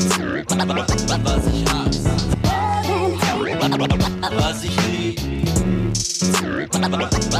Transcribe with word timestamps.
Was 0.00 1.44
ich 1.46 1.68
hasse. 1.68 2.10
Was 4.38 4.64
ich 4.64 4.76
lieb. 4.88 5.20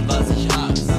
Was 0.07 0.31
ich 0.31 0.49
hasse. 0.55 0.93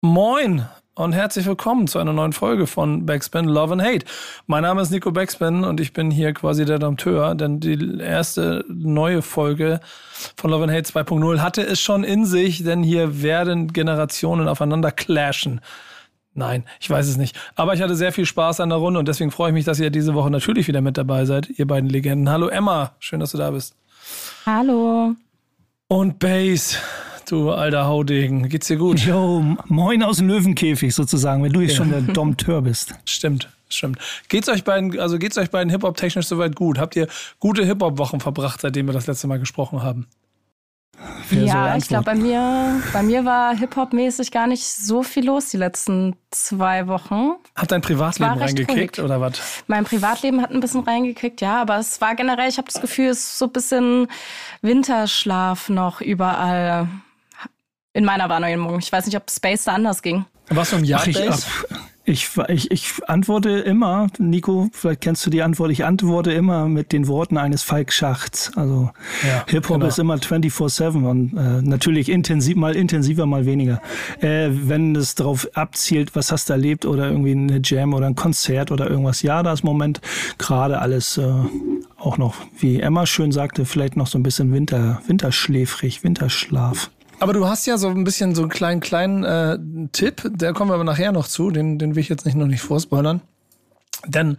Moin 0.00 0.64
und 0.94 1.12
herzlich 1.14 1.46
willkommen 1.46 1.88
zu 1.88 1.98
einer 1.98 2.12
neuen 2.12 2.32
Folge 2.32 2.68
von 2.68 3.06
Backspin 3.06 3.46
Love 3.46 3.72
and 3.72 3.82
Hate. 3.82 4.06
Mein 4.46 4.62
Name 4.62 4.82
ist 4.82 4.90
Nico 4.90 5.10
Backspin 5.10 5.64
und 5.64 5.80
ich 5.80 5.92
bin 5.92 6.12
hier 6.12 6.32
quasi 6.32 6.64
der 6.64 6.78
Dompteur, 6.78 7.34
denn 7.34 7.58
die 7.58 7.98
erste 7.98 8.64
neue 8.68 9.22
Folge 9.22 9.80
von 10.36 10.50
Love 10.52 10.64
and 10.64 10.72
Hate 10.72 10.88
2.0 10.88 11.40
hatte 11.40 11.62
es 11.62 11.80
schon 11.80 12.04
in 12.04 12.24
sich, 12.24 12.62
denn 12.62 12.84
hier 12.84 13.20
werden 13.20 13.72
Generationen 13.72 14.46
aufeinander 14.46 14.92
clashen. 14.92 15.60
Nein, 16.34 16.64
ich 16.80 16.88
weiß 16.88 17.08
es 17.08 17.16
nicht. 17.16 17.36
Aber 17.56 17.74
ich 17.74 17.82
hatte 17.82 17.96
sehr 17.96 18.12
viel 18.12 18.26
Spaß 18.26 18.60
an 18.60 18.68
der 18.68 18.78
Runde 18.78 18.98
und 19.00 19.08
deswegen 19.08 19.30
freue 19.30 19.50
ich 19.50 19.54
mich, 19.54 19.64
dass 19.64 19.80
ihr 19.80 19.90
diese 19.90 20.14
Woche 20.14 20.30
natürlich 20.30 20.68
wieder 20.68 20.80
mit 20.80 20.96
dabei 20.96 21.24
seid, 21.24 21.48
ihr 21.50 21.66
beiden 21.66 21.90
Legenden. 21.90 22.30
Hallo 22.30 22.48
Emma, 22.48 22.92
schön, 23.00 23.20
dass 23.20 23.32
du 23.32 23.38
da 23.38 23.50
bist. 23.50 23.74
Hallo. 24.46 25.14
Und 25.88 26.18
Base, 26.18 26.76
du 27.28 27.50
alter 27.50 27.86
Haudegen, 27.86 28.48
geht's 28.48 28.66
dir 28.66 28.76
gut? 28.76 29.00
Jo, 29.00 29.56
moin 29.66 30.02
aus 30.02 30.18
dem 30.18 30.28
Löwenkäfig 30.28 30.94
sozusagen, 30.94 31.42
wenn 31.42 31.52
du 31.52 31.60
jetzt 31.60 31.76
schon 31.76 31.90
der 31.90 32.02
Dompteur 32.02 32.62
bist. 32.62 32.94
Stimmt, 33.04 33.48
stimmt. 33.68 33.98
Geht's 34.28 34.48
euch 34.48 34.64
beiden, 34.64 34.98
also 34.98 35.18
geht's 35.18 35.38
euch 35.38 35.50
beiden 35.50 35.70
Hip-Hop 35.70 35.96
technisch 35.96 36.26
soweit 36.26 36.54
gut? 36.54 36.78
Habt 36.78 36.94
ihr 36.94 37.08
gute 37.40 37.64
Hip-Hop-Wochen 37.64 38.20
verbracht, 38.20 38.60
seitdem 38.60 38.86
wir 38.86 38.92
das 38.92 39.06
letzte 39.06 39.26
Mal 39.26 39.38
gesprochen 39.38 39.82
haben? 39.82 40.06
Ja, 41.30 41.76
ich 41.76 41.88
glaube, 41.88 42.04
bei 42.04 42.14
mir, 42.14 42.82
bei 42.92 43.02
mir 43.02 43.24
war 43.24 43.54
Hip-Hop-mäßig 43.54 44.30
gar 44.30 44.46
nicht 44.46 44.64
so 44.64 45.02
viel 45.02 45.26
los 45.26 45.50
die 45.50 45.56
letzten 45.56 46.16
zwei 46.30 46.86
Wochen. 46.86 47.32
Hat 47.54 47.70
dein 47.70 47.82
Privatleben 47.82 48.38
reingekickt 48.38 48.98
oder 48.98 49.20
was? 49.20 49.40
Mein 49.66 49.84
Privatleben 49.84 50.42
hat 50.42 50.50
ein 50.50 50.60
bisschen 50.60 50.82
reingekickt, 50.82 51.40
ja, 51.40 51.60
aber 51.60 51.78
es 51.78 52.00
war 52.00 52.14
generell, 52.14 52.48
ich 52.48 52.58
habe 52.58 52.68
das 52.70 52.80
Gefühl, 52.80 53.08
es 53.08 53.18
ist 53.18 53.38
so 53.38 53.46
ein 53.46 53.52
bisschen 53.52 54.08
Winterschlaf 54.62 55.68
noch 55.68 56.00
überall 56.00 56.88
in 57.92 58.04
meiner 58.04 58.28
Wahrnehmung. 58.28 58.78
Ich 58.78 58.90
weiß 58.90 59.06
nicht, 59.06 59.16
ob 59.16 59.30
Space 59.30 59.64
da 59.64 59.74
anders 59.74 60.02
ging. 60.02 60.24
Was 60.48 60.72
um 60.72 60.84
Jahr 60.84 61.00
Ach, 61.02 61.06
ich, 61.06 61.30
ab, 61.30 61.38
ich, 62.08 62.30
ich, 62.48 62.70
ich 62.70 62.92
antworte 63.06 63.50
immer, 63.50 64.06
Nico, 64.18 64.68
vielleicht 64.72 65.02
kennst 65.02 65.26
du 65.26 65.30
die 65.30 65.42
Antwort, 65.42 65.70
ich 65.70 65.84
antworte 65.84 66.32
immer 66.32 66.66
mit 66.66 66.92
den 66.92 67.06
Worten 67.06 67.36
eines 67.36 67.62
Falk 67.62 67.92
Schachts. 67.92 68.50
Also 68.56 68.90
Ja, 69.26 69.44
Hip-Hop 69.46 69.76
genau. 69.76 69.86
ist 69.86 69.98
immer 69.98 70.14
24-7 70.16 71.04
und 71.04 71.36
äh, 71.36 71.62
natürlich 71.62 72.08
intensiv, 72.08 72.56
mal 72.56 72.74
intensiver, 72.74 73.26
mal 73.26 73.44
weniger. 73.44 73.82
Äh, 74.20 74.48
wenn 74.50 74.96
es 74.96 75.14
darauf 75.14 75.48
abzielt, 75.54 76.16
was 76.16 76.32
hast 76.32 76.48
du 76.48 76.54
erlebt 76.54 76.86
oder 76.86 77.10
irgendwie 77.10 77.32
eine 77.32 77.60
Jam 77.62 77.92
oder 77.92 78.06
ein 78.06 78.16
Konzert 78.16 78.72
oder 78.72 78.88
irgendwas, 78.88 79.22
ja, 79.22 79.42
da 79.42 79.52
ist 79.52 79.60
im 79.60 79.66
Moment 79.66 80.00
gerade 80.38 80.80
alles 80.80 81.18
äh, 81.18 81.30
auch 81.98 82.16
noch, 82.16 82.36
wie 82.58 82.80
Emma 82.80 83.04
schön 83.04 83.32
sagte, 83.32 83.66
vielleicht 83.66 83.96
noch 83.96 84.06
so 84.06 84.18
ein 84.18 84.22
bisschen 84.22 84.52
Winter, 84.52 85.02
winterschläfrig, 85.06 86.04
Winterschlaf. 86.04 86.90
Aber 87.20 87.32
du 87.32 87.48
hast 87.48 87.66
ja 87.66 87.78
so 87.78 87.88
ein 87.88 88.04
bisschen 88.04 88.34
so 88.34 88.42
einen 88.42 88.50
kleinen, 88.50 88.80
kleinen 88.80 89.24
äh, 89.24 89.58
Tipp, 89.92 90.30
da 90.36 90.52
kommen 90.52 90.70
wir 90.70 90.74
aber 90.74 90.84
nachher 90.84 91.10
noch 91.12 91.26
zu, 91.26 91.50
den, 91.50 91.78
den 91.78 91.96
will 91.96 92.00
ich 92.00 92.08
jetzt 92.08 92.24
nicht 92.24 92.36
noch 92.36 92.46
nicht 92.46 92.60
vorspoilern. 92.60 93.20
Denn 94.06 94.38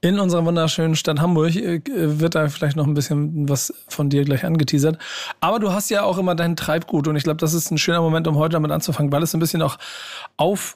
in 0.00 0.18
unserer 0.18 0.46
wunderschönen 0.46 0.96
Stadt 0.96 1.20
Hamburg 1.20 1.54
äh, 1.56 1.82
wird 1.86 2.34
da 2.34 2.48
vielleicht 2.48 2.76
noch 2.76 2.86
ein 2.86 2.94
bisschen 2.94 3.48
was 3.48 3.74
von 3.88 4.08
dir 4.08 4.24
gleich 4.24 4.44
angeteasert. 4.44 4.98
Aber 5.40 5.58
du 5.58 5.72
hast 5.72 5.90
ja 5.90 6.02
auch 6.02 6.16
immer 6.16 6.34
dein 6.34 6.56
Treibgut 6.56 7.06
und 7.08 7.16
ich 7.16 7.24
glaube, 7.24 7.36
das 7.36 7.52
ist 7.52 7.70
ein 7.70 7.76
schöner 7.78 8.00
Moment, 8.00 8.26
um 8.26 8.36
heute 8.36 8.54
damit 8.54 8.70
anzufangen, 8.70 9.12
weil 9.12 9.22
es 9.22 9.34
ein 9.34 9.40
bisschen 9.40 9.60
auch 9.60 9.76
aufsetzt 10.36 10.74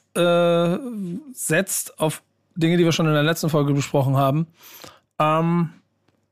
auf 1.99 2.23
Dinge, 2.57 2.77
die 2.77 2.85
wir 2.85 2.93
schon 2.93 3.07
in 3.07 3.15
der 3.15 3.23
letzten 3.23 3.49
Folge 3.49 3.73
besprochen 3.73 4.17
haben. 4.17 4.47
Ähm, 5.19 5.71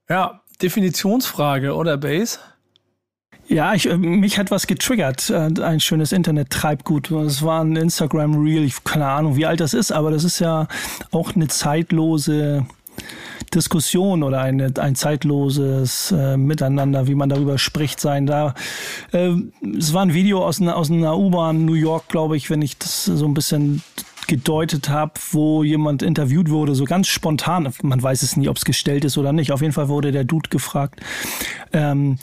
ja, 0.08 0.42
Definitionsfrage, 0.61 1.74
oder 1.74 1.96
Base? 1.96 2.39
Ja, 3.48 3.74
ich, 3.74 3.89
äh, 3.89 3.96
mich 3.96 4.39
hat 4.39 4.51
was 4.51 4.67
getriggert. 4.67 5.30
äh, 5.30 5.51
Ein 5.62 5.80
schönes 5.80 6.12
Internet-Treibgut. 6.12 7.11
Es 7.11 7.42
war 7.42 7.62
ein 7.62 7.77
Instagram-Reel. 7.77 8.64
Ich 8.64 8.83
keine 8.84 9.07
Ahnung, 9.07 9.36
wie 9.36 9.46
alt 9.46 9.61
das 9.61 9.74
ist, 9.74 9.92
aber 9.92 10.11
das 10.11 10.24
ist 10.24 10.40
ja 10.40 10.67
auch 11.12 11.34
eine 11.34 11.48
zeitlose 11.48 12.67
Diskussion 13.55 14.23
oder 14.23 14.40
eine, 14.40 14.73
ein 14.79 14.96
zeitloses 14.96 16.12
äh, 16.12 16.36
Miteinander, 16.36 17.06
wie 17.06 17.14
man 17.14 17.29
darüber 17.29 17.58
spricht, 17.58 18.01
sein. 18.01 18.27
Da, 18.27 18.55
äh, 19.12 19.30
es 19.79 19.92
war 19.95 20.02
ein 20.02 20.14
Video 20.14 20.45
aus 20.45 20.61
einer, 20.61 20.77
aus 20.77 20.90
einer 20.90 21.17
U-Bahn 21.17 21.64
New 21.64 21.74
York, 21.74 22.08
glaube 22.08 22.36
ich, 22.36 22.51
wenn 22.51 22.62
ich 22.62 22.77
das 22.79 23.05
so 23.05 23.24
ein 23.27 23.35
bisschen 23.35 23.83
gedeutet 24.27 24.89
habe, 24.89 25.12
wo 25.30 25.62
jemand 25.62 26.02
interviewt 26.02 26.51
wurde, 26.51 26.74
so 26.74 26.85
ganz 26.85 27.06
spontan. 27.06 27.73
Man 27.83 28.02
weiß 28.02 28.23
es 28.23 28.36
nie, 28.36 28.48
ob 28.48 28.56
es 28.56 28.64
gestellt 28.64 29.05
ist 29.05 29.18
oder 29.18 29.33
nicht. 29.33 29.52
Auf 29.52 29.61
jeden 29.61 29.73
Fall 29.73 29.89
wurde 29.89 30.11
der 30.11 30.24
Dude 30.24 30.51
gefragt. 30.51 31.01
Ähm, 31.73 32.18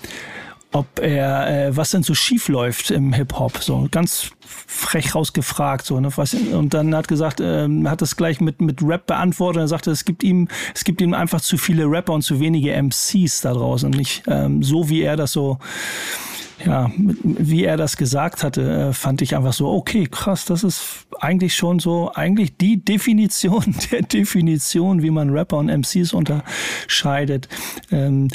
ob 0.73 0.99
er, 0.99 1.67
äh, 1.67 1.77
was 1.77 1.91
denn 1.91 2.03
so 2.03 2.15
schief 2.15 2.47
läuft 2.47 2.91
im 2.91 3.13
Hip-Hop, 3.13 3.59
so 3.59 3.87
ganz 3.91 4.31
frech 4.41 5.13
rausgefragt, 5.13 5.85
so, 5.85 5.99
ne, 5.99 6.09
was, 6.15 6.33
und 6.33 6.73
dann 6.73 6.95
hat 6.95 7.07
gesagt, 7.07 7.39
ähm, 7.41 7.89
hat 7.89 8.01
das 8.01 8.15
gleich 8.15 8.41
mit, 8.41 8.59
mit 8.59 8.81
Rap 8.81 9.05
beantwortet, 9.05 9.61
er 9.61 9.67
sagte, 9.67 9.91
es 9.91 10.03
gibt 10.03 10.23
ihm, 10.23 10.47
es 10.73 10.83
gibt 10.83 10.99
ihm 10.99 11.13
einfach 11.13 11.41
zu 11.41 11.57
viele 11.57 11.85
Rapper 11.85 12.13
und 12.13 12.23
zu 12.23 12.39
wenige 12.39 12.73
MCs 12.73 13.41
da 13.41 13.53
draußen, 13.53 13.87
und 13.87 13.97
nicht, 13.97 14.23
ähm, 14.27 14.63
so 14.63 14.89
wie 14.89 15.03
er 15.03 15.15
das 15.15 15.31
so, 15.31 15.59
ja, 16.65 16.89
wie 16.95 17.65
er 17.65 17.77
das 17.77 17.97
gesagt 17.97 18.43
hatte, 18.43 18.89
äh, 18.89 18.93
fand 18.93 19.21
ich 19.21 19.35
einfach 19.35 19.53
so, 19.53 19.69
okay, 19.69 20.07
krass, 20.09 20.45
das 20.45 20.63
ist 20.63 21.05
eigentlich 21.19 21.55
schon 21.55 21.79
so, 21.79 22.11
eigentlich 22.13 22.57
die 22.57 22.83
Definition 22.83 23.75
der 23.91 24.01
Definition, 24.01 25.03
wie 25.03 25.11
man 25.11 25.29
Rapper 25.29 25.57
und 25.57 25.67
MCs 25.67 26.13
unterscheidet. 26.13 27.47
Ähm, 27.91 28.29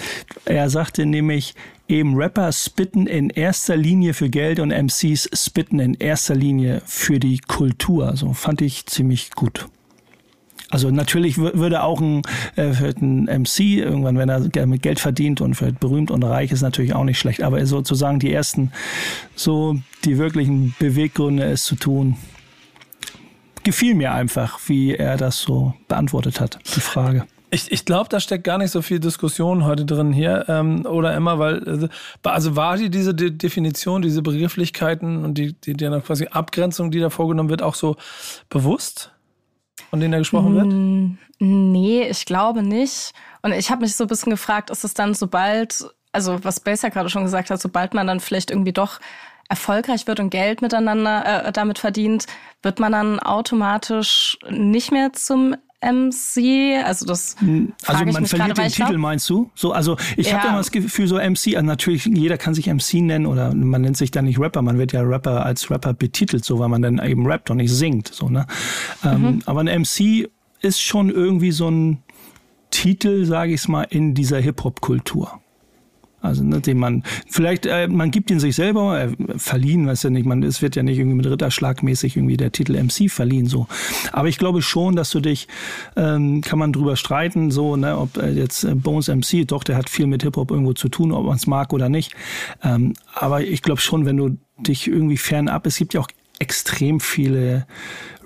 er 0.44 0.70
sagte 0.70 1.06
nämlich, 1.06 1.54
eben 1.88 2.14
Rapper 2.16 2.52
spitten 2.52 3.06
in 3.06 3.30
erster 3.30 3.76
Linie 3.76 4.14
für 4.14 4.28
Geld 4.28 4.60
und 4.60 4.70
MCs 4.70 5.28
spitten 5.32 5.80
in 5.80 5.94
erster 5.94 6.34
Linie 6.34 6.82
für 6.84 7.18
die 7.18 7.38
Kultur. 7.38 8.16
So 8.16 8.32
fand 8.34 8.60
ich 8.60 8.86
ziemlich 8.86 9.30
gut. 9.32 9.66
Also 10.70 10.90
natürlich 10.90 11.36
wür- 11.36 11.54
würde 11.54 11.82
auch 11.82 11.98
ein, 12.00 12.20
äh, 12.56 12.72
ein 13.00 13.24
MC 13.26 13.78
irgendwann, 13.78 14.18
wenn 14.18 14.28
er 14.28 14.66
mit 14.66 14.82
Geld 14.82 15.00
verdient 15.00 15.40
und 15.40 15.56
berühmt 15.80 16.10
und 16.10 16.22
reich 16.22 16.52
ist, 16.52 16.60
natürlich 16.60 16.94
auch 16.94 17.04
nicht 17.04 17.18
schlecht. 17.18 17.42
Aber 17.42 17.64
sozusagen 17.64 18.18
die 18.20 18.30
ersten, 18.32 18.70
so 19.34 19.78
die 20.04 20.18
wirklichen 20.18 20.74
Beweggründe, 20.78 21.44
es 21.44 21.64
zu 21.64 21.74
tun, 21.74 22.16
gefiel 23.64 23.94
mir 23.94 24.12
einfach, 24.12 24.60
wie 24.66 24.94
er 24.94 25.16
das 25.16 25.40
so 25.40 25.72
beantwortet 25.88 26.38
hat, 26.38 26.58
die 26.76 26.80
Frage. 26.80 27.24
Ich, 27.50 27.72
ich 27.72 27.84
glaube, 27.84 28.08
da 28.10 28.20
steckt 28.20 28.44
gar 28.44 28.58
nicht 28.58 28.70
so 28.70 28.82
viel 28.82 29.00
Diskussion 29.00 29.64
heute 29.64 29.86
drin 29.86 30.12
hier. 30.12 30.44
Ähm, 30.48 30.84
oder 30.84 31.14
Emma, 31.14 31.38
weil, 31.38 31.66
äh, 31.84 31.88
also 32.28 32.56
war 32.56 32.76
die 32.76 32.90
diese 32.90 33.14
De 33.14 33.30
Definition, 33.30 34.02
diese 34.02 34.22
Begrifflichkeiten 34.22 35.24
und 35.24 35.34
die, 35.34 35.54
die, 35.54 35.72
die 35.72 35.88
quasi 36.00 36.26
Abgrenzung, 36.26 36.90
die 36.90 37.00
da 37.00 37.10
vorgenommen 37.10 37.48
wird, 37.48 37.62
auch 37.62 37.74
so 37.74 37.96
bewusst, 38.50 39.12
von 39.90 40.00
denen 40.00 40.12
da 40.12 40.18
gesprochen 40.18 40.54
wird? 40.54 40.66
Mm, 40.66 41.18
Nee, 41.40 42.08
ich 42.08 42.26
glaube 42.26 42.62
nicht. 42.62 43.12
Und 43.42 43.52
ich 43.52 43.70
habe 43.70 43.82
mich 43.82 43.94
so 43.94 44.04
ein 44.04 44.08
bisschen 44.08 44.30
gefragt, 44.30 44.70
ist 44.70 44.84
es 44.84 44.94
dann 44.94 45.14
sobald, 45.14 45.86
also 46.12 46.42
was 46.44 46.60
Bass 46.60 46.82
ja 46.82 46.88
gerade 46.88 47.10
schon 47.10 47.24
gesagt 47.24 47.50
hat, 47.50 47.60
sobald 47.60 47.94
man 47.94 48.06
dann 48.06 48.20
vielleicht 48.20 48.50
irgendwie 48.50 48.72
doch 48.72 48.98
erfolgreich 49.48 50.06
wird 50.06 50.20
und 50.20 50.30
Geld 50.30 50.62
miteinander 50.62 51.46
äh, 51.46 51.52
damit 51.52 51.78
verdient, 51.78 52.26
wird 52.62 52.80
man 52.80 52.92
dann 52.92 53.20
automatisch 53.20 54.36
nicht 54.50 54.92
mehr 54.92 55.12
zum 55.12 55.56
MC? 55.80 56.82
Also 56.84 57.06
das 57.06 57.36
Also 57.40 57.52
frage 57.82 58.08
ich 58.08 58.12
man 58.14 58.22
mich 58.22 58.30
verliert 58.30 58.48
gerade, 58.48 58.58
weil 58.58 58.64
den 58.64 58.68
ich 58.68 58.76
glaub- 58.76 58.88
Titel, 58.88 58.98
meinst 58.98 59.30
du? 59.30 59.50
So, 59.54 59.72
also 59.72 59.96
ich 60.16 60.32
habe 60.32 60.44
Ja. 60.44 60.48
immer 60.50 60.58
das 60.58 60.70
Gefühl, 60.70 61.06
so 61.06 61.16
MC, 61.18 61.56
also 61.56 61.66
natürlich, 61.66 62.04
jeder 62.06 62.36
kann 62.38 62.54
sich 62.54 62.68
MC 62.68 63.00
nennen 63.00 63.26
oder 63.26 63.54
man 63.54 63.82
nennt 63.82 63.96
sich 63.96 64.10
dann 64.10 64.24
nicht 64.24 64.38
Rapper, 64.40 64.62
man 64.62 64.78
wird 64.78 64.92
ja 64.92 65.02
Rapper 65.02 65.44
als 65.46 65.70
Rapper 65.70 65.94
betitelt, 65.94 66.44
so 66.44 66.58
weil 66.58 66.68
man 66.68 66.82
dann 66.82 66.98
eben 67.04 67.26
rappt 67.26 67.50
und 67.50 67.58
nicht 67.58 67.72
singt. 67.72 68.08
So, 68.08 68.28
ne? 68.28 68.46
Ähm, 69.04 69.22
Mhm. 69.22 69.38
aber 69.46 69.60
ein 69.60 69.68
MC 69.68 70.28
ist 70.60 70.80
schon 70.82 71.10
irgendwie 71.10 71.52
so 71.52 71.70
ein 71.70 72.02
Titel, 72.70 73.24
sage 73.24 73.52
ich 73.54 73.60
es 73.62 73.68
mal, 73.68 73.84
in 73.88 74.14
dieser 74.14 74.40
Hip-Hop-Kultur. 74.40 75.40
Also, 76.20 76.42
ne, 76.42 76.60
den 76.60 76.78
man, 76.78 77.04
vielleicht, 77.28 77.66
äh, 77.66 77.86
man 77.86 78.10
gibt 78.10 78.30
ihn 78.30 78.40
sich 78.40 78.56
selber, 78.56 79.00
äh, 79.00 79.08
verliehen, 79.36 79.86
weiß 79.86 80.02
ja 80.02 80.10
nicht, 80.10 80.26
man, 80.26 80.42
es 80.42 80.62
wird 80.62 80.74
ja 80.74 80.82
nicht 80.82 80.98
irgendwie 80.98 81.16
mit 81.16 81.26
Ritterschlagmäßig 81.26 82.16
irgendwie 82.16 82.36
der 82.36 82.50
Titel 82.50 82.76
MC 82.76 83.08
verliehen, 83.08 83.46
so. 83.46 83.68
Aber 84.12 84.28
ich 84.28 84.38
glaube 84.38 84.60
schon, 84.60 84.96
dass 84.96 85.10
du 85.10 85.20
dich, 85.20 85.46
ähm, 85.96 86.40
kann 86.40 86.58
man 86.58 86.72
drüber 86.72 86.96
streiten, 86.96 87.52
so, 87.52 87.76
ne, 87.76 87.96
ob 87.96 88.16
äh, 88.16 88.30
jetzt 88.30 88.64
äh, 88.64 88.74
Bones 88.74 89.08
MC, 89.08 89.46
doch, 89.46 89.62
der 89.62 89.76
hat 89.76 89.88
viel 89.88 90.06
mit 90.06 90.22
Hip-Hop 90.24 90.50
irgendwo 90.50 90.72
zu 90.72 90.88
tun, 90.88 91.12
ob 91.12 91.26
man 91.26 91.36
es 91.36 91.46
mag 91.46 91.72
oder 91.72 91.88
nicht. 91.88 92.14
Ähm, 92.64 92.94
aber 93.14 93.42
ich 93.42 93.62
glaube 93.62 93.80
schon, 93.80 94.04
wenn 94.04 94.16
du 94.16 94.36
dich 94.58 94.88
irgendwie 94.88 95.16
fernab, 95.18 95.66
es 95.66 95.76
gibt 95.76 95.94
ja 95.94 96.00
auch 96.00 96.08
extrem 96.38 97.00
viele 97.00 97.66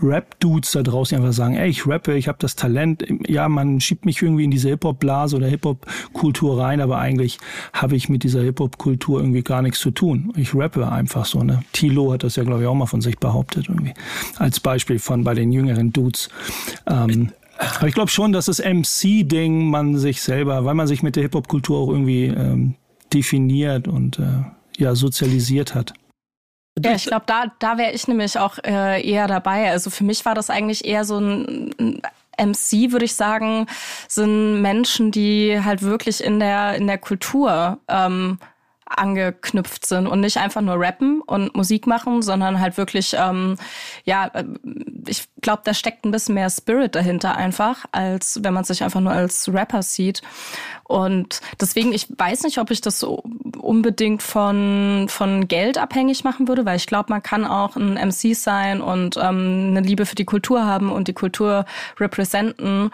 Rap-Dudes 0.03 0.73
da 0.73 0.83
draußen, 0.83 1.17
die 1.17 1.23
einfach 1.23 1.35
sagen, 1.35 1.55
ey, 1.55 1.69
ich 1.69 1.87
rappe, 1.87 2.15
ich 2.15 2.29
habe 2.29 2.39
das 2.41 2.57
Talent. 2.57 3.05
Ja, 3.27 3.49
man 3.49 3.81
schiebt 3.81 4.05
mich 4.05 4.21
irgendwie 4.21 4.45
in 4.45 4.51
diese 4.51 4.69
Hip-Hop-Blase 4.69 5.37
oder 5.37 5.47
Hip-Hop-Kultur 5.47 6.61
rein, 6.61 6.81
aber 6.81 6.99
eigentlich 6.99 7.39
habe 7.73 7.97
ich 7.97 8.09
mit 8.09 8.25
dieser 8.25 8.43
Hip-Hop-Kultur 8.43 9.21
irgendwie 9.21 9.43
gar 9.43 9.63
nichts 9.63 9.79
zu 9.81 9.91
tun. 9.91 10.33
Ich 10.37 10.55
rappe 10.55 10.91
einfach 10.91 11.25
so. 11.25 11.43
Ne? 11.43 11.63
Tilo 11.73 12.13
hat 12.13 12.25
das 12.25 12.37
ja, 12.37 12.45
glaube 12.45 12.63
ich, 12.63 12.67
auch 12.67 12.75
mal 12.75 12.87
von 12.87 13.01
sich 13.01 13.19
behauptet 13.19 13.69
irgendwie. 13.69 13.95
Als 14.39 14.61
Beispiel 14.61 14.99
von 14.99 15.25
bei 15.25 15.35
den 15.35 15.53
jüngeren 15.53 15.93
Dudes. 15.93 16.29
Ähm, 16.87 17.31
Aber 17.77 17.89
ich 17.89 17.95
glaube 17.95 18.11
schon, 18.11 18.33
dass 18.33 18.47
das 18.47 18.59
MC-Ding 18.59 19.71
man 19.71 19.97
sich 19.97 20.23
selber, 20.23 20.65
weil 20.65 20.75
man 20.75 20.87
sich 20.87 21.03
mit 21.03 21.17
der 21.17 21.23
Hip-Hop-Kultur 21.23 21.79
auch 21.79 21.89
irgendwie 21.89 22.27
ähm, 22.27 22.75
definiert 23.13 23.89
und 23.89 24.19
äh, 24.19 24.23
ja, 24.79 24.95
sozialisiert 24.95 25.75
hat. 25.75 25.95
Ja, 26.79 26.93
ich 26.95 27.05
glaube, 27.05 27.25
da, 27.27 27.53
da 27.59 27.77
wäre 27.77 27.93
ich 27.93 28.09
nämlich 28.09 28.39
auch 28.39 28.59
äh, 28.65 29.07
eher 29.07 29.27
dabei. 29.27 29.71
Also 29.71 29.91
für 29.91 30.05
mich 30.05 30.25
war 30.25 30.35
das 30.35 30.49
eigentlich 30.49 30.85
eher 30.85 31.05
so 31.05 31.19
ein, 31.19 31.75
ein 31.79 32.03
MC, 32.39 32.93
würde 32.93 33.05
ich 33.05 33.15
sagen, 33.15 33.67
sind 34.09 34.63
Menschen, 34.63 35.11
die 35.11 35.61
halt 35.63 35.83
wirklich 35.83 36.25
in 36.25 36.41
der, 36.41 36.75
in 36.77 36.87
der 36.87 36.99
Kultur 36.99 37.79
ähm, 37.89 38.39
angeknüpft 38.99 39.87
sind 39.87 40.07
und 40.07 40.21
nicht 40.21 40.37
einfach 40.37 40.61
nur 40.61 40.79
rappen 40.79 41.21
und 41.21 41.55
Musik 41.55 41.87
machen, 41.87 42.23
sondern 42.23 42.61
halt 42.61 42.77
wirklich, 42.77 43.15
ähm, 43.19 43.57
ja, 44.05 44.27
äh, 44.35 44.45
ich 45.07 45.29
glaube, 45.41 45.63
da 45.65 45.75
steckt 45.75 46.05
ein 46.05 46.11
bisschen 46.11 46.35
mehr 46.35 46.51
Spirit 46.51 46.95
dahinter 46.95 47.37
einfach, 47.37 47.85
als 47.93 48.41
wenn 48.43 48.55
man 48.55 48.65
sich 48.65 48.83
einfach 48.83 49.01
nur 49.01 49.13
als 49.13 49.53
Rapper 49.53 49.83
sieht. 49.83 50.23
Und 50.85 51.41
deswegen, 51.61 51.93
ich 51.93 52.07
weiß 52.17 52.43
nicht, 52.43 52.59
ob 52.59 52.71
ich 52.71 52.81
das 52.81 52.99
so 52.99 53.23
unbedingt 53.59 54.23
von, 54.23 55.07
von 55.09 55.49
Geld 55.49 55.79
abhängig 55.79 56.25
machen 56.25 56.49
würde, 56.49 56.65
weil 56.65 56.77
ich 56.77 56.87
glaube, 56.87 57.11
man 57.11 57.23
kann 57.23 57.45
auch 57.45 57.77
ein 57.77 57.95
MC 57.95 58.35
sein 58.35 58.81
und 58.81 59.17
ähm, 59.17 59.69
eine 59.71 59.81
Liebe 59.81 60.07
für 60.07 60.15
die 60.15 60.25
Kultur 60.25 60.65
haben 60.67 60.93
und 60.93 61.09
die 61.09 61.15
Kultur 61.15 61.65
representen 61.99 62.91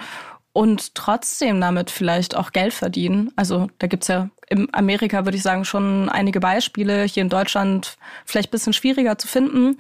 und 0.53 0.95
trotzdem 0.95 1.61
damit 1.61 1.91
vielleicht 1.91 2.37
auch 2.37 2.53
Geld 2.53 2.75
verdienen. 2.75 3.33
Also 3.37 3.69
da 3.79 3.87
gibt's 3.87 4.09
ja 4.09 4.29
in 4.51 4.69
Amerika, 4.73 5.25
würde 5.25 5.37
ich 5.37 5.43
sagen, 5.43 5.65
schon 5.65 6.09
einige 6.09 6.41
Beispiele. 6.41 7.05
Hier 7.05 7.23
in 7.23 7.29
Deutschland 7.29 7.97
vielleicht 8.25 8.51
bisschen 8.51 8.73
schwieriger 8.73 9.19
zu 9.19 9.29
finden. 9.29 9.77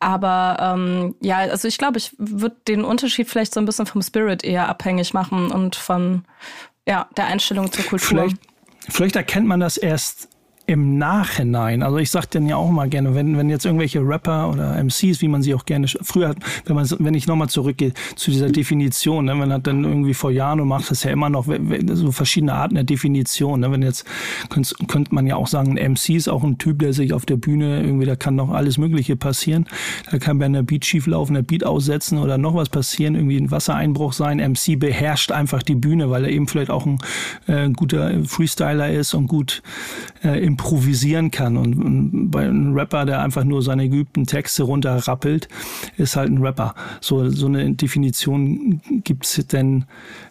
Aber 0.00 0.56
ähm, 0.60 1.14
ja, 1.20 1.38
also 1.38 1.68
ich 1.68 1.78
glaube, 1.78 1.98
ich 1.98 2.14
würde 2.18 2.56
den 2.68 2.84
Unterschied 2.84 3.28
vielleicht 3.28 3.54
so 3.54 3.60
ein 3.60 3.66
bisschen 3.66 3.86
vom 3.86 4.02
Spirit 4.02 4.44
eher 4.44 4.68
abhängig 4.68 5.12
machen 5.14 5.50
und 5.50 5.76
von 5.76 6.24
ja, 6.86 7.08
der 7.16 7.26
Einstellung 7.26 7.70
zur 7.70 7.84
Kultur. 7.84 8.08
Vielleicht, 8.08 8.36
vielleicht 8.88 9.16
erkennt 9.16 9.46
man 9.46 9.60
das 9.60 9.76
erst 9.76 10.28
im 10.66 10.98
Nachhinein, 10.98 11.82
also 11.82 11.98
ich 11.98 12.10
sag 12.10 12.26
denn 12.26 12.46
ja 12.46 12.56
auch 12.56 12.70
mal 12.70 12.88
gerne, 12.88 13.14
wenn, 13.14 13.36
wenn 13.36 13.50
jetzt 13.50 13.64
irgendwelche 13.64 14.00
Rapper 14.00 14.50
oder 14.50 14.82
MCs, 14.82 15.20
wie 15.20 15.28
man 15.28 15.42
sie 15.42 15.54
auch 15.54 15.64
gerne 15.64 15.86
früher 15.88 16.28
hat, 16.28 16.38
wenn 16.66 16.76
man 16.76 16.88
wenn 16.98 17.14
ich 17.14 17.26
nochmal 17.26 17.48
zurückgehe 17.48 17.92
zu 18.16 18.30
dieser 18.30 18.50
Definition, 18.50 19.24
ne, 19.24 19.38
wenn 19.38 19.52
hat 19.52 19.66
dann 19.66 19.84
irgendwie 19.84 20.14
vor 20.14 20.30
Jahren 20.30 20.60
und 20.60 20.68
macht 20.68 20.90
das 20.90 21.02
ja 21.04 21.10
immer 21.10 21.28
noch 21.28 21.46
so 21.92 22.12
verschiedene 22.12 22.54
Arten 22.54 22.74
der 22.74 22.84
Definition. 22.84 23.60
Ne, 23.60 23.70
wenn 23.70 23.82
jetzt 23.82 24.06
könnte, 24.48 24.74
könnte 24.86 25.14
man 25.14 25.26
ja 25.26 25.36
auch 25.36 25.46
sagen, 25.46 25.78
ein 25.78 25.92
MC 25.92 26.10
ist 26.10 26.28
auch 26.28 26.44
ein 26.44 26.58
Typ, 26.58 26.78
der 26.80 26.92
sich 26.92 27.12
auf 27.12 27.26
der 27.26 27.36
Bühne 27.36 27.82
irgendwie, 27.82 28.06
da 28.06 28.16
kann 28.16 28.34
noch 28.34 28.50
alles 28.50 28.78
Mögliche 28.78 29.16
passieren. 29.16 29.66
Da 30.10 30.18
kann 30.18 30.38
bei 30.38 30.46
einer 30.46 30.62
Beat 30.62 30.84
schieflaufen, 30.84 31.34
der 31.34 31.42
Beat 31.42 31.64
aussetzen 31.64 32.18
oder 32.18 32.38
noch 32.38 32.54
was 32.54 32.68
passieren, 32.68 33.14
irgendwie 33.14 33.36
ein 33.36 33.50
Wassereinbruch 33.50 34.12
sein. 34.12 34.38
MC 34.38 34.78
beherrscht 34.78 35.32
einfach 35.32 35.62
die 35.62 35.74
Bühne, 35.74 36.10
weil 36.10 36.24
er 36.24 36.30
eben 36.30 36.48
vielleicht 36.48 36.70
auch 36.70 36.86
ein 36.86 36.98
äh, 37.46 37.68
guter 37.70 38.24
Freestyler 38.24 38.90
ist 38.90 39.14
und 39.14 39.26
gut 39.26 39.62
äh, 40.24 40.44
improvisieren 40.52 41.30
kann. 41.30 41.56
Und, 41.56 42.30
bei 42.30 42.42
einem 42.42 42.74
Rapper, 42.74 43.04
der 43.04 43.22
einfach 43.22 43.44
nur 43.44 43.62
seine 43.62 43.88
geübten 43.88 44.26
Texte 44.26 44.64
runterrappelt, 44.64 45.48
ist 45.96 46.16
halt 46.16 46.30
ein 46.30 46.38
Rapper. 46.38 46.74
So, 47.00 47.28
so 47.30 47.46
eine 47.46 47.72
Definition 47.72 48.80
gibt's 49.04 49.34
denn, 49.46 49.84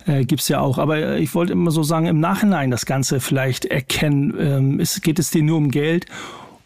äh, 0.06 0.23
gibt's 0.25 0.47
ja 0.47 0.59
auch. 0.59 0.77
Aber 0.77 1.18
ich 1.18 1.33
wollte 1.33 1.53
immer 1.53 1.71
so 1.71 1.83
sagen, 1.83 2.06
im 2.06 2.19
Nachhinein 2.19 2.71
das 2.71 2.85
Ganze 2.85 3.19
vielleicht 3.19 3.65
erkennen. 3.65 4.33
Ähm, 4.39 4.79
ist, 4.79 5.01
geht 5.01 5.19
es 5.19 5.31
dir 5.31 5.44
nur 5.44 5.57
um 5.57 5.71
Geld 5.71 6.06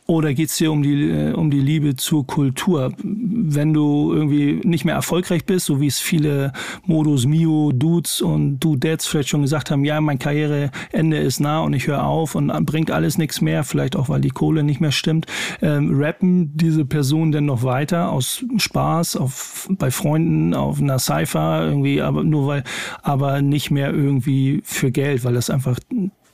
oder 0.08 0.34
geht 0.34 0.50
es 0.50 0.58
dir 0.58 0.72
um 0.72 0.84
die, 0.84 1.10
äh, 1.10 1.34
um 1.34 1.50
die 1.50 1.60
Liebe 1.60 1.96
zur 1.96 2.28
Kultur? 2.28 2.94
Wenn 3.04 3.74
du 3.74 4.14
irgendwie 4.14 4.62
nicht 4.64 4.86
mehr 4.86 4.94
erfolgreich 4.94 5.46
bist, 5.46 5.66
so 5.66 5.82
wie 5.82 5.88
es 5.88 6.00
viele 6.00 6.54
Modus 6.86 7.26
Mio, 7.26 7.72
Dudes 7.72 8.22
und 8.22 8.60
Dudettes 8.60 9.08
vielleicht 9.08 9.30
schon 9.30 9.42
gesagt 9.42 9.72
haben, 9.72 9.84
ja, 9.84 10.00
mein 10.02 10.20
Karriereende 10.20 11.18
ist 11.18 11.40
nah 11.40 11.62
und 11.62 11.74
ich 11.74 11.88
höre 11.88 12.06
auf 12.06 12.36
und 12.36 12.52
bringt 12.66 12.92
alles 12.92 13.18
nichts 13.18 13.42
mehr, 13.42 13.64
vielleicht 13.64 13.96
auch, 13.96 14.10
weil 14.10 14.22
die 14.22 14.30
Kohle 14.30 14.64
nicht 14.64 14.80
mehr 14.80 14.92
stimmt, 14.92 15.26
ähm, 15.62 15.92
rappen 15.96 16.56
diese 16.56 16.86
Personen 16.86 17.32
denn 17.32 17.46
noch 17.46 17.64
weiter 17.64 18.12
aus 18.12 18.46
Spaß, 18.58 19.16
auf, 19.16 19.68
bei 19.72 19.90
Freunden, 19.90 20.54
auf 20.54 20.80
einer 20.80 21.00
Cypher, 21.00 21.66
irgendwie, 21.66 22.02
aber 22.02 22.24
nur 22.24 22.48
weil, 22.48 22.64
aber 23.02 23.42
nicht 23.42 23.72
mehr 23.72 23.92
irgendwie 23.92 24.62
für 24.64 24.92
Geld, 24.92 25.24
weil 25.24 25.34
das 25.34 25.50
einfach 25.50 25.80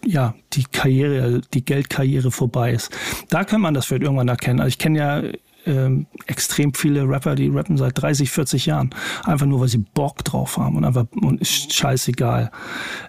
ja, 0.06 0.36
die 0.53 0.63
Karriere, 0.63 1.42
die 1.53 1.63
Geldkarriere 1.63 2.31
vorbei 2.31 2.71
ist. 2.71 2.92
Da 3.30 3.44
kann 3.44 3.62
man 3.62 3.74
das 3.74 3.86
vielleicht 3.86 4.03
irgendwann 4.03 4.27
erkennen. 4.27 4.59
Also 4.59 4.69
ich 4.69 4.77
kenne 4.77 4.98
ja 4.98 5.24
ähm, 5.65 6.07
extrem 6.25 6.74
viele 6.74 7.07
Rapper, 7.07 7.36
die 7.36 7.48
rappen 7.48 7.77
seit 7.77 8.01
30, 8.01 8.31
40 8.31 8.65
Jahren. 8.65 8.94
Einfach 9.24 9.45
nur, 9.45 9.62
weil 9.62 9.68
sie 9.68 9.80
Bock 9.80 10.24
drauf 10.24 10.57
haben 10.57 10.77
und 10.77 10.86
einfach 10.86 11.06
und 11.12 11.42
ist 11.42 11.74
scheißegal, 11.74 12.51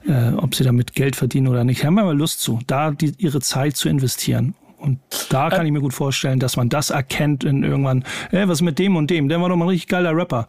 äh, 0.07 0.33
ob 0.35 0.55
sie 0.55 0.65
damit 0.65 0.95
Geld 0.95 1.17
verdienen 1.17 1.49
oder 1.49 1.65
nicht. 1.65 1.85
Haben 1.85 1.95
wir 1.95 2.05
mal 2.05 2.17
Lust 2.17 2.41
zu, 2.41 2.59
da 2.67 2.91
die, 2.91 3.15
ihre 3.19 3.41
Zeit 3.41 3.77
zu 3.77 3.89
investieren. 3.89 4.55
Und 4.83 4.99
da 5.31 5.49
kann 5.49 5.65
ich 5.65 5.71
mir 5.71 5.81
gut 5.81 5.95
vorstellen, 5.95 6.41
dass 6.41 6.57
man 6.57 6.69
das 6.69 6.91
erkennt 6.91 7.45
in 7.45 7.63
irgendwann, 7.63 8.05
ey, 8.33 8.49
was 8.49 8.63
mit 8.63 8.81
dem 8.81 8.97
und 8.97 9.11
dem? 9.11 9.29
Der 9.29 9.41
war 9.41 9.49
doch 9.49 9.57
mal 9.57 9.67
ein 9.67 9.69
richtig 9.69 9.87
geiler 9.87 10.15
Rapper. 10.15 10.49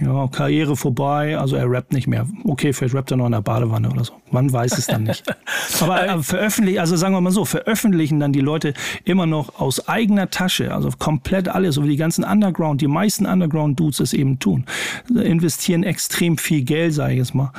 Ja, 0.00 0.28
Karriere 0.28 0.76
vorbei, 0.76 1.36
also 1.36 1.56
er 1.56 1.68
rappt 1.68 1.92
nicht 1.92 2.06
mehr. 2.06 2.28
Okay, 2.44 2.72
vielleicht 2.72 2.94
rappt 2.94 3.10
er 3.10 3.16
noch 3.16 3.26
in 3.26 3.32
der 3.32 3.42
Badewanne 3.42 3.90
oder 3.90 4.04
so. 4.04 4.12
Man 4.30 4.52
weiß 4.52 4.78
es 4.78 4.86
dann 4.86 5.02
nicht. 5.02 5.24
Aber 5.80 6.06
äh, 6.06 6.22
veröffentlichen, 6.22 6.78
also 6.78 6.94
sagen 6.94 7.12
wir 7.12 7.20
mal 7.20 7.32
so, 7.32 7.44
veröffentlichen 7.44 8.20
dann 8.20 8.32
die 8.32 8.40
Leute 8.40 8.72
immer 9.04 9.26
noch 9.26 9.60
aus 9.60 9.88
eigener 9.88 10.30
Tasche, 10.30 10.72
also 10.72 10.90
komplett 10.96 11.48
alles, 11.48 11.74
so 11.74 11.82
wie 11.82 11.88
die 11.88 11.96
ganzen 11.96 12.22
Underground, 12.22 12.80
die 12.80 12.86
meisten 12.86 13.26
Underground-Dudes 13.26 13.98
es 13.98 14.12
eben 14.12 14.38
tun. 14.38 14.64
Investieren 15.12 15.82
extrem 15.82 16.38
viel 16.38 16.62
Geld, 16.62 16.94
sage 16.94 17.14
ich 17.14 17.18
jetzt 17.18 17.34
mal, 17.34 17.52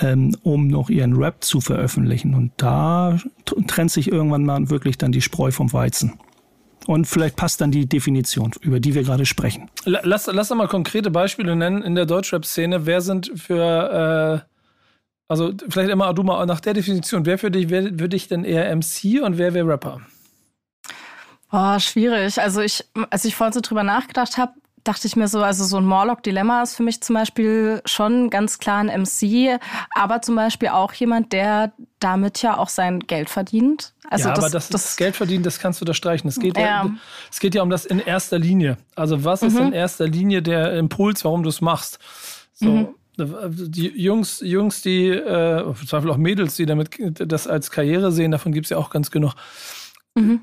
ähm, 0.00 0.34
um 0.42 0.68
noch 0.68 0.88
ihren 0.88 1.12
Rap 1.14 1.44
zu 1.44 1.60
veröffentlichen. 1.60 2.34
Und 2.34 2.52
da 2.56 3.18
trennt 3.66 3.90
sich 3.90 4.10
irgendwann 4.10 4.44
mal 4.44 4.70
wirklich 4.70 4.96
dann 4.96 5.12
die 5.12 5.20
Spreu 5.20 5.50
vom 5.50 5.65
Weizen. 5.72 6.18
Und 6.86 7.06
vielleicht 7.06 7.36
passt 7.36 7.60
dann 7.60 7.72
die 7.72 7.86
Definition, 7.86 8.52
über 8.60 8.78
die 8.78 8.94
wir 8.94 9.02
gerade 9.02 9.26
sprechen. 9.26 9.70
Lass, 9.84 10.26
lass 10.26 10.48
doch 10.48 10.56
mal 10.56 10.68
konkrete 10.68 11.10
Beispiele 11.10 11.56
nennen 11.56 11.82
in 11.82 11.96
der 11.96 12.06
Deutschrap-Szene. 12.06 12.86
Wer 12.86 13.00
sind 13.00 13.32
für, 13.34 14.44
äh, 14.44 14.48
also 15.28 15.52
vielleicht 15.68 15.90
immer 15.90 16.14
du 16.14 16.22
mal 16.22 16.46
nach 16.46 16.60
der 16.60 16.74
Definition, 16.74 17.26
wer 17.26 17.38
für 17.38 17.50
dich, 17.50 17.70
wer 17.70 17.84
würde 17.84 18.10
dich 18.10 18.28
denn 18.28 18.44
eher 18.44 18.74
MC 18.74 19.20
und 19.22 19.36
wer 19.36 19.52
wäre 19.52 19.66
Rapper? 19.66 20.00
Oh, 21.50 21.78
schwierig. 21.78 22.40
Also 22.40 22.60
ich, 22.60 22.84
als 23.10 23.24
ich 23.24 23.34
vorhin 23.34 23.52
so 23.52 23.60
drüber 23.60 23.82
nachgedacht 23.82 24.36
habe, 24.36 24.52
dachte 24.86 25.06
ich 25.06 25.16
mir 25.16 25.28
so, 25.28 25.42
also 25.42 25.64
so 25.64 25.78
ein 25.78 25.84
Morlock-Dilemma 25.84 26.62
ist 26.62 26.76
für 26.76 26.82
mich 26.82 27.00
zum 27.00 27.14
Beispiel 27.14 27.82
schon 27.84 28.30
ganz 28.30 28.58
klar 28.58 28.78
ein 28.78 29.02
MC, 29.02 29.58
aber 29.94 30.22
zum 30.22 30.36
Beispiel 30.36 30.68
auch 30.68 30.92
jemand, 30.92 31.32
der 31.32 31.72
damit 31.98 32.42
ja 32.42 32.56
auch 32.56 32.68
sein 32.68 33.00
Geld 33.00 33.28
verdient. 33.28 33.92
Also 34.08 34.28
ja, 34.28 34.34
das, 34.34 34.44
aber 34.44 34.52
das, 34.52 34.68
das 34.68 34.96
Geld 34.96 35.16
verdienen, 35.16 35.42
das 35.42 35.58
kannst 35.58 35.80
du 35.80 35.84
da 35.84 35.94
streichen. 35.94 36.28
Es 36.28 36.38
geht 36.38 36.56
ja. 36.56 36.84
ja. 36.84 36.90
es 37.30 37.40
geht 37.40 37.54
ja 37.54 37.62
um 37.62 37.70
das 37.70 37.84
in 37.84 37.98
erster 37.98 38.38
Linie. 38.38 38.76
Also 38.94 39.24
was 39.24 39.42
ist 39.42 39.54
mhm. 39.54 39.68
in 39.68 39.72
erster 39.72 40.06
Linie 40.06 40.42
der 40.42 40.74
Impuls, 40.74 41.24
warum 41.24 41.42
du 41.42 41.48
es 41.48 41.60
machst? 41.60 41.98
So. 42.54 42.66
Mhm. 42.66 42.88
Die 43.18 43.88
Jungs, 43.98 44.40
Jungs, 44.44 44.82
die, 44.82 45.08
äh, 45.08 45.74
Zweifel 45.86 46.10
auch 46.10 46.18
Mädels, 46.18 46.56
die 46.56 46.66
damit 46.66 46.90
das 47.14 47.46
als 47.46 47.70
Karriere 47.70 48.12
sehen, 48.12 48.30
davon 48.30 48.52
gibt 48.52 48.66
es 48.66 48.70
ja 48.70 48.76
auch 48.76 48.90
ganz 48.90 49.10
genug. 49.10 49.34
Mhm. 50.14 50.40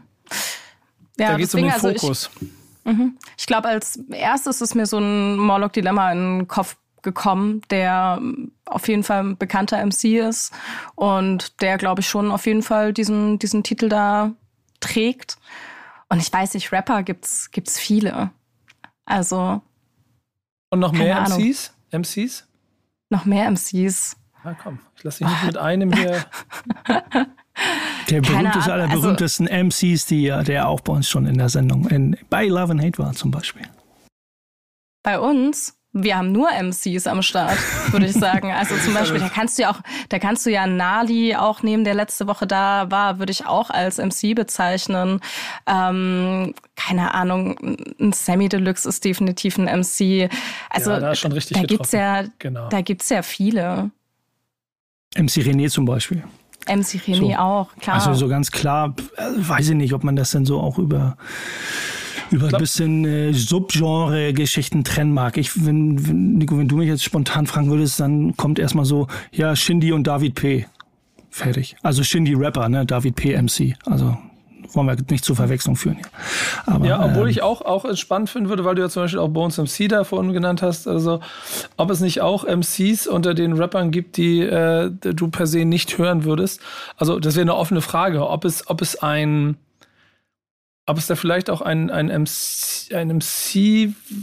Ja, 1.19 1.31
da 1.31 1.37
geht 1.37 1.47
es 1.47 1.53
um 1.53 1.61
den 1.61 1.71
Fokus. 1.71 2.29
Also 2.33 2.45
ich, 2.45 2.62
Mhm. 2.83 3.17
Ich 3.37 3.45
glaube, 3.45 3.69
als 3.69 3.97
erstes 4.09 4.61
ist 4.61 4.75
mir 4.75 4.85
so 4.85 4.97
ein 4.97 5.37
Morlock-Dilemma 5.37 6.11
in 6.11 6.39
den 6.39 6.47
Kopf 6.47 6.77
gekommen, 7.01 7.61
der 7.69 8.21
auf 8.65 8.87
jeden 8.87 9.03
Fall 9.03 9.23
ein 9.23 9.37
bekannter 9.37 9.85
MC 9.85 10.19
ist 10.19 10.53
und 10.95 11.61
der, 11.61 11.77
glaube 11.77 12.01
ich, 12.01 12.07
schon 12.07 12.31
auf 12.31 12.45
jeden 12.45 12.63
Fall 12.63 12.93
diesen, 12.93 13.39
diesen 13.39 13.63
Titel 13.63 13.89
da 13.89 14.31
trägt. 14.79 15.37
Und 16.09 16.19
ich 16.19 16.31
weiß 16.31 16.53
nicht, 16.53 16.71
Rapper 16.71 17.03
gibt's, 17.03 17.51
gibt's 17.51 17.79
viele. 17.79 18.31
Also. 19.05 19.61
Und 20.69 20.79
noch 20.79 20.91
mehr 20.91 21.21
MCs? 21.21 21.73
MCs? 21.91 22.47
Noch 23.09 23.25
mehr 23.25 23.49
MCs. 23.51 24.17
Na 24.43 24.55
komm, 24.55 24.79
ich 24.95 25.03
lasse 25.03 25.23
dich 25.23 25.27
nicht 25.27 25.43
mit 25.45 25.57
einem 25.57 25.93
hier. 25.93 26.25
Der 28.09 28.21
berühmteste 28.21 28.71
aller 28.71 28.89
also 28.89 29.01
berühmtesten 29.01 29.47
also, 29.47 29.65
MCs, 29.65 30.05
die, 30.05 30.27
der 30.45 30.67
auch 30.67 30.81
bei 30.81 30.93
uns 30.93 31.09
schon 31.09 31.25
in 31.25 31.37
der 31.37 31.49
Sendung 31.49 31.87
in, 31.87 32.17
bei 32.29 32.47
Love 32.47 32.71
and 32.71 32.83
Hate 32.83 32.97
war 32.97 33.13
zum 33.13 33.31
Beispiel. 33.31 33.63
Bei 35.03 35.19
uns? 35.19 35.77
Wir 35.95 36.17
haben 36.17 36.31
nur 36.31 36.49
MCs 36.51 37.05
am 37.05 37.21
Start, 37.21 37.57
würde 37.91 38.07
ich 38.07 38.13
sagen. 38.13 38.51
Also 38.63 38.75
zum 38.77 38.95
Beispiel, 38.95 39.19
da 39.19 39.29
kannst 39.29 39.57
du 39.57 39.63
ja 39.63 39.71
auch, 39.71 39.79
da 40.09 40.17
kannst 40.17 40.45
du 40.45 40.49
ja 40.49 40.65
Nali 40.65 41.35
auch 41.35 41.61
nehmen, 41.61 41.83
der 41.83 41.93
letzte 41.93 42.25
Woche 42.25 42.47
da 42.47 42.89
war, 42.89 43.19
würde 43.19 43.31
ich 43.31 43.45
auch 43.45 43.69
als 43.69 43.99
MC 43.99 44.33
bezeichnen. 44.33 45.19
Ähm, 45.67 46.55
keine 46.75 47.13
Ahnung, 47.13 47.77
ein 47.99 48.11
Sammy 48.13 48.49
Deluxe 48.49 48.89
ist 48.89 49.05
definitiv 49.05 49.59
ein 49.59 49.65
MC. 49.65 50.29
Also 50.69 50.91
ja, 50.91 50.99
da, 50.99 51.15
schon 51.15 51.31
richtig 51.31 51.57
da 51.57 51.63
gibt's 51.63 51.91
ja, 51.91 52.23
genau. 52.39 52.69
da 52.69 52.81
gibt's 52.81 53.09
ja 53.09 53.21
viele. 53.21 53.91
MC 55.15 55.43
René 55.43 55.69
zum 55.69 55.85
Beispiel. 55.85 56.23
MC 56.67 57.01
René 57.07 57.33
so. 57.33 57.35
auch, 57.35 57.75
klar. 57.77 57.95
Also 57.95 58.13
so 58.13 58.27
ganz 58.27 58.51
klar, 58.51 58.95
äh, 59.17 59.23
weiß 59.35 59.69
ich 59.69 59.75
nicht, 59.75 59.93
ob 59.93 60.03
man 60.03 60.15
das 60.15 60.31
denn 60.31 60.45
so 60.45 60.59
auch 60.59 60.77
über 60.77 61.17
über 62.31 62.47
ein 62.47 62.59
bisschen 62.59 63.05
äh, 63.05 63.31
Subgenre-Geschichten 63.31 64.83
trennen 64.83 65.13
mag. 65.13 65.37
Ich, 65.37 65.65
wenn, 65.65 66.07
wenn, 66.07 66.33
Nico, 66.33 66.57
wenn 66.57 66.67
du 66.67 66.77
mich 66.77 66.87
jetzt 66.87 67.03
spontan 67.03 67.45
fragen 67.45 67.69
würdest, 67.69 67.99
dann 67.99 68.35
kommt 68.35 68.57
erstmal 68.57 68.85
so, 68.85 69.07
ja, 69.31 69.55
Shindy 69.55 69.91
und 69.91 70.07
David 70.07 70.35
P. 70.35 70.65
Fertig. 71.29 71.75
Also 71.83 72.03
Shindy 72.03 72.33
Rapper, 72.33 72.69
ne? 72.69 72.85
David 72.85 73.15
P. 73.15 73.39
MC. 73.39 73.75
Also 73.85 74.17
wollen 74.75 74.87
wir 74.87 74.97
nicht 75.09 75.25
zur 75.25 75.35
Verwechslung 75.35 75.75
führen. 75.75 75.97
Aber, 76.65 76.85
ja, 76.85 77.03
obwohl 77.03 77.23
ähm, 77.23 77.29
ich 77.29 77.41
auch, 77.41 77.61
auch 77.61 77.95
spannend 77.95 78.29
finden 78.29 78.49
würde, 78.49 78.65
weil 78.65 78.75
du 78.75 78.81
ja 78.81 78.89
zum 78.89 79.03
Beispiel 79.03 79.19
auch 79.19 79.29
Bones 79.29 79.57
MC 79.57 79.89
da 79.89 80.03
vorhin 80.03 80.33
genannt 80.33 80.61
hast, 80.61 80.87
also 80.87 81.19
ob 81.77 81.89
es 81.89 81.99
nicht 81.99 82.21
auch 82.21 82.45
MCs 82.45 83.07
unter 83.07 83.33
den 83.33 83.53
Rappern 83.53 83.91
gibt, 83.91 84.17
die 84.17 84.41
äh, 84.41 84.91
du 84.91 85.27
per 85.29 85.47
se 85.47 85.65
nicht 85.65 85.97
hören 85.97 86.23
würdest. 86.23 86.61
Also 86.97 87.19
das 87.19 87.35
wäre 87.35 87.43
eine 87.43 87.55
offene 87.55 87.81
Frage, 87.81 88.27
ob 88.27 88.45
es, 88.45 88.67
ob 88.69 88.81
es 88.81 89.01
ein 89.01 89.57
ob 90.85 90.97
es 90.97 91.07
da 91.07 91.15
vielleicht 91.15 91.49
auch 91.49 91.61
ein, 91.61 91.89
ein 91.89 92.07
MC, 92.07 92.93
ein 92.93 93.07
MC-Mindset 93.07 94.19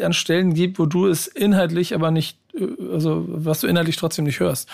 an 0.00 0.14
Stellen 0.14 0.54
gibt, 0.54 0.78
wo 0.78 0.86
du 0.86 1.06
es 1.06 1.26
inhaltlich 1.26 1.94
aber 1.94 2.10
nicht 2.10 2.38
also 2.92 3.24
was 3.26 3.60
du 3.60 3.66
innerlich 3.66 3.96
trotzdem 3.96 4.24
nicht 4.24 4.40
hörst. 4.40 4.68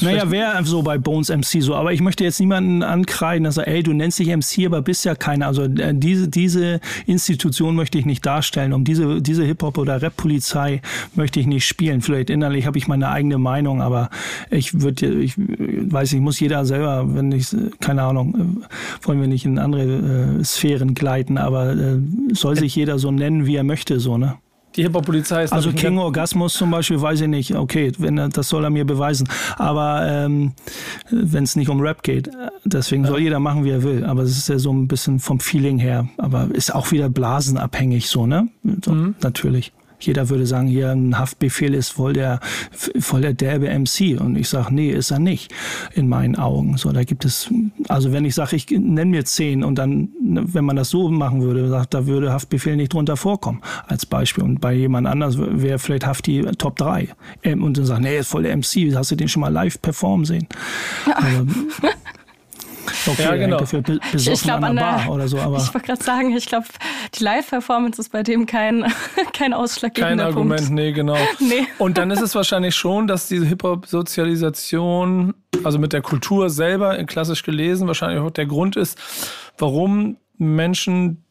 Naja, 0.00 0.30
wäre 0.30 0.64
so 0.64 0.82
bei 0.82 0.98
Bones 0.98 1.28
MC 1.28 1.62
so, 1.62 1.74
aber 1.74 1.92
ich 1.92 2.00
möchte 2.00 2.24
jetzt 2.24 2.38
niemanden 2.38 2.82
ankreiden, 2.82 3.44
dass 3.44 3.56
er, 3.56 3.66
ey, 3.66 3.82
du 3.82 3.92
nennst 3.92 4.18
dich 4.18 4.28
MC, 4.28 4.66
aber 4.66 4.82
bist 4.82 5.04
ja 5.04 5.14
keiner. 5.14 5.46
Also 5.46 5.64
äh, 5.64 5.94
diese, 5.94 6.28
diese 6.28 6.80
Institution 7.06 7.74
möchte 7.74 7.98
ich 7.98 8.06
nicht 8.06 8.24
darstellen. 8.24 8.72
Um 8.72 8.84
diese, 8.84 9.20
diese 9.20 9.44
Hip-Hop- 9.44 9.78
oder 9.78 10.00
Rap-Polizei 10.02 10.82
möchte 11.14 11.40
ich 11.40 11.46
nicht 11.46 11.66
spielen. 11.66 12.00
Vielleicht 12.00 12.30
innerlich 12.30 12.66
habe 12.66 12.78
ich 12.78 12.86
meine 12.86 13.08
eigene 13.08 13.38
Meinung, 13.38 13.82
aber 13.82 14.10
ich 14.50 14.80
würde, 14.80 15.06
ich 15.06 15.34
weiß 15.36 16.12
nicht, 16.12 16.22
muss 16.22 16.38
jeder 16.38 16.64
selber, 16.64 17.14
wenn 17.14 17.32
ich, 17.32 17.48
keine 17.80 18.02
Ahnung, 18.02 18.34
äh, 18.62 19.06
wollen 19.06 19.20
wir 19.20 19.28
nicht 19.28 19.44
in 19.44 19.58
andere 19.58 20.38
äh, 20.40 20.44
Sphären 20.44 20.94
gleiten, 20.94 21.38
aber 21.38 21.72
äh, 21.72 21.98
soll 22.32 22.56
sich 22.56 22.76
jeder 22.76 22.98
so 22.98 23.10
nennen, 23.10 23.46
wie 23.46 23.56
er 23.56 23.64
möchte, 23.64 23.98
so, 23.98 24.16
ne? 24.16 24.38
Die 24.76 24.82
Hip-Hop-Polizei 24.82 25.44
ist. 25.44 25.52
Also 25.52 25.72
King 25.72 25.98
Orgasmus 25.98 26.54
zum 26.54 26.70
Beispiel, 26.70 27.00
weiß 27.00 27.22
ich 27.22 27.28
nicht. 27.28 27.54
Okay, 27.54 27.92
wenn 27.98 28.18
er, 28.18 28.28
das 28.28 28.48
soll 28.48 28.64
er 28.64 28.70
mir 28.70 28.84
beweisen. 28.84 29.28
Aber 29.56 30.06
ähm, 30.08 30.52
wenn 31.10 31.44
es 31.44 31.56
nicht 31.56 31.68
um 31.68 31.80
Rap 31.80 32.02
geht, 32.02 32.30
deswegen 32.64 33.04
ja. 33.04 33.10
soll 33.10 33.20
jeder 33.20 33.40
machen, 33.40 33.64
wie 33.64 33.70
er 33.70 33.82
will. 33.82 34.04
Aber 34.04 34.22
es 34.22 34.36
ist 34.36 34.48
ja 34.48 34.58
so 34.58 34.72
ein 34.72 34.86
bisschen 34.86 35.18
vom 35.18 35.40
Feeling 35.40 35.78
her. 35.78 36.08
Aber 36.18 36.48
ist 36.52 36.74
auch 36.74 36.92
wieder 36.92 37.08
blasenabhängig 37.08 38.08
so, 38.08 38.26
ne? 38.26 38.48
So, 38.84 38.92
mhm. 38.92 39.14
Natürlich. 39.20 39.72
Jeder 40.04 40.28
würde 40.28 40.46
sagen, 40.46 40.68
hier 40.68 40.90
ein 40.90 41.18
Haftbefehl 41.18 41.74
ist 41.74 41.90
voll 41.90 42.12
der, 42.12 42.40
voll 42.70 43.20
der 43.20 43.34
derbe 43.34 43.66
MC. 43.66 44.20
Und 44.20 44.36
ich 44.36 44.48
sage, 44.48 44.74
nee, 44.74 44.90
ist 44.90 45.10
er 45.10 45.18
nicht, 45.18 45.52
in 45.94 46.08
meinen 46.08 46.36
Augen. 46.36 46.76
So, 46.76 46.92
da 46.92 47.04
gibt 47.04 47.24
es, 47.24 47.50
also 47.88 48.12
wenn 48.12 48.24
ich 48.24 48.34
sage, 48.34 48.56
ich 48.56 48.70
nenne 48.70 49.10
mir 49.10 49.24
zehn 49.24 49.62
und 49.64 49.76
dann, 49.76 50.08
wenn 50.20 50.64
man 50.64 50.76
das 50.76 50.90
so 50.90 51.08
machen 51.08 51.42
würde, 51.42 51.68
sagt, 51.68 51.94
da 51.94 52.06
würde 52.06 52.32
Haftbefehl 52.32 52.76
nicht 52.76 52.92
drunter 52.92 53.16
vorkommen, 53.16 53.60
als 53.86 54.06
Beispiel. 54.06 54.44
Und 54.44 54.60
bei 54.60 54.72
jemand 54.72 55.06
anders 55.06 55.36
wäre 55.38 55.78
vielleicht 55.78 56.06
Hafti 56.06 56.42
Top 56.58 56.76
3. 56.76 57.08
Ähm, 57.42 57.62
und 57.62 57.78
dann 57.78 57.86
sagen, 57.86 58.04
nee, 58.04 58.18
ist 58.18 58.28
voll 58.28 58.42
der 58.42 58.56
MC, 58.56 58.94
hast 58.94 59.10
du 59.10 59.16
den 59.16 59.28
schon 59.28 59.40
mal 59.40 59.52
live 59.52 59.80
performen 59.80 60.24
sehen? 60.24 60.46
Also, 61.14 61.46
Okay, 63.06 63.22
ja, 63.22 63.36
genau. 63.36 63.58
Dafür 63.58 63.82
ich 64.12 64.42
glaube 64.42 64.66
an 64.66 64.76
der 64.76 64.82
Bar 64.82 65.10
oder 65.10 65.28
so. 65.28 65.38
Aber 65.38 65.56
ich 65.62 65.74
wollte 65.74 65.86
gerade 65.86 66.02
sagen, 66.02 66.36
ich 66.36 66.46
glaube, 66.46 66.66
die 67.14 67.24
Live-Performance 67.24 68.00
ist 68.00 68.10
bei 68.10 68.22
dem 68.22 68.46
kein, 68.46 68.92
kein 69.32 69.52
ausschlaggebender 69.52 70.24
Kein 70.24 70.32
Argument, 70.32 70.60
Punkt. 70.60 70.74
nee, 70.74 70.92
genau. 70.92 71.16
nee. 71.40 71.66
Und 71.78 71.98
dann 71.98 72.10
ist 72.10 72.20
es 72.20 72.34
wahrscheinlich 72.34 72.74
schon, 72.74 73.06
dass 73.06 73.28
diese 73.28 73.46
Hip-Hop-Sozialisation, 73.46 75.34
also 75.64 75.78
mit 75.78 75.92
der 75.92 76.02
Kultur 76.02 76.50
selber, 76.50 77.02
klassisch 77.04 77.42
gelesen, 77.42 77.86
wahrscheinlich 77.86 78.20
auch 78.20 78.30
der 78.30 78.46
Grund 78.46 78.76
ist, 78.76 78.98
warum 79.58 80.16
Menschen 80.38 81.24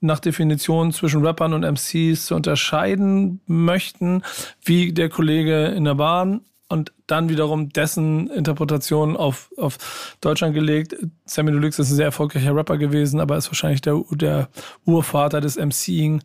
nach 0.00 0.20
Definition 0.20 0.92
zwischen 0.92 1.24
Rappern 1.24 1.54
und 1.54 1.62
MCs 1.62 2.26
zu 2.26 2.34
unterscheiden 2.34 3.40
möchten, 3.46 4.22
wie 4.62 4.92
der 4.92 5.08
Kollege 5.08 5.66
in 5.66 5.84
der 5.84 5.94
Bahn 5.94 6.42
und 6.68 6.92
dann 7.06 7.28
wiederum 7.28 7.68
dessen 7.68 8.28
Interpretation 8.30 9.16
auf, 9.16 9.50
auf 9.56 10.16
Deutschland 10.20 10.54
gelegt. 10.54 10.96
Sammy 11.24 11.52
Deluxe 11.52 11.82
ist 11.82 11.90
ein 11.90 11.96
sehr 11.96 12.06
erfolgreicher 12.06 12.54
Rapper 12.54 12.76
gewesen, 12.76 13.20
aber 13.20 13.36
ist 13.36 13.48
wahrscheinlich 13.48 13.80
der, 13.82 14.02
der 14.10 14.48
Urvater 14.84 15.40
des 15.40 15.56
MCing 15.56 16.22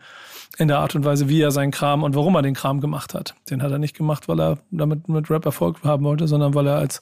in 0.58 0.68
der 0.68 0.80
Art 0.80 0.96
und 0.96 1.06
Weise, 1.06 1.30
wie 1.30 1.42
er 1.42 1.52
seinen 1.52 1.72
Kram 1.72 2.04
und 2.04 2.16
warum 2.16 2.36
er 2.36 2.42
den 2.42 2.56
Kram 2.56 2.82
gemacht 2.82 3.14
hat. 3.14 3.36
Den 3.50 3.62
hat 3.62 3.72
er 3.72 3.78
nicht 3.78 3.96
gemacht, 3.96 4.28
weil 4.28 4.40
er 4.40 4.58
damit 4.72 5.08
mit 5.08 5.30
Rap 5.30 5.46
Erfolg 5.46 5.84
haben 5.84 6.04
wollte, 6.04 6.28
sondern 6.28 6.54
weil 6.54 6.68
er 6.68 6.78
als 6.78 7.02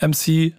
MC 0.00 0.54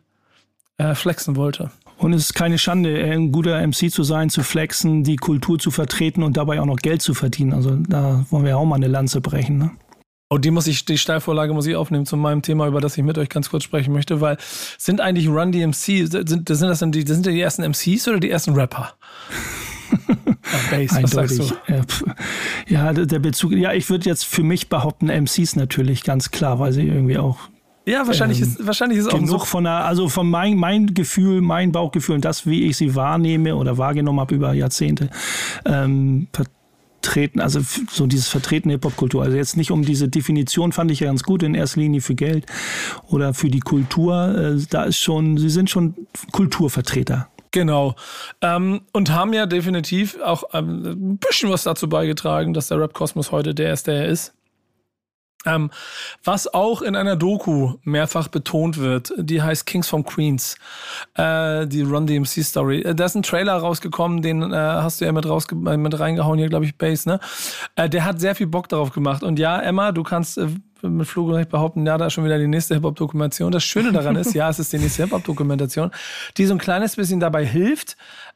äh, 0.78 0.96
flexen 0.96 1.36
wollte. 1.36 1.72
Und 1.98 2.14
es 2.14 2.26
ist 2.26 2.34
keine 2.36 2.60
Schande, 2.60 3.04
ein 3.04 3.32
guter 3.32 3.66
MC 3.66 3.92
zu 3.92 4.04
sein, 4.04 4.30
zu 4.30 4.44
flexen, 4.44 5.04
die 5.04 5.16
Kultur 5.16 5.58
zu 5.58 5.72
vertreten 5.72 6.22
und 6.22 6.38
dabei 6.38 6.62
auch 6.62 6.66
noch 6.66 6.78
Geld 6.78 7.02
zu 7.02 7.16
verdienen. 7.16 7.54
Also 7.54 7.76
da 7.76 8.24
wollen 8.30 8.46
wir 8.46 8.58
auch 8.58 8.66
mal 8.66 8.76
eine 8.76 8.88
Lanze 8.88 9.20
brechen. 9.20 9.58
Ne? 9.58 9.72
Oh, 10.30 10.38
die 10.38 10.52
muss 10.52 10.68
ich, 10.68 10.84
die 10.84 10.98
Steilvorlage 10.98 11.54
muss 11.54 11.68
ich 11.68 11.76
aufnehmen 11.78 12.06
zu 12.06 12.18
meinem 12.18 12.42
Thema, 12.42 12.68
über 12.68 12.82
das 12.82 12.98
ich 12.98 13.04
mit 13.04 13.18
euch 13.18 13.30
ganz 13.30 13.50
kurz 13.50 13.64
sprechen 13.64 13.94
möchte, 13.94 14.20
weil 14.20 14.38
sind 14.78 15.00
eigentlich 15.00 15.30
Run 15.30 15.54
DMC, 15.54 16.08
sind, 16.08 16.28
sind 16.28 16.50
das 16.50 16.80
denn 16.80 16.92
die, 16.92 17.08
sind 17.08 17.26
die 17.26 17.40
ersten 17.40 17.64
MCs 17.64 18.10
oder 18.10 18.20
die 18.20 18.30
ersten 18.30 18.54
Rapper? 18.54 18.94
Sagst 21.06 21.40
du? 21.40 21.46
Ja, 22.68 22.92
der 22.92 23.20
Bezug, 23.20 23.54
ja, 23.54 23.72
ich 23.72 23.90
würde 23.90 24.10
jetzt 24.10 24.26
für 24.26 24.44
mich 24.44 24.68
behaupten, 24.68 25.08
MCs 25.08 25.56
natürlich, 25.56 26.04
ganz 26.04 26.30
klar, 26.30 26.60
weil 26.60 26.74
sie 26.74 26.86
irgendwie 26.86 27.18
auch 27.18 27.38
ja, 27.86 28.06
wahrscheinlich 28.06 28.42
ähm, 28.42 28.48
ist 28.50 28.68
wahrscheinlich 28.68 29.00
ist 29.00 29.08
auch 29.08 29.14
genug 29.14 29.30
so 29.30 29.46
von 29.46 29.64
der, 29.64 29.86
also 29.86 30.10
von 30.10 30.30
mein, 30.30 30.58
mein 30.58 30.94
Gefühl, 30.94 31.40
mein 31.40 31.72
Bauchgefühl 31.72 32.16
und 32.16 32.26
das, 32.26 32.46
wie 32.46 32.66
ich 32.66 32.76
sie 32.76 32.96
wahrnehme 32.96 33.56
oder 33.56 33.78
wahrgenommen 33.78 34.20
habe 34.20 34.36
über 34.36 34.52
Jahrzehnte, 34.52 35.10
ähm, 35.66 36.28
vertreten, 37.08 37.40
also 37.40 37.62
so 37.90 38.06
dieses 38.06 38.28
Vertreten 38.28 38.70
Hip-Hop-Kultur. 38.70 39.24
Also 39.24 39.38
jetzt 39.38 39.58
nicht 39.58 39.72
um 39.72 39.84
diese 39.84 40.10
Definition 40.10 40.72
fand 40.72 40.92
ich 40.92 41.00
ja 41.00 41.08
ganz 41.08 41.24
gut, 41.24 41.42
in 41.44 41.56
erster 41.56 41.80
Linie 41.80 42.02
für 42.02 42.16
Geld 42.16 42.46
oder 43.08 43.34
für 43.34 43.50
die 43.50 43.62
Kultur. 43.62 44.36
Äh, 44.38 44.66
da 44.70 44.84
ist 44.84 44.98
schon, 44.98 45.38
sie 45.38 45.50
sind 45.50 45.70
schon 45.70 45.96
Kulturvertreter. 46.32 47.30
Genau. 47.52 47.96
Ähm, 48.42 48.82
und 48.92 49.12
haben 49.12 49.34
ja 49.34 49.46
definitiv 49.46 50.20
auch 50.22 50.44
ein 50.52 51.18
bisschen 51.18 51.50
was 51.50 51.64
dazu 51.64 51.88
beigetragen, 51.88 52.54
dass 52.54 52.68
der 52.68 52.80
Rap-Kosmos 52.80 53.32
heute 53.32 53.56
der 53.56 53.74
ist, 53.74 53.88
der 53.88 54.04
er 54.04 54.08
ist. 54.08 54.34
Ähm, 55.48 55.72
was 56.24 56.54
auch 56.54 56.82
in 56.82 56.96
einer 56.96 57.16
Doku 57.16 57.76
mehrfach 57.84 58.28
betont 58.28 58.78
wird, 58.78 59.14
die 59.18 59.42
heißt 59.42 59.66
Kings 59.66 59.88
from 59.88 60.04
Queens, 60.04 60.58
äh, 61.16 61.66
die 61.66 61.84
Run 61.84 62.06
DMC 62.06 62.44
Story. 62.44 62.82
Äh, 62.82 62.94
da 62.94 63.06
ist 63.06 63.16
ein 63.16 63.24
Trailer 63.24 63.56
rausgekommen, 63.56 64.22
den 64.22 64.52
äh, 64.52 64.56
hast 64.56 65.00
du 65.00 65.06
ja 65.06 65.12
mit, 65.14 65.26
rausge 65.26 65.56
äh, 65.56 65.78
mit 65.78 65.98
reingehauen 65.98 66.38
hier, 66.38 66.50
glaube 66.50 66.66
ich, 66.66 66.78
Base, 66.78 67.08
ne? 67.08 67.20
Äh, 67.76 67.90
der 67.90 68.04
hat 68.04 68.20
sehr 68.20 68.36
viel 68.36 68.48
Bock 68.48 68.68
darauf 68.68 68.92
gemacht. 68.92 69.24
Und 69.24 69.40
ja, 69.40 69.60
Emma, 69.60 69.94
du 69.94 70.04
kannst 70.04 70.38
äh, 70.38 70.48
mit 70.82 71.08
Flugrecht 71.08 71.50
behaupten, 71.50 71.86
ja, 71.86 71.98
da 71.98 72.08
ist 72.08 72.14
schon 72.14 72.26
wieder 72.26 72.38
die 72.38 72.48
nächste 72.48 72.76
Hip-Hop-Dokumentation. 72.76 73.52
Das 73.52 73.64
Schöne 73.64 73.94
daran 73.94 74.18
ist, 74.18 74.34
ja, 74.34 74.50
es 74.50 74.60
ist 74.60 74.74
die 74.74 74.80
nächste 74.80 75.04
Hip-Hop-Dokumentation, 75.04 75.92
die 76.36 76.46
so 76.46 76.54
ein 76.54 76.60
kleines 76.60 76.98
bisschen 76.98 77.20
dabei 77.20 77.46
hilft, 77.46 77.96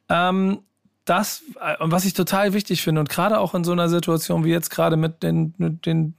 ähm, 0.09 0.59
das, 1.05 1.43
was 1.79 2.05
ich 2.05 2.13
total 2.13 2.53
wichtig 2.53 2.83
finde 2.83 3.01
und 3.01 3.09
gerade 3.09 3.39
auch 3.39 3.55
in 3.55 3.63
so 3.63 3.71
einer 3.71 3.89
Situation 3.89 4.45
wie 4.45 4.51
jetzt 4.51 4.69
gerade 4.69 4.97
mit 4.97 5.23
den, 5.23 5.53
mit 5.57 5.85
den 5.85 6.13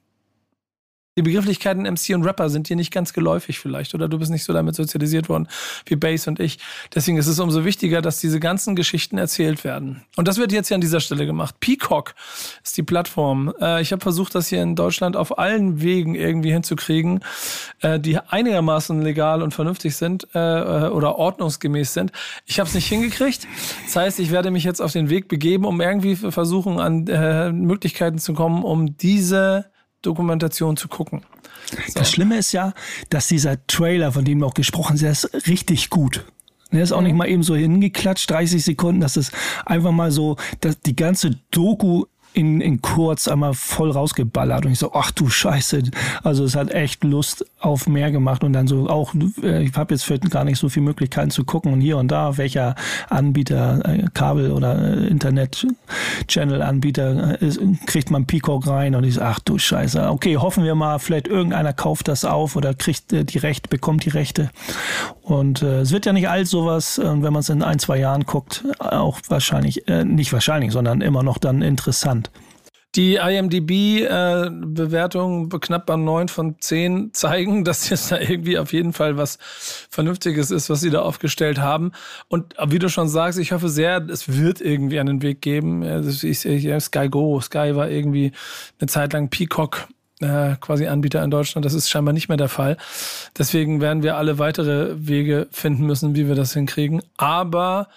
die 1.16 1.22
Begrifflichkeiten 1.22 1.82
MC 1.82 2.14
und 2.14 2.24
Rapper 2.24 2.48
sind 2.48 2.70
dir 2.70 2.76
nicht 2.76 2.90
ganz 2.90 3.12
geläufig 3.12 3.58
vielleicht 3.58 3.94
oder 3.94 4.08
du 4.08 4.18
bist 4.18 4.30
nicht 4.30 4.44
so 4.44 4.54
damit 4.54 4.74
sozialisiert 4.74 5.28
worden 5.28 5.46
wie 5.84 5.96
Bass 5.96 6.26
und 6.26 6.40
ich. 6.40 6.58
Deswegen 6.94 7.18
ist 7.18 7.26
es 7.26 7.38
umso 7.38 7.66
wichtiger, 7.66 8.00
dass 8.00 8.18
diese 8.18 8.40
ganzen 8.40 8.76
Geschichten 8.76 9.18
erzählt 9.18 9.62
werden. 9.62 10.02
Und 10.16 10.26
das 10.26 10.38
wird 10.38 10.52
jetzt 10.52 10.68
hier 10.68 10.76
an 10.76 10.80
dieser 10.80 11.00
Stelle 11.00 11.26
gemacht. 11.26 11.56
Peacock 11.60 12.14
ist 12.64 12.78
die 12.78 12.82
Plattform. 12.82 13.52
Äh, 13.60 13.82
ich 13.82 13.92
habe 13.92 14.00
versucht, 14.00 14.34
das 14.34 14.48
hier 14.48 14.62
in 14.62 14.74
Deutschland 14.74 15.16
auf 15.16 15.38
allen 15.38 15.82
Wegen 15.82 16.14
irgendwie 16.14 16.50
hinzukriegen, 16.50 17.20
äh, 17.82 18.00
die 18.00 18.18
einigermaßen 18.18 19.02
legal 19.02 19.42
und 19.42 19.52
vernünftig 19.52 19.96
sind 19.96 20.28
äh, 20.32 20.38
oder 20.38 21.16
ordnungsgemäß 21.16 21.92
sind. 21.92 22.12
Ich 22.46 22.58
habe 22.58 22.68
es 22.68 22.74
nicht 22.74 22.88
hingekriegt. 22.88 23.46
Das 23.84 23.96
heißt, 23.96 24.18
ich 24.18 24.30
werde 24.30 24.50
mich 24.50 24.64
jetzt 24.64 24.80
auf 24.80 24.92
den 24.92 25.10
Weg 25.10 25.28
begeben, 25.28 25.66
um 25.66 25.78
irgendwie 25.82 26.16
versuchen, 26.16 26.80
an 26.80 27.04
Möglichkeiten 27.66 28.18
zu 28.18 28.32
kommen, 28.32 28.64
um 28.64 28.96
diese 28.96 29.71
Dokumentation 30.02 30.76
zu 30.76 30.88
gucken. 30.88 31.22
So. 31.70 32.00
Das 32.00 32.10
Schlimme 32.10 32.38
ist 32.38 32.52
ja, 32.52 32.72
dass 33.08 33.28
dieser 33.28 33.66
Trailer, 33.66 34.12
von 34.12 34.24
dem 34.24 34.38
wir 34.38 34.46
auch 34.46 34.54
gesprochen 34.54 34.98
haben, 34.98 35.06
ist 35.06 35.46
richtig 35.46 35.90
gut. 35.90 36.24
Der 36.72 36.82
ist 36.82 36.92
auch 36.92 37.02
nicht 37.02 37.12
mhm. 37.12 37.18
mal 37.18 37.28
eben 37.28 37.42
so 37.42 37.54
hingeklatscht, 37.54 38.30
30 38.30 38.64
Sekunden, 38.64 39.00
dass 39.00 39.16
es 39.16 39.30
einfach 39.66 39.92
mal 39.92 40.10
so, 40.10 40.36
dass 40.60 40.80
die 40.80 40.96
ganze 40.96 41.38
Doku 41.50 42.06
in, 42.34 42.60
in 42.60 42.82
kurz 42.82 43.28
einmal 43.28 43.54
voll 43.54 43.90
rausgeballert 43.90 44.66
und 44.66 44.72
ich 44.72 44.78
so, 44.78 44.92
ach 44.94 45.10
du 45.10 45.28
Scheiße. 45.28 45.82
Also 46.22 46.44
es 46.44 46.54
hat 46.56 46.70
echt 46.70 47.04
Lust 47.04 47.44
auf 47.60 47.86
mehr 47.86 48.10
gemacht 48.10 48.44
und 48.44 48.52
dann 48.52 48.66
so 48.66 48.88
auch, 48.88 49.14
äh, 49.42 49.64
ich 49.64 49.74
habe 49.74 49.94
jetzt 49.94 50.04
vielleicht 50.04 50.30
gar 50.30 50.44
nicht 50.44 50.58
so 50.58 50.68
viele 50.68 50.84
Möglichkeiten 50.84 51.30
zu 51.30 51.44
gucken 51.44 51.72
und 51.72 51.80
hier 51.80 51.96
und 51.98 52.08
da, 52.08 52.36
welcher 52.36 52.74
Anbieter, 53.08 53.80
äh, 53.84 54.04
Kabel- 54.14 54.52
oder 54.52 54.78
äh, 54.78 55.06
Internet-Channel-Anbieter 55.06 57.38
kriegt 57.86 58.10
man 58.10 58.26
Peacock 58.26 58.66
rein 58.66 58.94
und 58.94 59.04
ich 59.04 59.14
so, 59.14 59.22
ach 59.22 59.40
du 59.40 59.56
Scheiße. 59.58 60.10
Okay, 60.10 60.36
hoffen 60.36 60.64
wir 60.64 60.74
mal, 60.74 60.98
vielleicht 60.98 61.28
irgendeiner 61.28 61.72
kauft 61.72 62.08
das 62.08 62.24
auf 62.24 62.56
oder 62.56 62.74
kriegt 62.74 63.12
die 63.12 63.38
Rechte, 63.38 63.68
bekommt 63.68 64.04
die 64.04 64.10
Rechte. 64.10 64.50
Und 65.22 65.62
äh, 65.62 65.80
es 65.80 65.92
wird 65.92 66.06
ja 66.06 66.12
nicht 66.12 66.28
all 66.28 66.46
sowas, 66.46 66.98
äh, 66.98 67.04
wenn 67.04 67.32
man 67.32 67.36
es 67.36 67.48
in 67.48 67.62
ein, 67.62 67.78
zwei 67.78 67.98
Jahren 67.98 68.24
guckt, 68.24 68.64
auch 68.78 69.20
wahrscheinlich, 69.28 69.88
äh, 69.88 70.04
nicht 70.04 70.32
wahrscheinlich, 70.32 70.72
sondern 70.72 71.00
immer 71.00 71.22
noch 71.22 71.38
dann 71.38 71.62
interessant. 71.62 72.21
Die 72.94 73.16
IMDB-Bewertungen 73.16 75.50
äh, 75.50 75.58
knapp 75.58 75.86
bei 75.86 75.96
9 75.96 76.28
von 76.28 76.60
10 76.60 77.14
zeigen, 77.14 77.64
dass 77.70 77.88
jetzt 77.88 78.12
da 78.12 78.20
irgendwie 78.20 78.58
auf 78.58 78.72
jeden 78.72 78.92
Fall 78.92 79.16
was 79.16 79.38
Vernünftiges 79.88 80.50
ist, 80.50 80.68
was 80.68 80.80
sie 80.80 80.90
da 80.90 81.00
aufgestellt 81.02 81.58
haben. 81.58 81.92
Und 82.28 82.54
wie 82.66 82.78
du 82.78 82.90
schon 82.90 83.08
sagst, 83.08 83.38
ich 83.38 83.52
hoffe 83.52 83.68
sehr, 83.68 84.06
es 84.08 84.36
wird 84.36 84.60
irgendwie 84.60 85.00
einen 85.00 85.22
Weg 85.22 85.40
geben. 85.40 85.82
Ich, 86.06 86.44
ich, 86.44 86.82
Sky 86.82 87.08
Go, 87.08 87.40
Sky 87.40 87.74
war 87.74 87.88
irgendwie 87.88 88.32
eine 88.78 88.88
Zeit 88.88 89.14
lang 89.14 89.30
Peacock 89.30 89.88
äh, 90.22 90.56
quasi 90.60 90.86
Anbieter 90.86 91.22
in 91.22 91.30
Deutschland. 91.30 91.64
Das 91.64 91.74
ist 91.74 91.90
scheinbar 91.90 92.12
nicht 92.12 92.28
mehr 92.28 92.36
der 92.36 92.48
Fall. 92.48 92.76
Deswegen 93.36 93.80
werden 93.80 94.02
wir 94.02 94.16
alle 94.16 94.38
weitere 94.38 94.94
Wege 94.96 95.48
finden 95.50 95.86
müssen, 95.86 96.14
wie 96.14 96.28
wir 96.28 96.34
das 96.34 96.54
hinkriegen. 96.54 97.02
Aber 97.16 97.88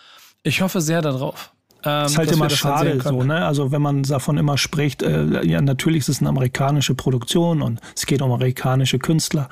ich 0.43 0.61
hoffe 0.61 0.81
sehr 0.81 1.01
darauf. 1.01 1.51
Ähm, 1.85 2.05
ist 2.07 2.17
halt 2.17 2.31
immer 2.31 2.49
schade 2.49 2.99
so, 3.01 3.23
ne? 3.23 3.45
Also 3.45 3.71
wenn 3.71 3.81
man 3.81 4.03
davon 4.03 4.37
immer 4.37 4.57
spricht, 4.57 5.03
äh, 5.03 5.45
ja, 5.45 5.61
natürlich 5.61 5.99
ist 5.99 6.09
es 6.09 6.19
eine 6.19 6.29
amerikanische 6.29 6.95
Produktion 6.95 7.61
und 7.61 7.79
es 7.95 8.07
geht 8.07 8.21
um 8.23 8.31
amerikanische 8.31 8.97
Künstler, 8.97 9.49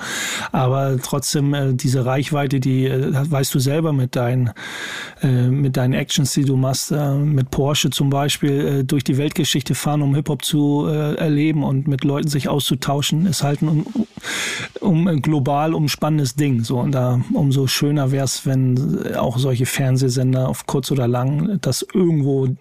aber 0.52 0.98
trotzdem 1.02 1.54
äh, 1.54 1.74
diese 1.74 2.06
Reichweite, 2.06 2.60
die 2.60 2.86
äh, 2.88 3.12
weißt 3.14 3.54
du 3.54 3.60
selber 3.60 3.94
mit 3.94 4.16
deinen 4.16 4.52
äh, 5.22 5.48
mit 5.48 5.78
deinen 5.78 5.94
Actions, 5.94 6.34
die 6.34 6.46
du 6.46 6.58
machst, 6.58 6.92
äh, 6.92 7.14
mit 7.14 7.52
Porsche 7.52 7.92
zum 7.92 8.10
Beispiel 8.10 8.80
äh, 8.80 8.84
durch 8.84 9.04
die 9.04 9.18
Weltgeschichte 9.18 9.76
fahren, 9.76 10.02
um 10.02 10.16
Hip 10.16 10.30
Hop 10.30 10.44
zu 10.44 10.86
erleben 10.86 11.64
und 11.64 11.88
mit 11.88 12.04
Leuten 12.04 12.28
sich 12.28 12.50
auszutauschen, 12.50 13.26
ist 13.26 13.44
halt 13.44 13.62
ein 13.62 13.86
um, 14.80 15.08
um 15.08 15.22
global 15.22 15.74
umspannendes 15.74 16.36
Ding. 16.36 16.64
So 16.64 16.80
und 16.80 16.94
da 16.94 17.22
umso 17.34 17.68
schöner 17.68 18.12
wäre 18.12 18.26
es, 18.26 18.46
wenn 18.46 19.16
auch 19.16 19.38
solche 19.38 19.66
Fernsehsender 19.66 20.48
auf 20.50 20.66
kurz 20.66 20.92
oder 20.92 21.08
lang 21.08 21.60
das 21.62 21.86
irgendwo 21.94 22.23
irgendwo 22.24 22.56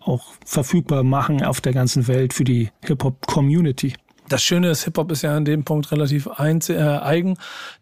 auch 0.00 0.32
verfügbar 0.44 1.02
machen 1.02 1.42
auf 1.42 1.60
der 1.60 1.72
ganzen 1.72 2.06
Welt 2.08 2.32
für 2.34 2.44
die 2.44 2.70
Hip-Hop-Community. 2.84 3.94
Das 4.28 4.42
Schöne 4.42 4.70
ist, 4.70 4.84
Hip-Hop 4.84 5.10
ist 5.10 5.22
ja 5.22 5.36
an 5.36 5.44
dem 5.44 5.64
Punkt 5.64 5.90
relativ 5.92 6.28
äh, 6.38 6.74
eigen. 6.78 7.36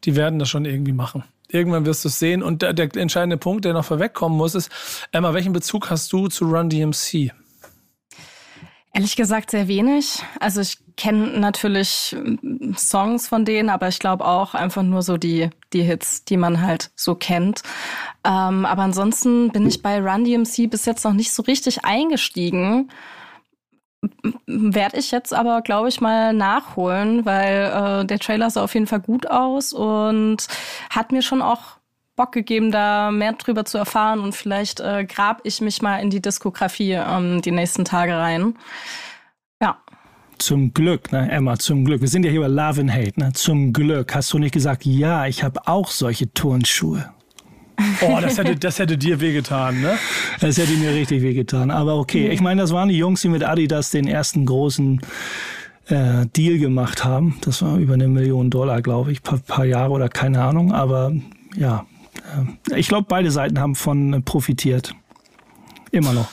Die 0.05 0.17
werden 0.17 0.39
das 0.39 0.49
schon 0.49 0.65
irgendwie 0.65 0.93
machen. 0.93 1.25
Irgendwann 1.49 1.85
wirst 1.85 2.05
du 2.05 2.09
es 2.09 2.19
sehen. 2.19 2.43
Und 2.43 2.63
der, 2.63 2.73
der, 2.73 2.95
entscheidende 2.97 3.37
Punkt, 3.37 3.65
der 3.65 3.75
noch 3.75 3.85
vorwegkommen 3.85 4.39
muss, 4.39 4.55
ist, 4.55 4.71
Emma, 5.13 5.35
welchen 5.35 5.53
Bezug 5.53 5.91
hast 5.91 6.13
du 6.13 6.29
zu 6.29 6.47
Run 6.47 6.71
DMC? 6.71 7.33
Ehrlich 8.95 9.17
gesagt 9.17 9.51
sehr 9.51 9.69
wenig. 9.69 10.23
Also 10.39 10.61
ich 10.61 10.77
kenne 10.97 11.39
natürlich 11.39 12.15
ähm, 12.15 12.75
Songs 12.77 13.27
von 13.27 13.47
denen, 13.47 13.71
aber 13.71 13.89
ich 13.89 13.99
glaube 13.99 14.25
auch 14.27 14.55
einfach 14.55 14.83
nur 14.83 15.01
so 15.01 15.17
die, 15.17 15.49
die 15.73 15.83
Hits, 15.83 16.25
die 16.25 16.37
man 16.37 16.61
halt 16.61 16.91
so 16.95 17.15
kennt. 17.15 17.63
Ähm, 18.25 18.67
aber 18.67 18.83
ansonsten 18.83 19.51
bin 19.51 19.67
ich 19.67 19.81
bei 19.81 19.99
Run 19.99 20.25
DMC 20.25 20.69
bis 20.71 20.85
jetzt 20.85 21.05
noch 21.05 21.15
nicht 21.15 21.33
so 21.33 21.43
richtig 21.43 21.87
eingestiegen. 21.87 22.91
Werde 24.47 24.99
ich 24.99 25.11
jetzt 25.11 25.33
aber, 25.33 25.63
glaube 25.63 25.89
ich, 25.89 26.03
mal 26.03 26.35
nachholen, 26.35 27.25
weil 27.25 28.03
äh, 28.03 28.05
der 28.05 28.19
Trailer 28.19 28.51
sah 28.51 28.65
auf 28.65 28.75
jeden 28.75 28.89
Fall 28.89 29.01
gut 29.01 29.27
aus 29.31 29.73
und 29.73 30.49
hat 30.91 31.13
mir 31.13 31.23
schon 31.23 31.41
auch 31.41 31.79
Bock 32.17 32.33
gegeben, 32.33 32.71
da 32.71 33.11
mehr 33.11 33.33
drüber 33.33 33.65
zu 33.65 33.79
erfahren 33.79 34.21
und 34.21 34.35
vielleicht 34.35 34.81
äh, 34.81 35.05
grab 35.05 35.41
ich 35.45 35.61
mich 35.61 35.81
mal 35.81 35.99
in 35.99 36.11
die 36.11 36.21
Diskografie 36.21 36.93
ähm, 36.93 37.41
die 37.41 37.53
nächsten 37.53 37.85
Tage 37.85 38.17
rein. 38.17 38.55
Ja. 39.63 39.79
Zum 40.39 40.75
Glück, 40.75 41.13
ne, 41.13 41.31
Emma, 41.31 41.59
zum 41.59 41.85
Glück. 41.85 42.01
Wir 42.01 42.09
sind 42.09 42.25
ja 42.25 42.31
hier 42.31 42.41
bei 42.41 42.49
Love 42.49 42.83
and 42.83 42.93
Hate, 42.93 43.19
ne? 43.19 43.33
Zum 43.33 43.73
Glück 43.73 44.15
hast 44.15 44.33
du 44.33 44.39
nicht 44.39 44.53
gesagt, 44.53 44.85
ja, 44.85 45.27
ich 45.27 45.43
habe 45.43 45.67
auch 45.67 45.89
solche 45.89 46.33
Turnschuhe. 46.33 47.11
Oh, 48.03 48.19
das 48.21 48.39
hätte, 48.39 48.57
das 48.57 48.79
hätte 48.79 48.99
dir 48.99 49.21
wehgetan, 49.21 49.81
ne? 49.81 49.97
Das 50.41 50.59
hätte 50.59 50.73
mir 50.73 50.93
richtig 50.93 51.23
wehgetan. 51.23 51.71
Aber 51.71 51.97
okay, 51.97 52.29
ich 52.29 52.41
meine, 52.41 52.61
das 52.61 52.73
waren 52.73 52.89
die 52.89 52.99
Jungs, 52.99 53.23
die 53.23 53.29
mit 53.29 53.43
Adidas 53.43 53.91
den 53.91 54.07
ersten 54.07 54.45
großen 54.45 55.01
äh, 55.87 56.27
Deal 56.27 56.59
gemacht 56.59 57.05
haben. 57.05 57.39
Das 57.41 57.63
war 57.63 57.79
über 57.79 57.95
eine 57.95 58.09
Million 58.09 58.51
Dollar, 58.51 58.83
glaube 58.83 59.13
ich, 59.13 59.23
paar, 59.23 59.39
paar 59.39 59.65
Jahre 59.65 59.93
oder 59.93 60.09
keine 60.09 60.43
Ahnung. 60.43 60.73
Aber 60.73 61.13
ja, 61.57 61.87
ich 62.77 62.89
glaube, 62.89 63.07
beide 63.09 63.31
Seiten 63.31 63.59
haben 63.59 63.75
von 63.75 64.23
profitiert. 64.25 64.95
Immer 65.91 66.13
noch. 66.13 66.29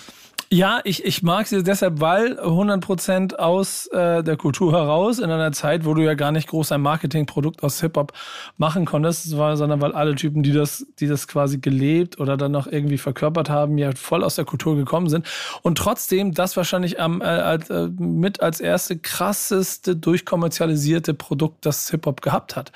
Ja, 0.51 0.81
ich, 0.83 1.05
ich 1.05 1.21
mag 1.21 1.45
sie 1.45 1.61
deshalb, 1.61 2.01
weil 2.01 2.39
100% 2.39 3.35
aus 3.35 3.85
äh, 3.85 4.23
der 4.23 4.35
Kultur 4.35 4.71
heraus, 4.73 5.19
in 5.19 5.29
einer 5.29 5.51
Zeit, 5.51 5.85
wo 5.85 5.93
du 5.93 6.03
ja 6.03 6.15
gar 6.15 6.31
nicht 6.31 6.47
groß 6.47 6.71
ein 6.71 6.81
Marketingprodukt 6.81 7.61
aus 7.61 7.81
Hip-Hop 7.81 8.13
machen 8.57 8.85
konntest, 8.85 9.25
sondern 9.25 9.79
weil 9.79 9.91
alle 9.91 10.15
Typen, 10.15 10.41
die 10.41 10.51
das, 10.51 10.87
die 10.99 11.05
das 11.05 11.27
quasi 11.27 11.59
gelebt 11.59 12.19
oder 12.19 12.35
dann 12.35 12.51
noch 12.51 12.65
irgendwie 12.65 12.97
verkörpert 12.97 13.51
haben, 13.51 13.77
ja 13.77 13.91
voll 13.95 14.23
aus 14.23 14.37
der 14.37 14.45
Kultur 14.45 14.75
gekommen 14.75 15.07
sind. 15.07 15.27
Und 15.61 15.77
trotzdem 15.77 16.33
das 16.33 16.57
wahrscheinlich 16.57 16.99
am, 16.99 17.21
äh, 17.21 17.25
als, 17.25 17.69
äh, 17.69 17.87
mit 17.99 18.41
als 18.41 18.59
erste 18.59 18.97
krasseste 18.97 19.95
durchkommerzialisierte 19.95 21.13
Produkt, 21.13 21.63
das 21.63 21.91
Hip-Hop 21.91 22.23
gehabt 22.23 22.55
hat. 22.55 22.71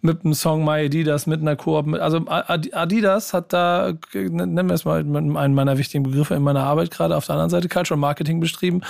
Mit 0.00 0.24
dem 0.24 0.34
Song 0.34 0.64
My 0.64 0.86
Adidas, 0.86 1.28
mit 1.28 1.40
einer 1.40 1.54
Koop. 1.54 1.86
Also 2.00 2.24
Adidas 2.26 3.32
hat 3.32 3.52
da, 3.52 3.92
nennen 4.12 4.66
wir 4.66 4.74
es 4.74 4.84
mal 4.84 4.98
einen 4.98 5.54
meiner 5.54 5.78
wichtigen 5.78 6.02
Begriffe 6.02 6.34
in 6.34 6.42
meiner 6.42 6.64
Arbeit 6.64 6.90
gerade, 6.90 7.11
gerade 7.12 7.16
auf 7.18 7.26
der 7.26 7.34
anderen 7.34 7.50
Seite 7.50 7.68
Cultural 7.68 7.98
Marketing 7.98 8.40
betrieben, 8.40 8.80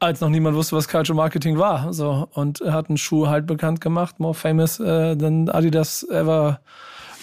als 0.00 0.20
noch 0.20 0.28
niemand 0.28 0.56
wusste, 0.56 0.76
was 0.76 0.88
Cultural 0.88 1.16
Marketing 1.16 1.58
war. 1.58 1.92
So, 1.92 2.28
und 2.32 2.60
hat 2.60 2.88
einen 2.88 2.98
Schuh 2.98 3.28
halt 3.28 3.46
bekannt 3.46 3.80
gemacht, 3.80 4.20
more 4.20 4.34
famous 4.34 4.80
äh, 4.80 5.16
than 5.16 5.48
Adidas 5.48 6.06
ever 6.10 6.60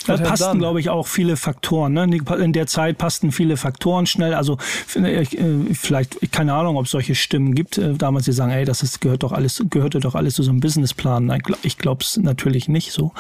da 0.06 0.18
passten, 0.18 0.60
glaube 0.60 0.80
ich, 0.80 0.90
auch 0.90 1.08
viele 1.08 1.38
Faktoren. 1.38 1.94
Ne? 1.94 2.04
In 2.40 2.54
der 2.54 2.68
Zeit 2.68 2.98
passten 2.98 3.32
viele 3.32 3.58
Faktoren 3.58 4.06
schnell. 4.06 4.34
Also 4.34 4.58
äh, 4.96 5.26
vielleicht, 5.74 6.32
keine 6.32 6.54
Ahnung, 6.54 6.78
ob 6.78 6.86
es 6.86 6.92
solche 6.92 7.16
Stimmen 7.16 7.56
gibt. 7.56 7.78
Äh, 7.78 7.94
damals, 7.94 8.26
die 8.26 8.32
sagen, 8.32 8.52
ey, 8.52 8.66
das 8.66 8.84
ist, 8.84 9.02
gehört 9.02 9.24
doch 9.24 9.32
alles, 9.32 9.64
gehörte 9.70 10.00
doch 10.00 10.16
alles 10.16 10.36
zu 10.36 10.44
so 10.44 10.52
einem 10.52 10.60
Businessplan. 10.60 11.26
Nein, 11.26 11.42
ich 11.64 11.78
glaube 11.78 12.04
es 12.04 12.18
natürlich 12.18 12.68
nicht 12.68 12.92
so. 12.92 13.12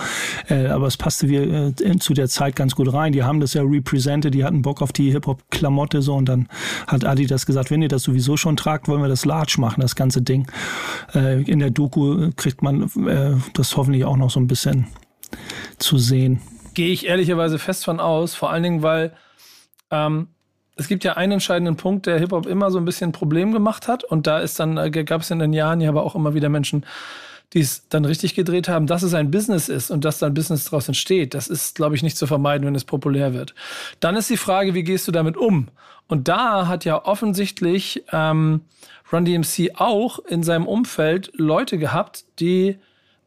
Äh, 0.49 0.67
aber 0.67 0.87
es 0.87 0.97
passte 0.97 1.29
wir 1.29 1.73
zu 1.99 2.13
der 2.13 2.27
Zeit 2.27 2.55
ganz 2.55 2.75
gut 2.75 2.93
rein. 2.93 3.13
Die 3.13 3.23
haben 3.23 3.39
das 3.39 3.53
ja 3.53 3.63
represented, 3.63 4.33
die 4.33 4.43
hatten 4.43 4.61
Bock 4.61 4.81
auf 4.81 4.91
die 4.91 5.11
Hip-Hop-Klamotte 5.11 6.01
so 6.01 6.15
und 6.15 6.25
dann 6.25 6.47
hat 6.87 7.05
Adi 7.05 7.25
das 7.25 7.45
gesagt, 7.45 7.71
wenn 7.71 7.81
ihr 7.81 7.87
das 7.87 8.03
sowieso 8.03 8.37
schon 8.37 8.57
tragt, 8.57 8.87
wollen 8.87 9.01
wir 9.01 9.09
das 9.09 9.25
large 9.25 9.55
machen, 9.59 9.81
das 9.81 9.95
ganze 9.95 10.21
Ding. 10.21 10.47
In 11.13 11.59
der 11.59 11.69
Doku 11.69 12.29
kriegt 12.35 12.61
man 12.61 12.89
das 13.53 13.77
hoffentlich 13.77 14.05
auch 14.05 14.17
noch 14.17 14.29
so 14.29 14.39
ein 14.39 14.47
bisschen 14.47 14.87
zu 15.77 15.97
sehen 15.97 16.41
gehe 16.73 16.91
ich 16.91 17.07
ehrlicherweise 17.07 17.59
fest 17.59 17.85
von 17.85 17.99
aus. 17.99 18.35
Vor 18.35 18.51
allen 18.51 18.63
Dingen, 18.63 18.83
weil 18.83 19.13
ähm, 19.89 20.27
es 20.75 20.87
gibt 20.87 21.03
ja 21.03 21.13
einen 21.13 21.33
entscheidenden 21.33 21.75
Punkt, 21.75 22.05
der 22.05 22.19
Hip-Hop 22.19 22.45
immer 22.45 22.71
so 22.71 22.77
ein 22.77 22.85
bisschen 22.85 23.09
ein 23.09 23.13
Problem 23.13 23.51
gemacht 23.51 23.87
hat. 23.87 24.03
Und 24.03 24.27
da 24.27 24.39
ist 24.39 24.59
dann, 24.59 24.77
äh, 24.77 24.89
gab 24.89 25.21
es 25.21 25.31
in 25.31 25.39
den 25.39 25.53
Jahren 25.53 25.81
ja 25.81 25.89
aber 25.89 26.03
auch 26.03 26.15
immer 26.15 26.33
wieder 26.33 26.49
Menschen, 26.49 26.85
die 27.53 27.59
es 27.59 27.87
dann 27.89 28.05
richtig 28.05 28.33
gedreht 28.33 28.69
haben, 28.69 28.87
dass 28.87 29.03
es 29.03 29.13
ein 29.13 29.29
Business 29.29 29.67
ist 29.67 29.91
und 29.91 30.05
dass 30.05 30.19
da 30.19 30.27
ein 30.27 30.33
Business 30.33 30.65
daraus 30.65 30.87
entsteht. 30.87 31.33
Das 31.33 31.47
ist, 31.47 31.75
glaube 31.75 31.95
ich, 31.95 32.03
nicht 32.03 32.17
zu 32.17 32.25
vermeiden, 32.25 32.65
wenn 32.65 32.75
es 32.75 32.85
populär 32.85 33.33
wird. 33.33 33.53
Dann 33.99 34.15
ist 34.15 34.29
die 34.29 34.37
Frage, 34.37 34.73
wie 34.73 34.83
gehst 34.83 35.07
du 35.07 35.11
damit 35.11 35.35
um? 35.35 35.67
Und 36.07 36.29
da 36.29 36.67
hat 36.67 36.85
ja 36.85 37.03
offensichtlich 37.05 38.03
ähm, 38.11 38.61
Run 39.11 39.25
DMC 39.25 39.71
auch 39.75 40.19
in 40.19 40.43
seinem 40.43 40.65
Umfeld 40.65 41.31
Leute 41.35 41.77
gehabt, 41.77 42.23
die 42.39 42.77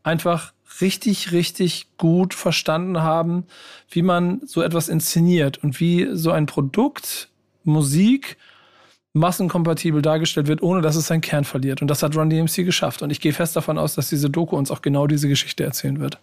einfach 0.02 0.53
richtig, 0.80 1.32
richtig 1.32 1.88
gut 1.98 2.34
verstanden 2.34 3.02
haben, 3.02 3.44
wie 3.90 4.02
man 4.02 4.40
so 4.44 4.62
etwas 4.62 4.88
inszeniert 4.88 5.62
und 5.62 5.80
wie 5.80 6.08
so 6.12 6.30
ein 6.30 6.46
Produkt, 6.46 7.28
Musik, 7.64 8.36
massenkompatibel 9.14 10.02
dargestellt 10.02 10.48
wird, 10.48 10.60
ohne 10.62 10.82
dass 10.82 10.96
es 10.96 11.06
seinen 11.06 11.20
Kern 11.20 11.44
verliert. 11.44 11.80
Und 11.80 11.88
das 11.88 12.02
hat 12.02 12.16
Run 12.16 12.30
DMC 12.30 12.64
geschafft. 12.64 13.00
Und 13.00 13.10
ich 13.10 13.20
gehe 13.20 13.32
fest 13.32 13.54
davon 13.54 13.78
aus, 13.78 13.94
dass 13.94 14.08
diese 14.08 14.28
Doku 14.28 14.56
uns 14.56 14.72
auch 14.72 14.82
genau 14.82 15.06
diese 15.06 15.28
Geschichte 15.28 15.62
erzählen 15.62 16.00
wird. 16.00 16.18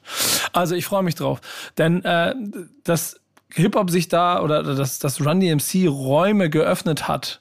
Also 0.52 0.76
ich 0.76 0.86
freue 0.86 1.02
mich 1.02 1.16
drauf. 1.16 1.40
Denn 1.78 2.04
äh, 2.04 2.36
dass 2.84 3.20
Hip-Hop 3.54 3.90
sich 3.90 4.10
da 4.10 4.42
oder 4.42 4.62
dass, 4.62 5.00
dass 5.00 5.26
Run 5.26 5.40
DMC 5.40 5.88
Räume 5.88 6.50
geöffnet 6.50 7.08
hat, 7.08 7.40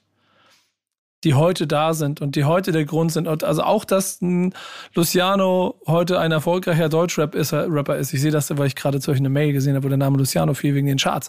die 1.25 1.35
heute 1.35 1.67
da 1.67 1.93
sind 1.93 2.21
und 2.21 2.37
die 2.37 2.45
heute 2.45 2.73
der 2.73 2.85
Grund 2.85 3.13
sind. 3.13 3.29
Und 3.29 3.45
also 3.45 3.63
auch, 3.63 3.85
dass 3.85 4.21
ein 4.23 4.55
Luciano 4.95 5.81
heute 5.87 6.19
ein 6.19 6.33
erfolgreicher 6.33 6.89
Deutschrap 6.89 7.35
ist, 7.35 7.53
Rapper 7.53 7.97
ist. 7.97 8.13
Ich 8.15 8.21
sehe 8.21 8.31
das, 8.31 8.57
weil 8.57 8.67
ich 8.67 8.77
gerade 8.77 9.01
zu 9.01 9.11
euch 9.11 9.19
eine 9.19 9.29
Mail 9.29 9.53
gesehen 9.53 9.75
habe, 9.75 9.85
wo 9.85 9.89
der 9.89 9.99
Name 9.99 10.17
Luciano 10.19 10.55
fiel 10.55 10.75
wegen 10.75 10.87
den 10.87 10.99
Charts. 10.99 11.29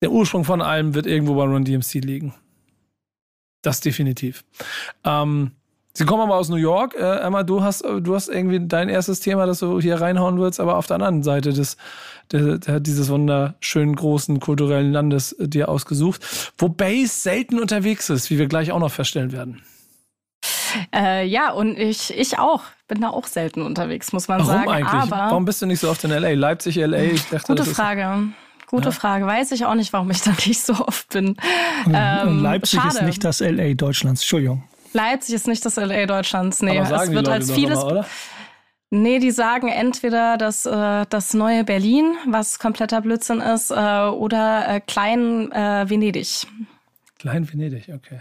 Der 0.00 0.10
Ursprung 0.10 0.44
von 0.44 0.62
allem 0.62 0.94
wird 0.94 1.06
irgendwo 1.06 1.34
bei 1.34 1.42
Run 1.42 1.64
DMC 1.64 1.94
liegen. 1.94 2.34
Das 3.62 3.80
definitiv. 3.80 4.44
Ähm, 5.04 5.50
Sie 5.98 6.04
kommen 6.04 6.22
aber 6.22 6.36
aus 6.36 6.48
New 6.48 6.56
York. 6.56 6.94
Äh, 6.94 7.18
Emma, 7.22 7.42
du 7.42 7.60
hast, 7.60 7.84
du 7.84 8.14
hast 8.14 8.28
irgendwie 8.28 8.60
dein 8.64 8.88
erstes 8.88 9.18
Thema, 9.18 9.46
das 9.46 9.58
du 9.58 9.80
hier 9.80 10.00
reinhauen 10.00 10.38
willst, 10.38 10.60
aber 10.60 10.76
auf 10.76 10.86
der 10.86 10.94
anderen 10.94 11.24
Seite 11.24 11.52
des, 11.52 11.76
der, 12.32 12.58
der, 12.58 12.80
dieses 12.80 13.08
wunderschönen 13.08 13.96
großen 13.96 14.40
kulturellen 14.40 14.92
Landes 14.92 15.32
äh, 15.32 15.48
dir 15.48 15.68
ausgesucht, 15.68 16.52
wo 16.58 16.68
Bass 16.68 17.22
selten 17.22 17.58
unterwegs 17.58 18.10
ist, 18.10 18.30
wie 18.30 18.38
wir 18.38 18.46
gleich 18.46 18.72
auch 18.72 18.78
noch 18.80 18.92
feststellen 18.92 19.32
werden. 19.32 19.62
Äh, 20.94 21.26
ja, 21.26 21.50
und 21.52 21.78
ich, 21.78 22.16
ich 22.16 22.38
auch. 22.38 22.62
Bin 22.88 23.00
da 23.02 23.08
auch 23.10 23.26
selten 23.26 23.62
unterwegs, 23.62 24.12
muss 24.12 24.28
man 24.28 24.40
Warum 24.40 24.52
sagen. 24.52 24.70
eigentlich? 24.70 24.92
Aber 24.92 25.10
Warum 25.30 25.44
bist 25.44 25.60
du 25.60 25.66
nicht 25.66 25.80
so 25.80 25.90
oft 25.90 26.02
in 26.04 26.10
LA? 26.10 26.30
Leipzig, 26.34 26.76
LA? 26.76 27.02
Ich 27.02 27.24
dachte, 27.28 27.46
gute 27.48 27.62
ist- 27.62 27.76
Frage. 27.76 28.28
Gute 28.66 28.86
Ja. 28.86 28.90
Frage. 28.92 29.26
Weiß 29.26 29.50
ich 29.52 29.64
auch 29.64 29.74
nicht, 29.74 29.92
warum 29.94 30.10
ich 30.10 30.20
da 30.22 30.30
nicht 30.46 30.62
so 30.62 30.74
oft 30.74 31.08
bin. 31.10 31.28
Und 31.86 31.94
Ähm, 31.94 32.42
Leipzig 32.42 32.82
ist 32.84 32.94
schade. 32.94 33.04
nicht 33.06 33.24
das 33.24 33.40
LA 33.40 33.74
Deutschlands. 33.74 34.20
Entschuldigung. 34.22 34.62
Leipzig 34.94 35.34
ist 35.34 35.46
nicht 35.48 35.64
das 35.64 35.76
LA 35.76 36.06
Deutschlands. 36.06 36.62
Nee, 36.62 36.78
Aber 36.78 36.86
sagen 36.88 37.02
es 37.02 37.08
die 37.10 37.14
wird 37.14 37.26
Leute 37.26 37.36
als 37.38 37.50
vieles. 37.52 37.78
oder? 37.78 38.06
Nee, 38.90 39.18
die 39.18 39.30
sagen 39.30 39.68
entweder 39.68 40.38
das, 40.38 40.64
äh, 40.64 41.04
das 41.10 41.34
neue 41.34 41.64
Berlin, 41.64 42.16
was 42.26 42.58
kompletter 42.58 43.02
Blödsinn 43.02 43.40
ist, 43.40 43.70
äh, 43.70 43.74
oder 43.74 44.66
äh, 44.68 44.80
Klein 44.80 45.52
äh, 45.52 45.88
Venedig. 45.88 46.46
Klein 47.18 47.50
Venedig, 47.52 47.90
okay. 47.94 48.20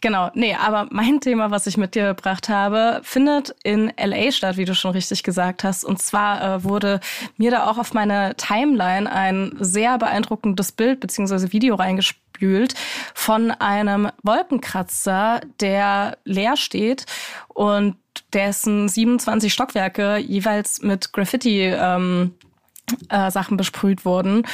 Genau, 0.00 0.30
nee, 0.34 0.54
aber 0.54 0.88
mein 0.90 1.20
Thema, 1.20 1.50
was 1.50 1.66
ich 1.66 1.76
mit 1.76 1.94
dir 1.94 2.08
gebracht 2.08 2.48
habe, 2.48 3.00
findet 3.04 3.54
in 3.62 3.92
LA 4.02 4.32
statt, 4.32 4.56
wie 4.56 4.64
du 4.64 4.74
schon 4.74 4.92
richtig 4.92 5.22
gesagt 5.22 5.62
hast. 5.62 5.84
Und 5.84 6.00
zwar 6.00 6.42
äh, 6.42 6.64
wurde 6.64 7.00
mir 7.36 7.50
da 7.50 7.70
auch 7.70 7.76
auf 7.76 7.92
meine 7.92 8.34
Timeline 8.36 9.12
ein 9.12 9.52
sehr 9.60 9.98
beeindruckendes 9.98 10.72
Bild 10.72 11.00
bzw. 11.00 11.52
Video 11.52 11.74
reingespült 11.74 12.74
von 13.14 13.50
einem 13.50 14.08
Wolkenkratzer, 14.22 15.42
der 15.60 16.16
leer 16.24 16.56
steht 16.56 17.04
und 17.48 17.96
dessen 18.32 18.88
27 18.88 19.52
Stockwerke 19.52 20.16
jeweils 20.18 20.82
mit 20.82 21.12
Graffiti 21.12 21.62
ähm, 21.62 22.34
äh, 23.08 23.30
Sachen 23.30 23.56
besprüht 23.56 24.04
wurden. 24.04 24.44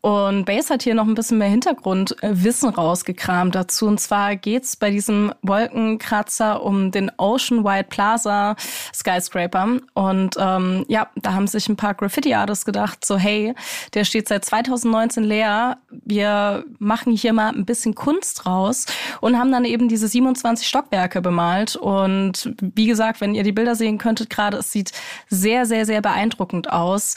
Und 0.00 0.44
Base 0.44 0.72
hat 0.72 0.84
hier 0.84 0.94
noch 0.94 1.06
ein 1.06 1.14
bisschen 1.14 1.38
mehr 1.38 1.48
Hintergrundwissen 1.48 2.68
rausgekramt 2.70 3.54
dazu. 3.54 3.86
Und 3.86 3.98
zwar 3.98 4.36
geht's 4.36 4.76
bei 4.76 4.90
diesem 4.90 5.34
Wolkenkratzer 5.42 6.62
um 6.62 6.92
den 6.92 7.10
Ocean 7.18 7.64
Wide 7.64 7.88
Plaza 7.90 8.54
Skyscraper. 8.94 9.80
Und 9.94 10.36
ähm, 10.38 10.84
ja, 10.88 11.08
da 11.16 11.34
haben 11.34 11.48
sich 11.48 11.68
ein 11.68 11.76
paar 11.76 11.94
Graffiti-Artists 11.94 12.64
gedacht, 12.64 13.04
so 13.04 13.16
hey, 13.16 13.54
der 13.94 14.04
steht 14.04 14.28
seit 14.28 14.44
2019 14.44 15.24
leer. 15.24 15.78
Wir 15.90 16.64
machen 16.78 17.12
hier 17.12 17.32
mal 17.32 17.52
ein 17.52 17.66
bisschen 17.66 17.96
Kunst 17.96 18.46
raus 18.46 18.86
und 19.20 19.36
haben 19.36 19.50
dann 19.50 19.64
eben 19.64 19.88
diese 19.88 20.06
27 20.06 20.66
Stockwerke 20.66 21.20
bemalt. 21.20 21.74
Und 21.74 22.54
wie 22.60 22.86
gesagt, 22.86 23.20
wenn 23.20 23.34
ihr 23.34 23.42
die 23.42 23.52
Bilder 23.52 23.74
sehen 23.74 23.98
könntet 23.98 24.30
gerade, 24.30 24.58
es 24.58 24.70
sieht 24.70 24.92
sehr, 25.28 25.66
sehr, 25.66 25.84
sehr 25.86 26.00
beeindruckend 26.00 26.72
aus. 26.72 27.16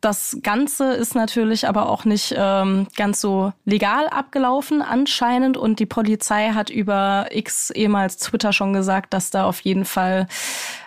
Das 0.00 0.38
Ganze 0.42 0.94
ist 0.94 1.14
natürlich 1.14 1.68
aber 1.68 1.90
auch 1.90 2.06
nicht 2.06 2.34
ähm, 2.34 2.86
ganz 2.96 3.20
so 3.20 3.52
legal 3.66 4.08
abgelaufen 4.08 4.80
anscheinend 4.80 5.58
und 5.58 5.78
die 5.78 5.86
Polizei 5.86 6.52
hat 6.52 6.70
über 6.70 7.26
X 7.30 7.68
ehemals 7.70 8.16
Twitter 8.16 8.54
schon 8.54 8.72
gesagt, 8.72 9.12
dass 9.12 9.30
da 9.30 9.44
auf 9.44 9.60
jeden 9.60 9.84
Fall 9.84 10.26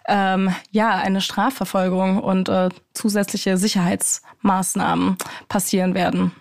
ähm, 0.07 0.55
ja 0.71 0.95
eine 0.95 1.21
Strafverfolgung 1.21 2.23
und 2.23 2.49
äh, 2.49 2.69
zusätzliche 2.95 3.57
Sicherheitsmaßnahmen 3.57 5.17
passieren 5.47 5.93
werden 5.93 6.31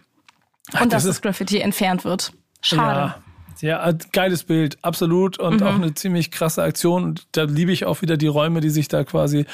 Ach, 0.73 0.81
und 0.81 0.95
das 0.95 1.05
dass 1.05 1.17
das 1.17 1.23
Graffiti 1.23 1.59
entfernt 1.59 2.05
wird. 2.05 2.33
Schade. 2.63 3.01
Ja, 3.01 3.23
ja, 3.63 3.91
geiles 4.13 4.45
Bild, 4.45 4.77
absolut. 4.83 5.39
Und 5.39 5.61
Mhm. 5.61 5.67
auch 5.67 5.75
eine 5.77 5.95
ziemlich 5.95 6.31
krasse 6.31 6.63
Aktion. 6.63 7.05
Und 7.05 7.27
da 7.33 7.45
liebe 7.45 7.73
ich 7.73 7.87
auch 7.87 8.03
wieder 8.03 8.17
die 8.19 8.27
Räume, 8.27 8.61
die 8.61 8.69
sich 8.71 8.89
da 8.89 9.05
quasi 9.05 9.47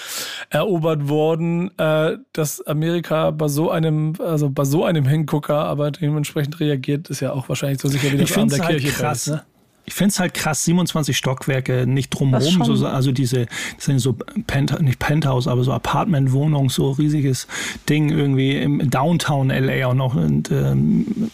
erobert 0.51 1.09
wurden. 1.09 1.71
Äh, 1.79 2.17
dass 2.33 2.67
Amerika 2.67 3.31
bei 3.31 3.49
so 3.49 3.71
einem, 3.71 4.15
also 4.19 4.51
bei 4.51 4.65
so 4.65 4.85
einem 4.85 5.07
Hingucker, 5.07 5.65
aber 5.67 5.91
dementsprechend 5.91 6.59
reagiert, 6.59 7.09
ist 7.11 7.21
ja 7.21 7.33
auch 7.33 7.49
wahrscheinlich 7.49 7.81
so 7.81 7.89
sicher 7.89 8.11
wie 8.13 8.17
das 8.17 8.31
Ich 8.31 8.37
Abend 8.37 8.53
finde 8.53 8.57
der 8.57 8.65
es 8.65 8.69
halt 8.69 8.81
Kirche. 8.81 8.97
krass. 9.03 9.27
ne? 9.29 9.43
Ich 9.85 9.95
finde 9.95 10.11
es 10.11 10.21
halt 10.21 10.35
krass, 10.35 10.65
27 10.67 11.17
Stockwerke, 11.17 11.87
nicht 11.87 12.11
drumherum, 12.11 12.63
so, 12.77 12.87
also 12.87 13.11
diese, 13.11 13.47
das 13.77 13.87
sind 13.87 14.01
so 14.01 14.19
Pent, 14.47 14.79
nicht 14.83 14.99
Penthouse, 14.99 15.49
aber 15.49 15.65
so 15.65 15.73
Apartmentwohnung, 15.73 16.69
so 16.69 16.91
riesiges 16.91 17.47
Ding 17.89 18.11
irgendwie 18.11 18.59
im 18.59 18.91
Downtown 18.91 19.49
LA 19.49 19.87
auch 19.87 19.95
noch 19.95 20.15
und 20.15 20.51
ähm, 20.51 21.31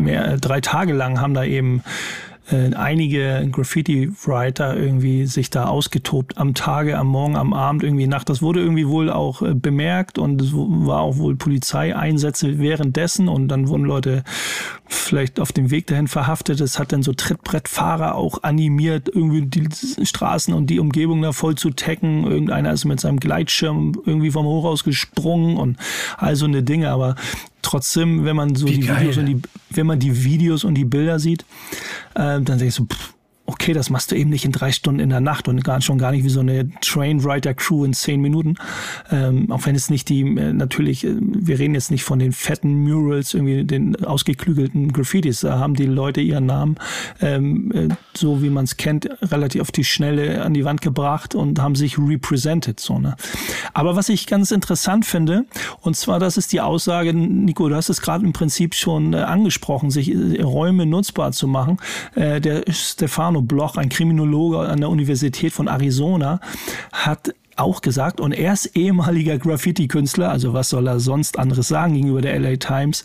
mehr, 0.00 0.36
drei 0.38 0.60
Tage 0.60 0.92
lang 0.92 1.20
haben 1.20 1.34
da 1.34 1.44
eben 1.44 1.82
äh, 2.52 2.74
einige 2.74 3.48
Graffiti-Writer 3.50 4.76
irgendwie 4.76 5.26
sich 5.26 5.50
da 5.50 5.66
ausgetobt 5.66 6.38
am 6.38 6.54
Tage, 6.54 6.98
am 6.98 7.06
Morgen, 7.06 7.36
am 7.36 7.52
Abend, 7.52 7.82
irgendwie 7.82 8.06
Nacht. 8.06 8.28
Das 8.28 8.42
wurde 8.42 8.60
irgendwie 8.60 8.88
wohl 8.88 9.10
auch 9.10 9.42
äh, 9.42 9.54
bemerkt 9.54 10.18
und 10.18 10.40
es 10.42 10.52
war 10.52 11.00
auch 11.00 11.16
wohl 11.18 11.36
Polizeieinsätze 11.36 12.58
währenddessen 12.58 13.28
und 13.28 13.48
dann 13.48 13.68
wurden 13.68 13.84
Leute 13.84 14.24
vielleicht 14.86 15.38
auf 15.38 15.52
dem 15.52 15.70
Weg 15.70 15.86
dahin 15.86 16.08
verhaftet. 16.08 16.60
Es 16.60 16.78
hat 16.78 16.92
dann 16.92 17.02
so 17.02 17.12
Trittbrettfahrer 17.12 18.16
auch 18.16 18.42
animiert, 18.42 19.08
irgendwie 19.08 19.42
die 19.42 19.68
Straßen 20.04 20.52
und 20.52 20.68
die 20.68 20.80
Umgebung 20.80 21.22
da 21.22 21.32
voll 21.32 21.54
zu 21.54 21.70
tacken. 21.70 22.26
Irgendeiner 22.26 22.72
ist 22.72 22.84
mit 22.84 23.00
seinem 23.00 23.20
Gleitschirm 23.20 23.92
irgendwie 24.04 24.30
vom 24.30 24.46
Hochhaus 24.46 24.82
gesprungen 24.82 25.56
und 25.56 25.76
all 26.16 26.34
so 26.34 26.46
eine 26.46 26.62
Dinge. 26.62 26.90
Aber 26.90 27.14
trotzdem, 27.62 28.24
wenn 28.24 28.36
man 28.36 28.54
so 28.54 28.66
Wie 28.66 28.78
die 28.78 28.86
geil. 28.86 29.00
Videos 29.00 29.16
und 29.18 29.26
die, 29.26 29.40
wenn 29.70 29.86
man 29.86 29.98
die 29.98 30.24
Videos 30.24 30.64
und 30.64 30.74
die 30.74 30.84
Bilder 30.84 31.18
sieht, 31.18 31.42
äh, 32.14 32.40
dann 32.40 32.44
denke 32.44 32.66
ich 32.66 32.74
so, 32.74 32.84
pff, 32.84 33.14
okay, 33.50 33.72
das 33.72 33.90
machst 33.90 34.10
du 34.10 34.16
eben 34.16 34.30
nicht 34.30 34.44
in 34.44 34.52
drei 34.52 34.72
Stunden 34.72 35.00
in 35.00 35.10
der 35.10 35.20
Nacht 35.20 35.48
und 35.48 35.62
gar 35.64 35.80
schon 35.80 35.98
gar 35.98 36.12
nicht 36.12 36.24
wie 36.24 36.30
so 36.30 36.40
eine 36.40 36.70
Trainwriter-Crew 36.80 37.84
in 37.84 37.92
zehn 37.92 38.20
Minuten. 38.20 38.54
Ähm, 39.10 39.50
auch 39.50 39.66
wenn 39.66 39.74
es 39.74 39.90
nicht 39.90 40.08
die, 40.08 40.20
äh, 40.20 40.52
natürlich, 40.52 41.04
äh, 41.04 41.16
wir 41.20 41.58
reden 41.58 41.74
jetzt 41.74 41.90
nicht 41.90 42.04
von 42.04 42.18
den 42.18 42.32
fetten 42.32 42.84
Murals, 42.84 43.34
irgendwie 43.34 43.64
den 43.64 44.04
ausgeklügelten 44.04 44.92
Graffitis, 44.92 45.40
da 45.40 45.58
haben 45.58 45.74
die 45.74 45.86
Leute 45.86 46.20
ihren 46.20 46.46
Namen, 46.46 46.76
ähm, 47.20 47.72
äh, 47.72 47.88
so 48.16 48.42
wie 48.42 48.50
man 48.50 48.64
es 48.64 48.76
kennt, 48.76 49.08
relativ 49.22 49.62
auf 49.62 49.72
die 49.72 49.84
Schnelle 49.84 50.42
an 50.42 50.54
die 50.54 50.64
Wand 50.64 50.80
gebracht 50.80 51.34
und 51.34 51.60
haben 51.60 51.74
sich 51.74 51.98
represented, 51.98 52.78
so, 52.78 52.98
ne. 52.98 53.16
Aber 53.74 53.96
was 53.96 54.08
ich 54.08 54.26
ganz 54.26 54.50
interessant 54.50 55.06
finde, 55.06 55.44
und 55.80 55.96
zwar, 55.96 56.20
das 56.20 56.36
ist 56.36 56.52
die 56.52 56.60
Aussage, 56.60 57.12
Nico, 57.12 57.68
du 57.68 57.74
hast 57.74 57.88
es 57.88 58.00
gerade 58.00 58.24
im 58.24 58.32
Prinzip 58.32 58.74
schon 58.74 59.14
angesprochen, 59.14 59.90
sich 59.90 60.14
Räume 60.42 60.86
nutzbar 60.86 61.32
zu 61.32 61.48
machen. 61.48 61.78
Äh, 62.14 62.40
der 62.40 62.62
Stefano 62.68 63.39
Bloch, 63.42 63.76
ein 63.76 63.88
Kriminologe 63.88 64.58
an 64.58 64.80
der 64.80 64.90
Universität 64.90 65.52
von 65.52 65.68
Arizona, 65.68 66.40
hat 66.92 67.34
auch 67.60 67.82
gesagt, 67.82 68.20
und 68.20 68.32
er 68.32 68.52
ist 68.52 68.76
ehemaliger 68.76 69.38
Graffiti-Künstler, 69.38 70.30
also 70.30 70.52
was 70.52 70.70
soll 70.70 70.86
er 70.88 71.00
sonst 71.00 71.38
anderes 71.38 71.68
sagen 71.68 71.94
gegenüber 71.94 72.20
der 72.20 72.38
LA 72.38 72.56
Times, 72.56 73.04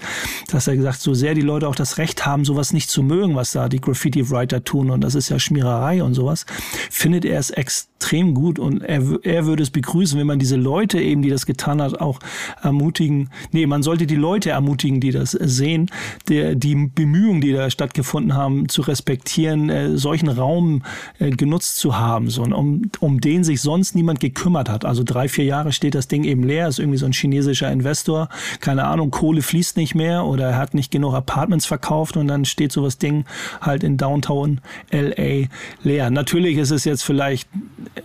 dass 0.50 0.68
er 0.68 0.76
gesagt, 0.76 1.02
so 1.02 1.14
sehr 1.14 1.34
die 1.34 1.42
Leute 1.42 1.68
auch 1.68 1.76
das 1.76 1.98
Recht 1.98 2.26
haben, 2.26 2.46
sowas 2.46 2.74
nicht 2.74 2.90
zu 2.90 3.04
mögen, 3.04 3.36
was 3.36 3.52
da 3.52 3.70
die 3.70 3.82
Graffiti-Writer 3.82 4.64
tun, 4.64 4.90
und 4.90 5.02
das 5.02 5.16
ist 5.16 5.30
ja 5.30 5.40
Schmiererei 5.40 6.02
und 6.04 6.14
sowas, 6.14 6.46
findet 6.90 7.26
er 7.26 7.40
es 7.40 7.50
extrem 7.50 8.34
gut. 8.34 8.60
Und 8.60 8.82
er, 8.82 9.20
er 9.24 9.46
würde 9.46 9.64
es 9.64 9.70
begrüßen, 9.70 10.20
wenn 10.20 10.28
man 10.28 10.40
diese 10.40 10.56
Leute 10.56 11.00
eben, 11.00 11.22
die 11.22 11.30
das 11.30 11.46
getan 11.46 11.82
hat, 11.82 12.00
auch 12.00 12.20
ermutigen, 12.62 13.30
nee, 13.52 13.66
man 13.66 13.84
sollte 13.84 14.08
die 14.08 14.16
Leute 14.16 14.52
ermutigen, 14.52 15.00
die 15.00 15.12
das 15.12 15.32
sehen, 15.32 15.90
der, 16.30 16.56
die 16.56 16.76
Bemühungen, 16.76 17.42
die 17.42 17.52
da 17.52 17.70
stattgefunden 17.70 18.34
haben, 18.34 18.70
zu 18.70 18.82
respektieren, 18.82 19.70
äh, 19.70 19.98
solchen 19.98 20.30
Raum 20.30 20.84
äh, 21.20 21.32
genutzt 21.32 21.78
zu 21.78 21.98
haben, 21.98 22.30
so, 22.30 22.44
um, 22.44 22.84
um 23.00 23.22
den 23.22 23.44
sich 23.44 23.62
sonst 23.62 23.96
niemand 23.96 24.20
gekümmert 24.20 24.45
hat. 24.54 24.86
Also 24.86 25.04
drei, 25.04 25.28
vier 25.28 25.46
Jahre 25.46 25.72
steht 25.72 25.96
das 25.96 26.08
Ding 26.08 26.24
eben 26.24 26.44
leer, 26.44 26.68
ist 26.68 26.80
irgendwie 26.80 26.98
so 26.98 27.06
ein 27.06 27.14
chinesischer 27.14 27.72
Investor, 27.72 28.30
keine 28.60 28.86
Ahnung, 28.86 29.12
Kohle 29.12 29.42
fließt 29.42 29.78
nicht 29.78 29.96
mehr 29.96 30.26
oder 30.26 30.50
er 30.50 30.58
hat 30.58 30.74
nicht 30.74 30.92
genug 30.92 31.14
Apartments 31.14 31.66
verkauft 31.66 32.18
und 32.18 32.28
dann 32.28 32.46
steht 32.46 32.72
sowas 32.72 32.98
Ding 32.98 33.26
halt 33.62 33.84
in 33.84 33.98
Downtown 33.98 34.62
LA 34.92 35.48
leer. 35.84 36.10
Natürlich 36.10 36.58
ist 36.58 36.72
es 36.72 36.86
jetzt 36.86 37.04
vielleicht 37.04 37.50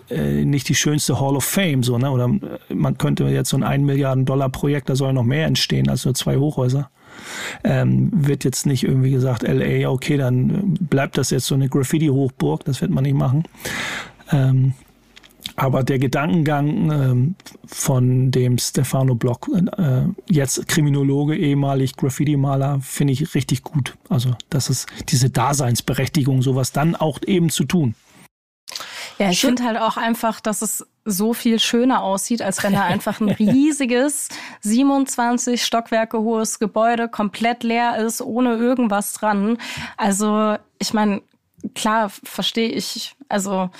äh, 0.09 0.45
nicht 0.45 0.69
die 0.69 0.75
schönste 0.75 1.21
Hall 1.21 1.37
of 1.37 1.45
Fame, 1.45 1.83
so, 1.83 1.99
ne? 1.99 2.11
Oder 2.11 2.27
äh, 2.69 2.75
man 2.75 2.99
könnte 2.99 3.25
jetzt 3.25 3.51
so 3.51 3.57
ein 3.57 3.63
1 3.63 3.85
Milliarden 3.85 4.25
Dollar 4.25 4.49
Projekt, 4.49 4.89
da 4.89 4.97
soll 4.97 5.13
noch 5.13 5.25
mehr 5.25 5.47
entstehen 5.47 5.89
als 5.89 6.05
nur 6.05 6.15
zwei 6.15 6.37
Hochhäuser. 6.37 6.91
Ähm, 7.65 8.11
wird 8.13 8.45
jetzt 8.45 8.67
nicht 8.67 8.85
irgendwie 8.85 9.11
gesagt, 9.11 9.43
LA, 9.43 9.89
okay, 9.89 10.17
dann 10.17 10.75
bleibt 10.81 11.19
das 11.19 11.31
jetzt 11.31 11.47
so 11.47 11.55
eine 11.55 11.69
Graffiti-Hochburg, 11.69 12.65
das 12.65 12.81
wird 12.81 12.91
man 12.91 13.05
nicht 13.05 13.17
machen. 13.17 13.45
Ähm, 14.33 14.75
aber 15.61 15.83
der 15.83 15.99
Gedankengang 15.99 16.91
ähm, 16.91 17.35
von 17.67 18.31
dem 18.31 18.57
Stefano 18.57 19.15
Block, 19.15 19.51
äh, 19.77 20.05
jetzt 20.27 20.67
Kriminologe, 20.69 21.37
ehemalig 21.37 21.97
Graffiti-Maler, 21.97 22.81
finde 22.81 23.13
ich 23.13 23.35
richtig 23.35 23.63
gut. 23.63 23.95
Also 24.09 24.35
das 24.49 24.71
ist 24.71 24.89
diese 25.11 25.29
Daseinsberechtigung, 25.29 26.41
sowas 26.41 26.73
dann 26.73 26.97
auch 26.97 27.19
eben 27.27 27.51
zu 27.51 27.65
tun. 27.65 27.95
Ja, 29.19 29.29
ich 29.29 29.43
finde 29.43 29.65
halt 29.65 29.77
auch 29.77 29.99
einfach, 29.99 30.41
dass 30.41 30.63
es 30.63 30.87
so 31.05 31.35
viel 31.35 31.59
schöner 31.59 32.03
aussieht, 32.03 32.41
als 32.41 32.63
wenn 32.65 32.73
da 32.73 32.85
einfach 32.85 33.21
ein 33.21 33.29
riesiges, 33.29 34.31
27 34.63 35.63
Stockwerke 35.63 36.21
hohes 36.21 36.59
Gebäude 36.59 37.07
komplett 37.11 37.65
leer 37.65 37.99
ist, 37.99 38.23
ohne 38.23 38.55
irgendwas 38.55 39.13
dran. 39.13 39.59
Also, 39.99 40.57
ich 40.79 40.95
meine, 40.95 41.21
klar, 41.75 42.09
verstehe 42.09 42.71
ich. 42.71 43.15
Also 43.29 43.71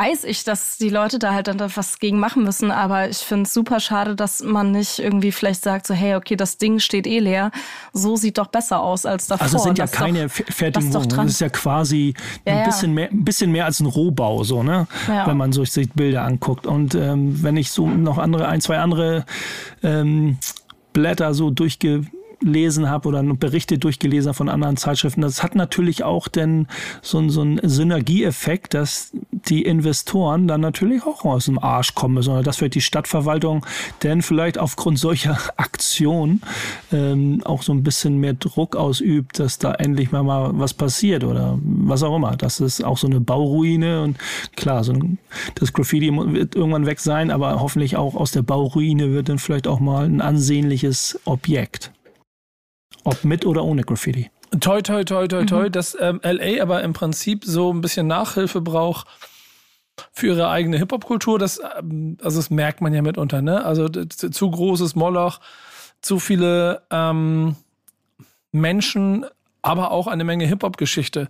weiß 0.00 0.24
ich, 0.24 0.44
dass 0.44 0.78
die 0.78 0.88
Leute 0.88 1.18
da 1.18 1.34
halt 1.34 1.48
dann 1.48 1.60
was 1.60 1.98
gegen 1.98 2.18
machen 2.18 2.42
müssen, 2.44 2.70
aber 2.70 3.08
ich 3.08 3.18
finde 3.18 3.42
es 3.44 3.52
super 3.52 3.80
schade, 3.80 4.16
dass 4.16 4.42
man 4.42 4.72
nicht 4.72 4.98
irgendwie 4.98 5.32
vielleicht 5.32 5.62
sagt, 5.62 5.86
so, 5.86 5.94
hey, 5.94 6.14
okay, 6.14 6.36
das 6.36 6.58
Ding 6.58 6.78
steht 6.78 7.06
eh 7.06 7.18
leer, 7.18 7.50
so 7.92 8.16
sieht 8.16 8.38
doch 8.38 8.46
besser 8.46 8.80
aus 8.80 9.04
als 9.04 9.26
davor. 9.26 9.44
Also 9.44 9.58
es 9.58 9.62
sind 9.64 9.78
ja 9.78 9.84
Das 9.84 9.92
keine 9.92 10.26
doch, 10.26 10.30
fertigen 10.32 10.72
das 10.72 10.90
doch 10.90 11.04
Wohnungen. 11.04 11.26
Das 11.26 11.34
ist 11.34 11.40
ja 11.40 11.48
quasi 11.50 12.14
Ja, 12.46 12.52
ein, 12.52 12.58
ja. 12.60 12.64
bisschen 12.64 12.94
mehr, 12.94 13.10
ein 13.10 13.24
bisschen 13.24 13.52
mehr 13.52 13.64
als 13.66 13.80
ein 13.80 13.86
Rohbau, 13.86 14.42
so, 14.42 14.62
ne? 14.62 14.86
Ja. 15.08 15.26
Wenn 15.26 15.36
man 15.36 15.52
so 15.52 15.64
sich 15.64 15.92
Bilder 15.92 16.22
anguckt. 16.22 16.66
Und 16.66 16.94
ähm, 16.94 17.42
wenn 17.42 17.56
ich 17.56 17.70
so 17.70 17.86
noch 17.88 18.18
andere, 18.18 18.48
ein, 18.48 18.60
zwei 18.60 18.78
andere 18.78 19.24
ähm, 19.82 20.38
Blätter 20.92 21.34
so 21.34 21.50
durchgelesen 22.40 22.88
habe 22.88 23.08
oder 23.08 23.22
Berichte 23.22 23.78
durchgelesen 23.78 24.34
von 24.34 24.48
anderen 24.48 24.76
Zeitschriften, 24.76 25.20
das 25.20 25.42
hat 25.42 25.54
natürlich 25.54 26.04
auch 26.04 26.28
denn 26.28 26.66
so, 27.02 27.28
so 27.28 27.42
einen 27.42 27.60
Synergieeffekt, 27.62 28.74
dass 28.74 29.12
die 29.30 29.62
Investoren 29.62 30.48
dann 30.48 30.60
natürlich 30.60 31.02
auch 31.04 31.24
aus 31.24 31.46
dem 31.46 31.58
Arsch 31.58 31.94
kommen 31.94 32.18
oder 32.18 32.42
dass 32.42 32.56
vielleicht 32.56 32.74
die 32.74 32.80
Stadtverwaltung 32.80 33.64
denn 34.02 34.22
vielleicht 34.22 34.58
aufgrund 34.58 34.98
solcher 34.98 35.38
Aktionen 35.56 36.42
ähm, 36.92 37.42
auch 37.44 37.62
so 37.62 37.72
ein 37.72 37.82
bisschen 37.82 38.18
mehr 38.18 38.34
Druck 38.34 38.76
ausübt, 38.76 39.38
dass 39.38 39.58
da 39.58 39.72
endlich 39.74 40.10
mal, 40.10 40.22
mal 40.22 40.50
was 40.54 40.74
passiert 40.74 41.24
oder 41.24 41.58
was 41.62 42.02
auch 42.02 42.16
immer. 42.16 42.36
Das 42.36 42.60
ist 42.60 42.82
auch 42.84 42.98
so 42.98 43.06
eine 43.06 43.20
Bauruine 43.20 44.02
und 44.02 44.16
klar, 44.56 44.84
so 44.84 44.92
ein, 44.92 45.18
das 45.56 45.72
Graffiti 45.72 46.10
wird 46.10 46.54
irgendwann 46.54 46.86
weg 46.86 47.00
sein, 47.00 47.30
aber 47.30 47.60
hoffentlich 47.60 47.96
auch 47.96 48.14
aus 48.14 48.32
der 48.32 48.42
Bauruine 48.42 49.12
wird 49.12 49.28
dann 49.28 49.38
vielleicht 49.38 49.66
auch 49.66 49.80
mal 49.80 50.06
ein 50.06 50.20
ansehnliches 50.20 51.18
Objekt. 51.24 51.92
Ob 53.10 53.24
mit 53.24 53.44
oder 53.44 53.64
ohne 53.64 53.82
Graffiti. 53.82 54.30
Toi, 54.60 54.82
toi, 54.82 55.02
toi, 55.04 55.26
toi, 55.26 55.44
toi, 55.44 55.68
dass 55.68 55.96
ähm, 56.00 56.20
LA 56.22 56.62
aber 56.62 56.80
im 56.82 56.92
Prinzip 56.92 57.44
so 57.44 57.72
ein 57.72 57.80
bisschen 57.80 58.06
Nachhilfe 58.06 58.60
braucht 58.60 59.08
für 60.12 60.28
ihre 60.28 60.48
eigene 60.48 60.78
Hip-Hop-Kultur. 60.78 61.40
Das, 61.40 61.60
ähm, 61.78 62.18
also 62.22 62.38
das 62.38 62.50
merkt 62.50 62.80
man 62.80 62.94
ja 62.94 63.02
mitunter, 63.02 63.42
ne? 63.42 63.64
Also 63.64 63.88
zu 63.88 64.50
großes 64.50 64.94
Moloch, 64.94 65.40
zu 66.02 66.20
viele 66.20 66.82
ähm, 66.90 67.56
Menschen, 68.52 69.26
aber 69.62 69.90
auch 69.90 70.06
eine 70.06 70.22
Menge 70.22 70.46
Hip-Hop-Geschichte. 70.46 71.28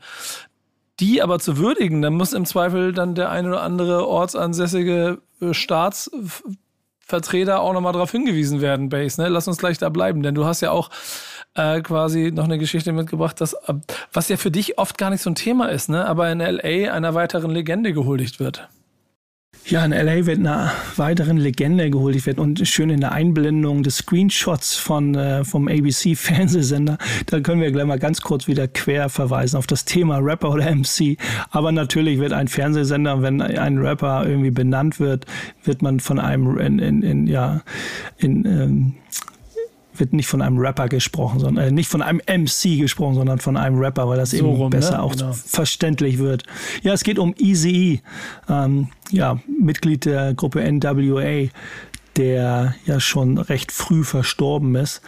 Die 0.98 1.22
aber 1.22 1.38
zu 1.38 1.56
würdigen, 1.56 2.02
dann 2.02 2.12
muss 2.12 2.34
im 2.34 2.44
Zweifel 2.44 2.92
dann 2.92 3.14
der 3.14 3.30
ein 3.30 3.46
oder 3.46 3.62
andere 3.62 4.06
ortsansässige 4.06 5.22
äh, 5.40 5.54
Staatsvertreter 5.54 7.60
auch 7.60 7.72
nochmal 7.72 7.94
darauf 7.94 8.10
hingewiesen 8.10 8.60
werden, 8.60 8.90
Base. 8.90 9.18
Ne? 9.20 9.28
Lass 9.28 9.48
uns 9.48 9.56
gleich 9.56 9.78
da 9.78 9.88
bleiben, 9.88 10.22
denn 10.22 10.34
du 10.34 10.44
hast 10.44 10.60
ja 10.60 10.72
auch 10.72 10.90
äh, 11.54 11.80
quasi 11.80 12.30
noch 12.32 12.44
eine 12.44 12.58
Geschichte 12.58 12.92
mitgebracht, 12.92 13.40
dass, 13.40 13.54
äh, 13.54 13.74
was 14.12 14.28
ja 14.28 14.36
für 14.36 14.50
dich 14.50 14.78
oft 14.78 14.98
gar 14.98 15.10
nicht 15.10 15.22
so 15.22 15.30
ein 15.30 15.34
Thema 15.34 15.66
ist, 15.66 15.88
ne? 15.88 16.06
aber 16.06 16.30
in 16.30 16.40
L.A. 16.40 16.92
einer 16.92 17.14
weiteren 17.14 17.50
Legende 17.50 17.92
gehuldigt 17.92 18.40
wird. 18.40 18.68
Ja, 19.66 19.84
in 19.84 19.92
LA 19.92 20.26
wird 20.26 20.38
einer 20.38 20.72
weiteren 20.96 21.36
Legende 21.36 21.90
geholt. 21.90 22.26
Werde 22.26 22.40
und 22.40 22.66
schön 22.66 22.90
in 22.90 23.00
der 23.00 23.12
Einblendung 23.12 23.82
des 23.82 23.98
Screenshots 23.98 24.76
von, 24.76 25.14
äh, 25.14 25.44
vom 25.44 25.68
ABC-Fernsehsender. 25.68 26.98
Da 27.26 27.40
können 27.40 27.60
wir 27.60 27.70
gleich 27.70 27.86
mal 27.86 27.98
ganz 27.98 28.20
kurz 28.20 28.48
wieder 28.48 28.66
quer 28.66 29.08
verweisen 29.08 29.56
auf 29.56 29.66
das 29.66 29.84
Thema 29.84 30.18
Rapper 30.18 30.50
oder 30.50 30.74
MC. 30.74 31.18
Aber 31.50 31.70
natürlich 31.70 32.18
wird 32.18 32.32
ein 32.32 32.48
Fernsehsender, 32.48 33.22
wenn 33.22 33.40
ein 33.40 33.78
Rapper 33.78 34.26
irgendwie 34.26 34.50
benannt 34.50 34.98
wird, 34.98 35.26
wird 35.62 35.82
man 35.82 36.00
von 36.00 36.18
einem 36.18 36.58
in, 36.58 36.78
in, 36.78 37.02
in 37.02 37.26
ja, 37.26 37.62
in, 38.18 38.44
ähm, 38.46 38.94
wird 40.00 40.12
nicht 40.12 40.26
von 40.26 40.42
einem 40.42 40.58
Rapper 40.58 40.88
gesprochen, 40.88 41.38
sondern 41.40 41.68
äh, 41.68 41.70
nicht 41.70 41.88
von 41.88 42.02
einem 42.02 42.20
MC 42.26 42.78
gesprochen, 42.78 43.14
sondern 43.14 43.38
von 43.38 43.56
einem 43.56 43.78
Rapper, 43.78 44.08
weil 44.08 44.18
das 44.18 44.30
So 44.30 44.38
eben 44.38 44.46
rum, 44.48 44.70
besser 44.70 44.92
ne? 44.98 45.02
auch 45.02 45.12
Genau. 45.12 45.32
verständlich 45.32 46.18
wird. 46.18 46.44
Ja, 46.82 46.92
es 46.92 47.04
geht 47.04 47.18
um 47.18 47.34
Eazy, 47.38 48.00
ähm, 48.48 48.88
ja, 49.10 49.38
Mitglied 49.60 50.04
der 50.04 50.34
Gruppe 50.34 50.60
NWA, 50.60 51.48
der 52.16 52.74
ja 52.86 53.00
schon 53.00 53.38
recht 53.38 53.70
früh 53.72 54.02
verstorben 54.04 54.74
ist. 54.74 55.02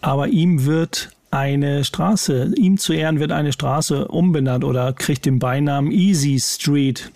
Aber 0.00 0.28
ihm 0.28 0.64
wird 0.66 1.10
eine 1.30 1.82
Straße, 1.82 2.52
ihm 2.56 2.78
zu 2.78 2.92
Ehren 2.92 3.18
wird 3.18 3.32
eine 3.32 3.52
Straße 3.52 4.06
umbenannt 4.06 4.62
oder 4.62 4.92
kriegt 4.92 5.26
den 5.26 5.40
Beinamen 5.40 5.90
Easy 5.90 6.38
Street 6.38 7.10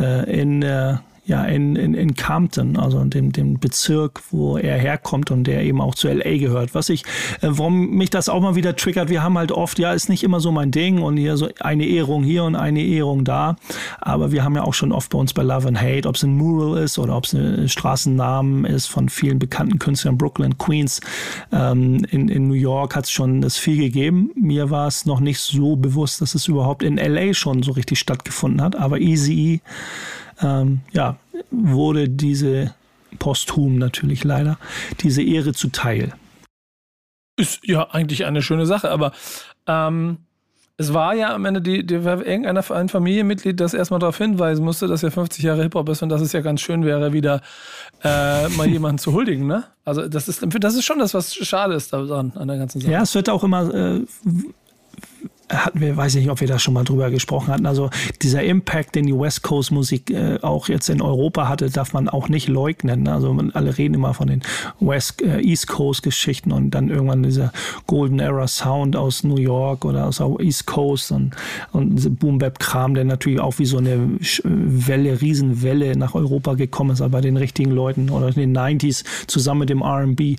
äh, 0.00 0.40
in 0.40 0.62
äh, 0.62 0.96
ja, 1.24 1.44
in, 1.44 1.76
in, 1.76 1.94
in 1.94 2.16
Compton, 2.16 2.76
also 2.76 2.98
in 2.98 3.10
dem, 3.10 3.30
dem 3.30 3.60
Bezirk, 3.60 4.20
wo 4.32 4.56
er 4.56 4.76
herkommt 4.76 5.30
und 5.30 5.44
der 5.44 5.62
eben 5.62 5.80
auch 5.80 5.94
zu 5.94 6.08
LA 6.08 6.38
gehört. 6.38 6.74
Was 6.74 6.88
ich, 6.88 7.04
äh, 7.42 7.48
warum 7.48 7.90
mich 7.90 8.10
das 8.10 8.28
auch 8.28 8.40
mal 8.40 8.56
wieder 8.56 8.74
triggert, 8.74 9.08
wir 9.08 9.22
haben 9.22 9.38
halt 9.38 9.52
oft, 9.52 9.78
ja, 9.78 9.92
ist 9.92 10.08
nicht 10.08 10.24
immer 10.24 10.40
so 10.40 10.50
mein 10.50 10.72
Ding 10.72 11.00
und 11.00 11.16
hier 11.16 11.36
so 11.36 11.48
eine 11.60 11.86
Ehrung 11.86 12.24
hier 12.24 12.42
und 12.42 12.56
eine 12.56 12.82
Ehrung 12.82 13.24
da, 13.24 13.54
aber 14.00 14.32
wir 14.32 14.42
haben 14.42 14.56
ja 14.56 14.64
auch 14.64 14.74
schon 14.74 14.90
oft 14.90 15.10
bei 15.10 15.18
uns 15.18 15.32
bei 15.32 15.42
Love 15.42 15.68
and 15.68 15.80
Hate, 15.80 16.08
ob 16.08 16.16
es 16.16 16.24
ein 16.24 16.36
Mural 16.36 16.82
ist 16.82 16.98
oder 16.98 17.16
ob 17.16 17.24
es 17.24 17.34
ein 17.34 17.68
Straßennamen 17.68 18.64
ist 18.64 18.86
von 18.86 19.08
vielen 19.08 19.38
bekannten 19.38 19.78
Künstlern, 19.78 20.18
Brooklyn, 20.18 20.58
Queens, 20.58 21.00
ähm, 21.52 22.04
in, 22.10 22.28
in 22.28 22.48
New 22.48 22.54
York 22.54 22.96
hat 22.96 23.04
es 23.04 23.12
schon 23.12 23.40
das 23.40 23.56
viel 23.56 23.76
gegeben. 23.76 24.30
Mir 24.34 24.70
war 24.70 24.88
es 24.88 25.06
noch 25.06 25.20
nicht 25.20 25.38
so 25.38 25.76
bewusst, 25.76 26.20
dass 26.20 26.34
es 26.34 26.48
überhaupt 26.48 26.82
in 26.82 26.96
LA 26.96 27.32
schon 27.32 27.62
so 27.62 27.70
richtig 27.70 28.00
stattgefunden 28.00 28.60
hat, 28.60 28.74
aber 28.74 28.98
Easy 28.98 29.60
ähm, 30.42 30.80
ja, 30.92 31.16
wurde 31.50 32.08
diese 32.08 32.74
posthum 33.18 33.78
natürlich 33.78 34.24
leider 34.24 34.58
diese 35.00 35.22
Ehre 35.22 35.52
zuteil. 35.52 36.12
Ist 37.36 37.60
ja 37.64 37.90
eigentlich 37.90 38.24
eine 38.24 38.42
schöne 38.42 38.66
Sache, 38.66 38.90
aber 38.90 39.12
ähm, 39.66 40.18
es 40.78 40.92
war 40.92 41.14
ja 41.14 41.34
am 41.34 41.44
Ende 41.44 41.60
die, 41.60 41.86
die 41.86 41.94
irgendeiner 41.94 42.68
ein 42.70 42.88
Familienmitglied, 42.88 43.60
das 43.60 43.74
erstmal 43.74 44.00
darauf 44.00 44.18
hinweisen 44.18 44.64
musste, 44.64 44.86
dass 44.88 45.02
er 45.02 45.10
50 45.10 45.44
Jahre 45.44 45.62
Hip-Hop 45.62 45.88
ist 45.88 46.02
und 46.02 46.08
dass 46.08 46.20
es 46.20 46.32
ja 46.32 46.40
ganz 46.40 46.60
schön 46.60 46.84
wäre, 46.84 47.12
wieder 47.12 47.40
äh, 48.02 48.48
mal 48.48 48.66
jemanden 48.66 48.98
zu 48.98 49.12
huldigen, 49.12 49.46
ne? 49.46 49.64
Also 49.84 50.08
das 50.08 50.28
ist, 50.28 50.44
das 50.58 50.74
ist 50.74 50.84
schon 50.84 50.98
das, 50.98 51.14
was 51.14 51.34
schade 51.34 51.74
ist 51.74 51.92
daran, 51.92 52.32
an 52.34 52.48
der 52.48 52.58
ganzen 52.58 52.80
Sache. 52.80 52.92
Ja, 52.92 53.02
es 53.02 53.14
wird 53.14 53.28
auch 53.28 53.44
immer, 53.44 53.72
äh, 53.72 54.00
hatten 55.52 55.80
wir, 55.80 55.96
weiß 55.96 56.14
ich 56.14 56.22
nicht, 56.22 56.30
ob 56.30 56.40
wir 56.40 56.48
da 56.48 56.58
schon 56.58 56.74
mal 56.74 56.84
drüber 56.84 57.10
gesprochen 57.10 57.48
hatten. 57.52 57.66
Also 57.66 57.90
dieser 58.22 58.42
Impact, 58.42 58.94
den 58.94 59.06
die 59.06 59.18
West 59.18 59.42
Coast 59.42 59.70
Musik 59.70 60.10
äh, 60.10 60.38
auch 60.42 60.68
jetzt 60.68 60.88
in 60.88 61.00
Europa 61.02 61.48
hatte, 61.48 61.70
darf 61.70 61.92
man 61.92 62.08
auch 62.08 62.28
nicht 62.28 62.48
leugnen. 62.48 63.02
ne? 63.04 63.12
Also 63.12 63.32
man, 63.32 63.50
alle 63.52 63.76
reden 63.78 63.94
immer 63.94 64.14
von 64.14 64.28
den 64.28 64.42
West 64.80 65.22
äh, 65.22 65.40
East 65.40 65.68
Coast 65.68 66.02
Geschichten 66.02 66.52
und 66.52 66.70
dann 66.70 66.88
irgendwann 66.88 67.22
dieser 67.22 67.52
Golden 67.86 68.18
Era 68.18 68.48
Sound 68.48 68.96
aus 68.96 69.24
New 69.24 69.36
York 69.36 69.84
oder 69.84 70.06
aus 70.06 70.18
der 70.18 70.30
East 70.40 70.66
Coast 70.66 71.12
und, 71.12 71.34
und 71.72 71.96
diese 71.96 72.10
Boom 72.10 72.38
Bap 72.38 72.58
Kram, 72.58 72.94
der 72.94 73.04
natürlich 73.04 73.40
auch 73.40 73.58
wie 73.58 73.66
so 73.66 73.78
eine 73.78 73.96
Sch- 74.20 74.42
Welle, 74.44 75.20
Riesenwelle 75.20 75.96
nach 75.96 76.14
Europa 76.14 76.54
gekommen 76.54 76.90
ist, 76.90 77.00
aber 77.00 77.10
bei 77.12 77.20
den 77.20 77.36
richtigen 77.36 77.70
Leuten 77.70 78.10
oder 78.10 78.28
in 78.28 78.34
den 78.34 78.56
90s 78.56 79.04
zusammen 79.26 79.60
mit 79.60 79.70
dem 79.70 79.82
R&B. 79.82 80.36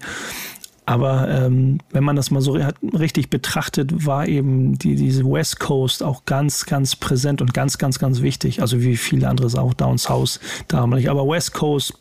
Aber 0.85 1.29
ähm, 1.29 1.77
wenn 1.91 2.03
man 2.03 2.17
das 2.17 2.29
mal 2.29 2.41
so 2.41 2.61
hat- 2.61 2.75
richtig 2.81 3.29
betrachtet, 3.29 4.05
war 4.05 4.27
eben 4.27 4.77
die, 4.77 4.95
diese 4.95 5.23
West 5.23 5.59
Coast 5.59 6.03
auch 6.03 6.25
ganz, 6.25 6.65
ganz 6.65 6.95
präsent 6.97 7.41
und 7.41 7.53
ganz, 7.53 7.77
ganz, 7.77 7.99
ganz 7.99 8.21
wichtig. 8.21 8.59
Also 8.61 8.81
wie 8.81 8.97
viele 8.97 9.29
andere 9.29 9.47
auch 9.61 9.73
Down 9.73 9.97
South 9.97 10.39
damals. 10.67 11.07
Aber 11.07 11.25
West 11.27 11.53
Coast, 11.53 11.93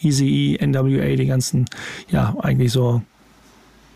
Easy 0.00 0.56
E, 0.60 0.66
NWA, 0.66 1.16
die 1.16 1.26
ganzen, 1.26 1.64
ja, 2.10 2.34
eigentlich 2.40 2.70
so 2.72 3.02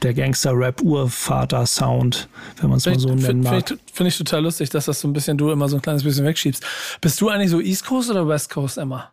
der 0.02 0.12
Gangster-Rap-Urvater-Sound, 0.12 2.28
wenn 2.60 2.68
man 2.68 2.76
es 2.78 2.86
mal 2.86 2.98
so 2.98 3.08
Finde 3.08 3.22
nennen 3.22 3.42
find, 3.42 3.44
mag. 3.44 3.68
find, 3.68 3.80
find 3.92 4.08
ich 4.08 4.18
total 4.18 4.42
lustig, 4.42 4.70
dass 4.70 4.86
das 4.86 5.00
so 5.00 5.06
ein 5.08 5.12
bisschen 5.12 5.38
du 5.38 5.50
immer 5.50 5.68
so 5.68 5.76
ein 5.76 5.82
kleines 5.82 6.02
bisschen 6.04 6.24
wegschiebst. 6.24 6.64
Bist 7.00 7.20
du 7.20 7.28
eigentlich 7.28 7.50
so 7.50 7.60
East 7.60 7.86
Coast 7.86 8.10
oder 8.10 8.26
West 8.28 8.50
Coast, 8.50 8.78
Emma? 8.78 9.10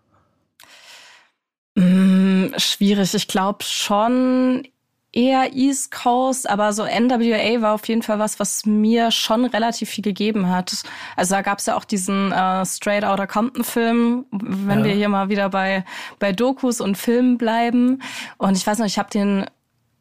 Mm, 1.76 2.48
schwierig. 2.58 3.14
Ich 3.14 3.28
glaube 3.28 3.64
schon 3.64 4.68
eher 5.14 5.54
East 5.54 5.92
Coast, 5.92 6.50
aber 6.50 6.74
so 6.74 6.84
NWA 6.84 7.62
war 7.62 7.74
auf 7.76 7.88
jeden 7.88 8.02
Fall 8.02 8.20
was, 8.20 8.40
was 8.40 8.66
mir 8.66 9.12
schon 9.12 9.46
relativ 9.46 9.90
viel 9.90 10.04
gegeben 10.04 10.50
hat. 10.50 10.74
Also 11.16 11.36
da 11.36 11.42
gab 11.42 11.60
es 11.60 11.68
ja 11.68 11.76
auch 11.78 11.86
diesen 11.86 12.32
äh, 12.32 12.66
Straight 12.66 13.04
Outta 13.06 13.28
Compton 13.28 13.64
Film, 13.64 14.26
wenn 14.32 14.80
Ja. 14.80 14.86
wir 14.86 14.94
hier 14.94 15.10
mal 15.10 15.30
wieder 15.30 15.50
bei, 15.50 15.86
bei 16.20 16.32
Dokus 16.32 16.82
und 16.82 16.98
Filmen 16.98 17.38
bleiben. 17.38 18.02
Und 18.38 18.58
ich 18.58 18.66
weiß 18.66 18.80
noch, 18.80 18.88
ich 18.88 18.98
habe 18.98 19.10
den 19.12 19.46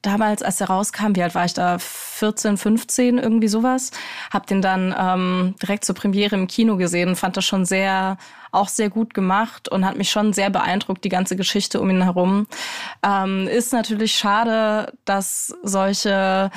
damals, 0.03 0.43
als 0.43 0.61
er 0.61 0.69
rauskam, 0.69 1.15
wie 1.15 1.23
alt 1.23 1.35
war 1.35 1.45
ich 1.45 1.55
da? 1.55 1.79
14, 1.79 2.59
15, 2.59 3.19
irgendwie 3.19 3.49
sowas. 3.49 3.93
Hab 4.31 4.47
den 4.47 4.61
dann 4.61 4.95
ähm, 4.99 5.55
direkt 5.63 5.85
zur 5.85 5.95
Premiere 5.95 6.37
im 6.37 6.49
Kino 6.49 6.77
gesehen, 6.77 7.17
fand 7.17 7.37
das 7.37 7.45
schon 7.45 7.65
sehr, 7.65 8.19
auch 8.51 8.69
sehr 8.69 8.91
gut 8.91 9.15
gemacht 9.15 9.69
und 9.69 9.87
hat 9.87 9.97
mich 9.97 10.11
schon 10.11 10.33
sehr 10.33 10.51
beeindruckt, 10.51 11.05
die 11.05 11.09
ganze 11.09 11.37
Geschichte 11.37 11.81
um 11.81 11.89
ihn 11.89 12.03
herum. 12.03 12.47
Ähm, 13.03 13.49
ist 13.49 13.73
natürlich 13.73 14.15
schade, 14.15 14.93
dass 15.05 15.55
solche 15.63 16.51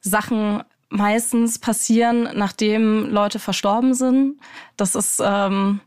Sachen 0.00 0.62
meistens 0.90 1.58
passieren, 1.58 2.28
nachdem 2.34 3.10
Leute 3.10 3.38
verstorben 3.38 3.94
sind. 3.94 4.40
Das 4.76 4.94
ist 4.94 5.22
ähm, 5.24 5.80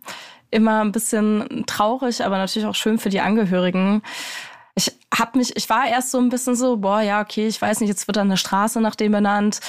immer 0.49 0.81
ein 0.81 0.91
bisschen 0.91 1.65
traurig, 1.67 2.23
aber 2.23 2.37
natürlich 2.37 2.67
auch 2.67 2.75
schön 2.75 2.97
für 2.97 3.09
die 3.09 3.21
Angehörigen 3.21 4.01
ich 4.75 4.91
hab 5.13 5.35
mich, 5.35 5.55
ich 5.55 5.69
war 5.69 5.87
erst 5.87 6.11
so 6.11 6.19
ein 6.19 6.29
bisschen 6.29 6.55
so, 6.55 6.77
boah, 6.77 7.01
ja, 7.01 7.21
okay, 7.21 7.47
ich 7.47 7.61
weiß 7.61 7.79
nicht, 7.79 7.89
jetzt 7.89 8.07
wird 8.07 8.17
da 8.17 8.21
eine 8.21 8.37
Straße 8.37 8.81
nach 8.81 8.95
dem 8.95 9.11
benannt. 9.11 9.59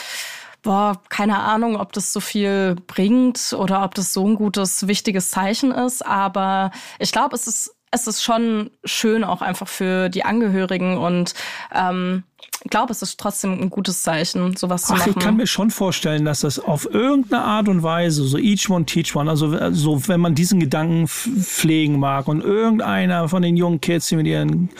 boah, 0.62 1.00
keine 1.10 1.38
Ahnung, 1.40 1.76
ob 1.78 1.92
das 1.92 2.12
so 2.12 2.20
viel 2.20 2.76
bringt 2.86 3.52
oder 3.52 3.84
ob 3.84 3.94
das 3.94 4.12
so 4.14 4.26
ein 4.26 4.34
gutes, 4.34 4.86
wichtiges 4.88 5.30
Zeichen 5.30 5.72
ist. 5.72 6.04
Aber 6.04 6.70
ich 6.98 7.12
glaube, 7.12 7.36
es 7.36 7.46
ist, 7.46 7.76
es 7.90 8.06
ist 8.06 8.22
schon 8.24 8.70
schön 8.84 9.24
auch 9.24 9.42
einfach 9.42 9.68
für 9.68 10.08
die 10.08 10.24
Angehörigen 10.24 10.96
und 10.96 11.34
ähm, 11.72 12.24
glaube, 12.70 12.92
es 12.92 13.02
ist 13.02 13.20
trotzdem 13.20 13.60
ein 13.60 13.70
gutes 13.70 14.02
Zeichen, 14.02 14.56
sowas 14.56 14.84
zu 14.84 14.94
Ach, 14.94 14.98
machen. 14.98 15.14
ich 15.16 15.24
kann 15.24 15.36
mir 15.36 15.46
schon 15.46 15.70
vorstellen, 15.70 16.24
dass 16.24 16.40
das 16.40 16.58
auf 16.58 16.88
irgendeine 16.92 17.44
Art 17.44 17.68
und 17.68 17.82
Weise, 17.82 18.24
so 18.24 18.38
each 18.38 18.70
one 18.70 18.84
teach 18.86 19.14
one, 19.14 19.28
also 19.30 19.56
so, 19.72 20.08
wenn 20.08 20.20
man 20.20 20.34
diesen 20.34 20.60
Gedanken 20.60 21.06
pflegen 21.06 21.98
mag 21.98 22.26
und 22.28 22.42
irgendeiner 22.42 23.28
von 23.28 23.42
den 23.42 23.56
jungen 23.56 23.80
Kids, 23.80 24.08
die 24.08 24.16
mit 24.16 24.26
ihren 24.26 24.70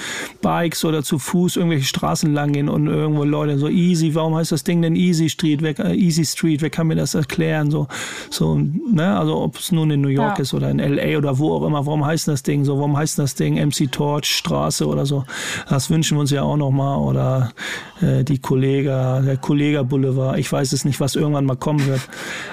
Bikes 0.40 0.84
oder 0.84 1.02
zu 1.02 1.18
Fuß 1.18 1.56
irgendwelche 1.56 1.84
Straßen 1.86 2.32
lang 2.32 2.52
gehen 2.52 2.68
und 2.68 2.86
irgendwo 2.86 3.24
Leute 3.24 3.58
so 3.58 3.68
easy, 3.68 4.14
warum 4.14 4.34
heißt 4.34 4.52
das 4.52 4.64
Ding 4.64 4.80
denn 4.82 4.96
Easy 4.96 5.28
Street, 5.28 5.60
wer, 5.62 5.78
äh, 5.78 5.94
Easy 5.94 6.24
Street, 6.24 6.62
wer 6.62 6.70
kann 6.70 6.86
mir 6.86 6.96
das 6.96 7.14
erklären, 7.14 7.70
so, 7.70 7.86
so, 8.30 8.54
ne, 8.56 9.18
also 9.18 9.36
ob 9.40 9.58
es 9.58 9.72
nun 9.72 9.90
in 9.90 10.00
New 10.00 10.08
York 10.08 10.38
Ja. 10.38 10.42
ist 10.42 10.54
oder 10.54 10.70
in 10.70 10.78
LA 10.78 11.18
oder 11.18 11.38
wo 11.38 11.54
auch 11.54 11.66
immer, 11.66 11.84
warum 11.86 12.04
heißt 12.04 12.28
das 12.28 12.42
Ding 12.42 12.64
so, 12.64 12.76
warum 12.78 12.96
heißt 12.96 13.18
das 13.18 13.34
Ding 13.34 13.56
MC 13.56 13.90
Torch 13.92 14.26
Straße 14.26 14.86
oder 14.86 15.04
so, 15.06 15.24
das 15.68 15.90
wünschen 15.90 16.16
wir 16.16 16.22
uns 16.22 16.30
ja 16.30 16.42
auch 16.42 16.56
noch 16.56 16.70
mal 16.70 16.96
oder 16.96 17.52
äh, 17.56 17.73
die 18.00 18.38
Kollega, 18.38 19.20
der 19.20 19.36
Kollega 19.36 19.82
Boulevard. 19.82 20.38
Ich 20.38 20.50
weiß 20.50 20.72
es 20.72 20.84
nicht, 20.84 21.00
was 21.00 21.14
irgendwann 21.14 21.46
mal 21.46 21.56
kommen 21.56 21.86
wird. 21.86 22.00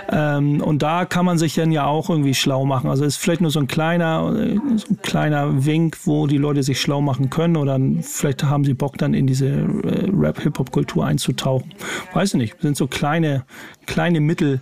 Ähm, 0.09 0.61
und 0.61 0.81
da 0.81 1.05
kann 1.05 1.25
man 1.25 1.37
sich 1.37 1.55
dann 1.55 1.71
ja 1.71 1.85
auch 1.85 2.09
irgendwie 2.09 2.33
schlau 2.33 2.65
machen. 2.65 2.89
Also 2.89 3.05
es 3.05 3.15
ist 3.15 3.21
vielleicht 3.21 3.41
nur 3.41 3.51
so 3.51 3.59
ein 3.59 3.67
kleiner, 3.67 4.33
äh, 4.37 4.55
so 4.77 4.87
ein 4.89 5.01
kleiner 5.01 5.65
Wink, 5.65 5.97
wo 6.05 6.27
die 6.27 6.37
Leute 6.37 6.63
sich 6.63 6.79
schlau 6.79 7.01
machen 7.01 7.29
können 7.29 7.57
oder 7.57 7.79
vielleicht 8.01 8.43
haben 8.43 8.63
sie 8.65 8.73
Bock 8.73 8.97
dann 8.97 9.13
in 9.13 9.27
diese 9.27 9.47
äh, 9.47 10.09
Rap-Hip-Hop-Kultur 10.13 11.05
einzutauchen. 11.05 11.73
Weiß 12.13 12.33
ich 12.33 12.37
nicht. 12.37 12.61
Sind 12.61 12.77
so 12.77 12.87
kleine, 12.87 13.43
kleine 13.85 14.19
Mittel, 14.19 14.61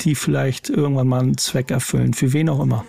die 0.00 0.14
vielleicht 0.14 0.68
irgendwann 0.68 1.08
mal 1.08 1.22
einen 1.22 1.38
Zweck 1.38 1.70
erfüllen. 1.70 2.14
Für 2.14 2.32
wen 2.32 2.48
auch 2.48 2.60
immer. 2.60 2.84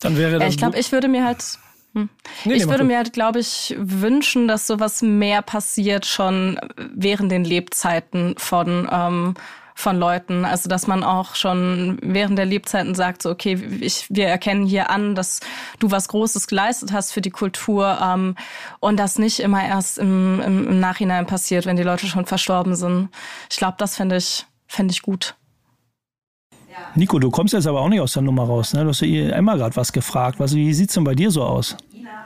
Dann 0.00 0.16
wäre 0.16 0.32
Ja, 0.32 0.38
das 0.40 0.50
ich 0.50 0.58
glaube, 0.58 0.78
ich 0.78 0.92
würde 0.92 1.08
mir 1.08 1.24
halt. 1.24 1.58
Hm. 1.96 2.10
Nee, 2.44 2.54
ich 2.54 2.68
würde 2.68 2.84
mir 2.84 2.98
halt, 2.98 3.14
glaube 3.14 3.38
ich, 3.38 3.74
wünschen, 3.78 4.48
dass 4.48 4.66
sowas 4.66 5.00
mehr 5.00 5.40
passiert 5.40 6.04
schon 6.04 6.60
während 6.76 7.32
den 7.32 7.42
Lebzeiten 7.42 8.34
von, 8.36 8.86
ähm, 8.92 9.34
von 9.74 9.98
Leuten. 9.98 10.44
Also, 10.44 10.68
dass 10.68 10.86
man 10.86 11.02
auch 11.02 11.36
schon 11.36 11.98
während 12.02 12.36
der 12.36 12.44
Lebzeiten 12.44 12.94
sagt, 12.94 13.22
so, 13.22 13.30
okay, 13.30 13.54
ich, 13.80 14.04
wir 14.10 14.28
erkennen 14.28 14.66
hier 14.66 14.90
an, 14.90 15.14
dass 15.14 15.40
du 15.78 15.90
was 15.90 16.08
Großes 16.08 16.48
geleistet 16.48 16.92
hast 16.92 17.12
für 17.12 17.22
die 17.22 17.30
Kultur 17.30 17.98
ähm, 18.02 18.36
und 18.78 18.98
das 18.98 19.18
nicht 19.18 19.40
immer 19.40 19.64
erst 19.64 19.96
im, 19.96 20.42
im, 20.42 20.68
im 20.68 20.80
Nachhinein 20.80 21.24
passiert, 21.24 21.64
wenn 21.64 21.76
die 21.76 21.82
Leute 21.82 22.06
schon 22.08 22.26
verstorben 22.26 22.74
sind. 22.74 23.08
Ich 23.50 23.56
glaube, 23.56 23.76
das 23.78 23.96
fände 23.96 24.18
ich, 24.18 24.44
fänd 24.66 24.92
ich 24.92 25.00
gut. 25.00 25.34
Nico, 26.94 27.18
du 27.18 27.30
kommst 27.30 27.52
jetzt 27.52 27.66
aber 27.66 27.80
auch 27.80 27.88
nicht 27.88 28.00
aus 28.00 28.14
der 28.14 28.22
Nummer 28.22 28.44
raus. 28.44 28.72
Ne? 28.72 28.82
Du 28.82 28.88
hast 28.88 29.00
ja 29.02 29.30
Emma 29.30 29.56
gerade 29.56 29.76
was 29.76 29.92
gefragt. 29.92 30.40
Was, 30.40 30.54
wie 30.54 30.72
sieht's 30.72 30.94
denn 30.94 31.04
bei 31.04 31.14
dir 31.14 31.30
so 31.30 31.42
aus? 31.42 31.76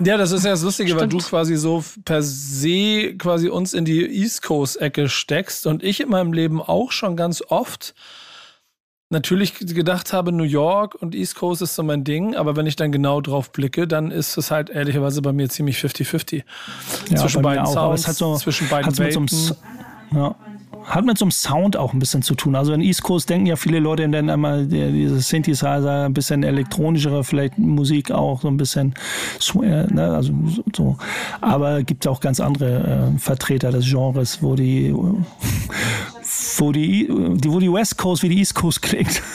Ja, 0.02 0.16
das 0.16 0.32
ist 0.32 0.44
ja 0.44 0.52
das 0.52 0.62
Lustige, 0.62 0.92
weil 0.92 1.08
Stimmt. 1.08 1.12
du 1.12 1.28
quasi 1.28 1.56
so 1.56 1.84
per 2.04 2.22
se 2.22 3.14
quasi 3.18 3.48
uns 3.48 3.74
in 3.74 3.84
die 3.84 4.06
East 4.06 4.42
Coast-Ecke 4.42 5.08
steckst 5.08 5.66
und 5.66 5.82
ich 5.82 6.00
in 6.00 6.08
meinem 6.08 6.32
Leben 6.32 6.62
auch 6.62 6.90
schon 6.90 7.16
ganz 7.16 7.42
oft 7.48 7.94
natürlich 9.10 9.54
gedacht 9.58 10.12
habe, 10.12 10.32
New 10.32 10.44
York 10.44 10.94
und 10.94 11.14
East 11.14 11.34
Coast 11.34 11.60
ist 11.60 11.74
so 11.74 11.82
mein 11.82 12.04
Ding, 12.04 12.36
aber 12.36 12.56
wenn 12.56 12.66
ich 12.66 12.76
dann 12.76 12.92
genau 12.92 13.20
drauf 13.20 13.50
blicke, 13.50 13.86
dann 13.86 14.10
ist 14.10 14.36
es 14.38 14.50
halt 14.50 14.70
ehrlicherweise 14.70 15.20
bei 15.20 15.32
mir 15.32 15.48
ziemlich 15.48 15.78
50-50. 15.78 16.44
Ja, 17.10 17.16
zwischen 17.16 17.42
beiden 17.42 17.66
Sounds, 17.66 18.02
es 18.02 18.08
hat 18.08 18.16
so, 18.16 18.36
zwischen 18.36 18.68
beiden 18.68 18.86
hat's 18.86 18.98
mit 18.98 19.12
so 19.12 19.18
einem, 19.18 19.28
Welten. 19.28 19.56
Ja, 20.14 20.34
hat 20.84 21.04
mit 21.04 21.18
so 21.18 21.24
einem 21.24 21.30
Sound 21.30 21.76
auch 21.76 21.92
ein 21.92 21.98
bisschen 21.98 22.22
zu 22.22 22.34
tun. 22.34 22.54
Also 22.56 22.72
in 22.72 22.80
East 22.80 23.02
Coast 23.02 23.30
denken 23.30 23.46
ja 23.46 23.56
viele 23.56 23.78
Leute 23.78 24.08
dann 24.08 24.28
einmal 24.28 24.66
die- 24.66 24.90
diese 24.92 25.20
Synthesizer, 25.20 26.06
ein 26.06 26.14
bisschen 26.14 26.42
elektronischere, 26.42 27.22
vielleicht 27.22 27.58
Musik 27.58 28.10
auch, 28.10 28.40
so 28.40 28.48
ein 28.48 28.56
bisschen, 28.56 28.94
Sw- 29.38 29.62
äh, 29.64 29.86
ne, 29.92 30.08
also 30.14 30.32
so-. 30.74 30.96
Aber 31.40 31.82
gibt 31.82 32.06
auch 32.08 32.20
ganz 32.20 32.40
andere 32.40 33.12
äh, 33.14 33.18
Vertreter 33.18 33.70
des 33.70 33.86
Genres, 33.88 34.42
wo 34.42 34.56
die, 34.56 34.92
wo 36.58 36.72
die, 36.72 37.08
wo 37.10 37.60
die 37.60 37.72
West 37.72 37.96
Coast 37.98 38.22
wie 38.22 38.28
die 38.28 38.38
East 38.38 38.54
Coast 38.54 38.82
klingt. 38.82 39.22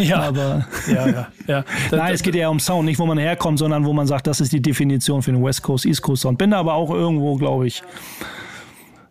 Ja, 0.00 0.20
Aber 0.22 0.64
ja, 0.86 1.08
ja. 1.08 1.26
ja. 1.48 1.64
Das- 1.90 1.98
Nein, 1.98 2.14
es 2.14 2.22
geht 2.22 2.36
eher 2.36 2.50
um 2.52 2.60
Sound, 2.60 2.84
nicht 2.84 3.00
wo 3.00 3.04
man 3.06 3.18
herkommt, 3.18 3.58
sondern 3.58 3.84
wo 3.84 3.92
man 3.92 4.06
sagt, 4.06 4.28
das 4.28 4.40
ist 4.40 4.52
die 4.52 4.62
Definition 4.62 5.22
für 5.22 5.32
den 5.32 5.42
West 5.42 5.62
Coast, 5.62 5.84
East 5.86 6.02
Coast 6.02 6.22
Sound. 6.22 6.38
Bin 6.38 6.52
da 6.52 6.58
aber 6.60 6.74
auch 6.74 6.90
irgendwo, 6.90 7.34
glaube 7.34 7.66
ich, 7.66 7.82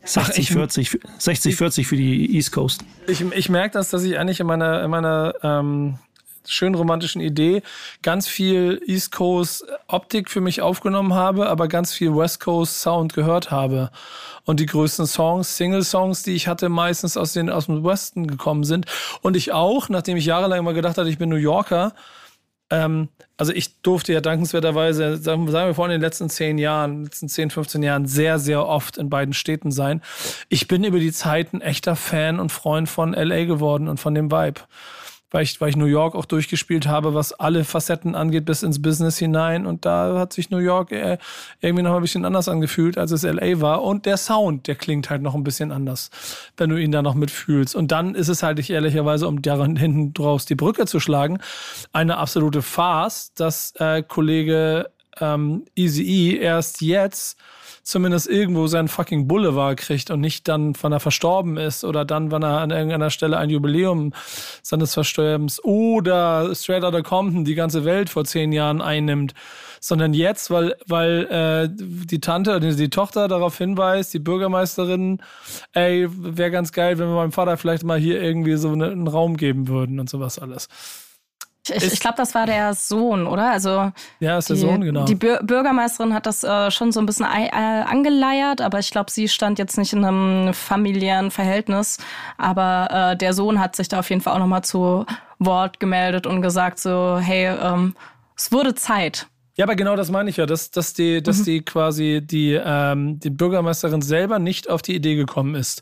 60, 0.06 0.38
ich- 0.40 0.52
40, 0.52 1.00
60, 1.18 1.56
40 1.56 1.88
für 1.88 1.96
die 1.98 2.36
East 2.36 2.52
Coast. 2.52 2.84
Ich, 3.08 3.22
ich 3.22 3.50
merke 3.50 3.74
das, 3.74 3.90
dass 3.90 4.04
ich 4.04 4.18
eigentlich 4.18 4.40
in 4.40 4.48
meiner, 4.48 4.84
in 4.84 4.90
meiner 4.92 5.34
ähm, 5.44 6.00
schön 6.48 6.76
romantischen 6.76 7.22
Idee 7.22 7.64
ganz 8.04 8.28
viel 8.28 8.82
East 8.86 9.12
Coast 9.12 9.66
Optik 9.88 10.30
für 10.30 10.42
mich 10.42 10.62
aufgenommen 10.62 11.14
habe, 11.14 11.50
aber 11.50 11.68
ganz 11.68 11.94
viel 11.94 12.16
West 12.16 12.40
Coast 12.40 12.82
Sound 12.82 13.14
gehört 13.14 13.52
habe. 13.52 13.90
Und 14.46 14.60
die 14.60 14.68
größten 14.68 15.08
Songs, 15.08 15.58
Single-Songs, 15.58 16.22
die 16.22 16.36
ich 16.36 16.48
hatte, 16.48 16.70
meistens 16.70 17.18
aus, 17.18 17.34
den, 17.34 17.50
aus 17.50 17.66
dem 17.66 17.84
Westen 17.84 18.28
gekommen 18.28 18.64
sind. 18.64 18.86
Und 19.24 19.36
ich 19.36 19.52
auch, 19.54 19.90
nachdem 19.90 20.18
ich 20.18 20.26
jahrelang 20.28 20.60
immer 20.60 20.74
gedacht 20.74 21.00
hatte, 21.00 21.10
ich 21.10 21.18
bin 21.18 21.30
New 21.30 21.36
Yorker, 21.36 21.94
ähm, 22.70 23.10
also 23.38 23.52
ich 23.52 23.82
durfte 23.82 24.14
ja 24.14 24.22
dankenswerterweise, 24.22 25.18
sagen 25.18 25.48
wir 25.52 25.74
vor 25.74 25.86
in 25.86 25.92
den 25.92 26.02
letzten 26.02 26.30
zehn 26.30 26.58
Jahren, 26.58 27.04
letzten 27.04 27.28
10, 27.28 27.50
15 27.50 27.84
Jahren 27.84 28.06
sehr, 28.06 28.40
sehr 28.40 28.66
oft 28.66 28.98
in 28.98 29.10
beiden 29.10 29.34
Städten 29.34 29.72
sein. 29.72 30.02
Ich 30.50 30.68
bin 30.68 30.84
über 30.84 31.00
die 31.00 31.12
Zeit 31.12 31.54
ein 31.54 31.62
echter 31.62 31.96
Fan 31.96 32.40
und 32.40 32.52
Freund 32.52 32.88
von 32.88 33.14
LA 33.14 33.46
geworden 33.46 33.88
und 33.88 34.00
von 34.00 34.16
dem 34.16 34.32
Vibe. 34.32 34.62
Weil 35.36 35.44
ich, 35.44 35.60
weil 35.60 35.68
ich 35.68 35.76
New 35.76 35.84
York 35.84 36.16
auch 36.16 36.24
durchgespielt 36.24 36.88
habe, 36.88 37.14
was 37.14 37.34
alle 37.34 37.66
Facetten 37.66 38.16
angeht, 38.16 38.46
bis 38.46 38.64
ins 38.64 38.82
Business 38.82 39.18
hinein. 39.18 39.66
Und 39.66 39.84
da 39.84 40.18
hat 40.18 40.32
sich 40.32 40.50
New 40.50 40.60
York 40.60 40.94
äh, 40.94 41.18
irgendwie 41.60 41.84
noch 41.84 41.94
ein 41.94 42.02
bisschen 42.02 42.24
anders 42.24 42.48
angefühlt, 42.48 42.98
als 42.98 43.12
es 43.12 43.24
LA 43.24 43.60
war. 43.60 43.84
Und 43.84 44.06
der 44.06 44.16
Sound, 44.16 44.66
der 44.68 44.76
klingt 44.76 45.10
halt 45.10 45.22
noch 45.22 45.36
ein 45.36 45.44
bisschen 45.44 45.74
anders, 45.74 46.10
wenn 46.56 46.70
du 46.70 46.78
ihn 46.78 46.94
da 46.94 47.02
noch 47.02 47.16
mitfühlst. 47.16 47.76
Und 47.76 47.92
dann 47.92 48.16
ist 48.16 48.30
es 48.30 48.44
halt 48.44 48.60
ich 48.60 48.70
ehrlicherweise, 48.70 49.28
um 49.28 49.42
daran 49.42 49.76
hinten 49.76 50.14
draus 50.14 50.46
die 50.46 50.56
Brücke 50.56 50.86
zu 50.86 51.02
schlagen, 51.02 51.40
eine 51.92 52.16
absolute 52.16 52.62
Farce, 52.62 53.34
dass 53.34 53.74
äh, 53.76 54.04
Kollege 54.04 54.90
ähm, 55.20 55.66
Easy 55.76 56.04
E 56.04 56.38
erst 56.38 56.80
jetzt 56.80 57.38
zumindest 57.86 58.28
irgendwo 58.28 58.66
seinen 58.66 58.88
fucking 58.88 59.28
Boulevard 59.28 59.78
kriegt 59.78 60.10
und 60.10 60.20
nicht 60.20 60.48
dann, 60.48 60.74
wann 60.82 60.92
er 60.92 61.00
verstorben 61.00 61.56
ist 61.56 61.84
oder 61.84 62.04
dann, 62.04 62.32
wenn 62.32 62.42
er 62.42 62.60
an 62.60 62.72
irgendeiner 62.72 63.12
Stelle 63.12 63.38
ein 63.38 63.52
Jubiläum 63.52 64.12
seines 64.64 64.96
Verstorbens 64.96 65.64
oder 65.64 66.54
Straight 66.56 66.84
Outta 66.84 67.04
Compton 67.04 67.46
die 67.46 67.54
ganze 67.54 67.86
Welt 67.86 68.10
vor 68.10 68.26
zehn 68.26 68.52
Jahren 68.52 68.82
einnimmt, 68.82 69.36
sondern 69.80 70.16
jetzt, 70.16 70.50
weil, 70.50 70.76
weil 70.88 71.26
äh, 71.26 71.70
die 71.72 72.20
Tante, 72.20 72.60
die, 72.60 72.76
die 72.76 72.90
Tochter 72.90 73.28
darauf 73.28 73.56
hinweist, 73.60 74.16
die 74.16 74.20
Bürgermeisterin, 74.20 75.20
ey, 75.74 76.08
wäre 76.10 76.50
ganz 76.50 76.72
geil, 76.72 76.98
wenn 76.98 77.08
wir 77.08 77.16
meinem 77.16 77.32
Vater 77.32 77.56
vielleicht 77.56 77.84
mal 77.84 78.00
hier 78.00 78.20
irgendwie 78.20 78.56
so 78.56 78.72
eine, 78.72 78.88
einen 78.90 79.08
Raum 79.08 79.38
geben 79.38 79.68
würden 79.68 80.00
und 80.00 80.10
sowas 80.10 80.40
alles. 80.40 80.70
Ich, 81.68 81.84
ich 81.84 82.00
glaube, 82.00 82.18
das 82.18 82.36
war 82.36 82.46
der 82.46 82.74
Sohn, 82.74 83.26
oder? 83.28 83.52
Also 83.52 83.92
Ja, 84.20 84.38
ist 84.38 84.50
der 84.50 84.56
die, 84.56 84.62
Sohn, 84.62 84.82
genau. 84.82 85.06
Die 85.06 85.16
Bür 85.16 85.40
Bürgermeisterin 85.44 86.14
hat 86.14 86.26
das 86.26 86.44
äh, 86.44 86.70
schon 86.72 86.92
so 86.92 87.00
ein 87.00 87.06
bisschen 87.06 87.26
äh, 87.26 87.50
angeleiert, 87.52 88.62
aber 88.62 88.80
ich 88.80 88.92
glaube, 88.92 89.10
sie 89.12 89.28
stand 89.28 89.58
jetzt 89.58 89.78
nicht 89.78 89.94
in 89.94 90.06
einem 90.06 90.54
familiären 90.54 91.32
Verhältnis. 91.32 91.98
Aber 92.38 93.12
äh, 93.14 93.18
der 93.18 93.34
Sohn 93.34 93.60
hat 93.60 93.76
sich 93.76 93.88
da 93.88 94.00
auf 94.00 94.10
jeden 94.10 94.22
Fall 94.22 94.34
auch 94.34 94.40
nochmal 94.40 94.64
zu 94.64 95.06
Wort 95.40 95.80
gemeldet 95.80 96.28
und 96.28 96.42
gesagt 96.42 96.80
so, 96.80 97.18
hey, 97.22 97.48
ähm, 97.48 97.96
es 98.38 98.52
wurde 98.52 98.76
Zeit. 98.76 99.28
Ja, 99.58 99.64
aber 99.64 99.76
genau 99.76 99.96
das 99.96 100.12
meine 100.12 100.30
ich 100.30 100.38
ja, 100.38 100.46
dass, 100.46 100.70
dass, 100.70 100.94
die, 100.94 101.24
dass 101.24 101.44
die 101.44 101.62
quasi 101.62 102.22
die, 102.22 102.60
ähm, 102.62 103.20
die 103.20 103.30
Bürgermeisterin 103.30 104.02
selber 104.02 104.38
nicht 104.38 104.70
auf 104.70 104.82
die 104.82 104.96
Idee 104.96 105.16
gekommen 105.16 105.56
ist, 105.56 105.82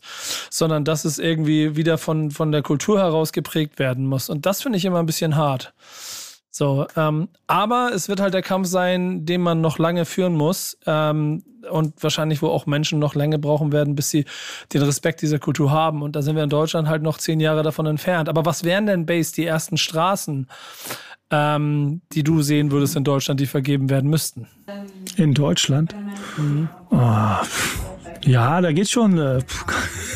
sondern 0.51 0.85
dass 0.85 1.05
es 1.05 1.17
irgendwie 1.17 1.75
wieder 1.75 1.97
von, 1.97 2.29
von 2.29 2.51
der 2.51 2.61
Kultur 2.61 2.99
heraus 2.99 3.31
geprägt 3.31 3.79
werden 3.79 4.05
muss. 4.05 4.29
Und 4.29 4.45
das 4.45 4.61
finde 4.61 4.77
ich 4.77 4.85
immer 4.85 4.99
ein 4.99 5.07
bisschen 5.07 5.35
hart. 5.35 5.73
So, 6.51 6.85
ähm, 6.95 7.29
aber 7.47 7.91
es 7.95 8.09
wird 8.09 8.19
halt 8.19 8.35
der 8.35 8.43
Kampf 8.43 8.67
sein, 8.67 9.25
den 9.25 9.41
man 9.41 9.59
noch 9.59 9.79
lange 9.79 10.05
führen 10.05 10.35
muss 10.35 10.77
ähm, 10.85 11.43
und 11.67 12.03
wahrscheinlich, 12.03 12.43
wo 12.43 12.49
auch 12.49 12.67
Menschen 12.67 12.99
noch 12.99 13.15
lange 13.15 13.39
brauchen 13.39 13.71
werden, 13.71 13.95
bis 13.95 14.11
sie 14.11 14.25
den 14.71 14.83
Respekt 14.83 15.23
dieser 15.23 15.39
Kultur 15.39 15.71
haben. 15.71 16.03
Und 16.03 16.15
da 16.15 16.21
sind 16.21 16.35
wir 16.35 16.43
in 16.43 16.51
Deutschland 16.51 16.87
halt 16.87 17.01
noch 17.01 17.17
zehn 17.17 17.39
Jahre 17.39 17.63
davon 17.63 17.87
entfernt. 17.87 18.29
Aber 18.29 18.45
was 18.45 18.63
wären 18.63 18.85
denn, 18.85 19.07
Base, 19.07 19.33
die 19.33 19.47
ersten 19.47 19.77
Straßen, 19.77 20.47
ähm, 21.33 22.01
die 22.11 22.23
du 22.23 22.43
sehen 22.43 22.71
würdest 22.71 22.95
in 22.95 23.03
Deutschland, 23.03 23.39
die 23.39 23.47
vergeben 23.47 23.89
werden 23.89 24.09
müssten? 24.09 24.47
In 25.17 25.33
Deutschland? 25.33 25.95
Oh, 26.91 26.97
ja, 28.23 28.61
da 28.61 28.71
geht's 28.71 28.91
schon. 28.91 29.17
Äh, 29.17 29.41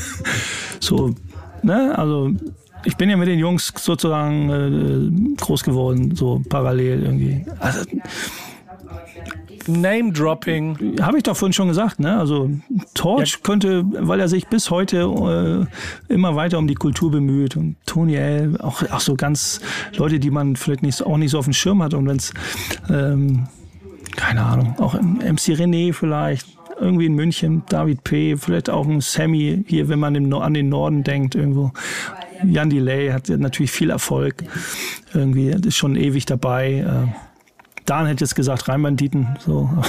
so, 0.79 1.15
ne? 1.63 1.97
Also, 1.97 2.31
ich 2.85 2.95
bin 2.97 3.09
ja 3.09 3.17
mit 3.17 3.27
den 3.27 3.39
Jungs 3.39 3.73
sozusagen 3.75 4.49
äh, 4.49 5.35
groß 5.37 5.63
geworden, 5.63 6.15
so 6.15 6.41
parallel 6.47 7.03
irgendwie. 7.03 7.45
Also, 7.59 7.83
Name-Dropping. 9.67 10.97
Habe 11.01 11.17
ich 11.17 11.23
doch 11.23 11.35
vorhin 11.35 11.53
schon 11.53 11.67
gesagt, 11.67 11.99
ne? 11.99 12.17
Also 12.17 12.49
Torch 12.93 13.33
ja. 13.33 13.39
könnte, 13.43 13.83
weil 13.85 14.19
er 14.19 14.27
sich 14.27 14.47
bis 14.47 14.69
heute 14.69 15.67
äh, 16.09 16.13
immer 16.13 16.35
weiter 16.35 16.57
um 16.57 16.67
die 16.67 16.75
Kultur 16.75 17.11
bemüht 17.11 17.55
und 17.55 17.75
Tony 17.85 18.15
L, 18.15 18.57
auch, 18.61 18.83
auch 18.89 18.99
so 18.99 19.15
ganz 19.15 19.61
Leute, 19.95 20.19
die 20.19 20.31
man 20.31 20.55
vielleicht 20.55 20.83
nicht, 20.83 21.05
auch 21.05 21.17
nicht 21.17 21.31
so 21.31 21.39
auf 21.39 21.45
dem 21.45 21.53
Schirm 21.53 21.83
hat 21.83 21.93
und 21.93 22.07
wenn 22.07 22.17
es, 22.17 22.33
ähm, 22.89 23.47
keine 24.15 24.43
Ahnung, 24.43 24.75
auch 24.79 24.93
MC 24.95 25.55
René 25.55 25.93
vielleicht, 25.93 26.57
irgendwie 26.79 27.07
in 27.07 27.13
München, 27.13 27.63
David 27.69 28.03
P., 28.03 28.37
vielleicht 28.37 28.69
auch 28.69 28.87
ein 28.87 29.01
Sammy 29.01 29.63
hier, 29.67 29.89
wenn 29.89 29.99
man 29.99 30.15
im, 30.15 30.33
an 30.33 30.53
den 30.53 30.69
Norden 30.69 31.03
denkt, 31.03 31.35
irgendwo. 31.35 31.71
Jan 32.43 32.69
Delay 32.69 33.09
hat 33.09 33.29
natürlich 33.29 33.71
viel 33.71 33.89
Erfolg. 33.89 34.43
Irgendwie 35.13 35.47
ist 35.47 35.75
schon 35.75 35.95
ewig 35.95 36.25
dabei. 36.25 37.09
Dan 37.87 38.05
hätte 38.05 38.23
jetzt 38.25 38.35
gesagt, 38.35 38.67
Rheinbanditen, 38.67 39.37
so. 39.39 39.69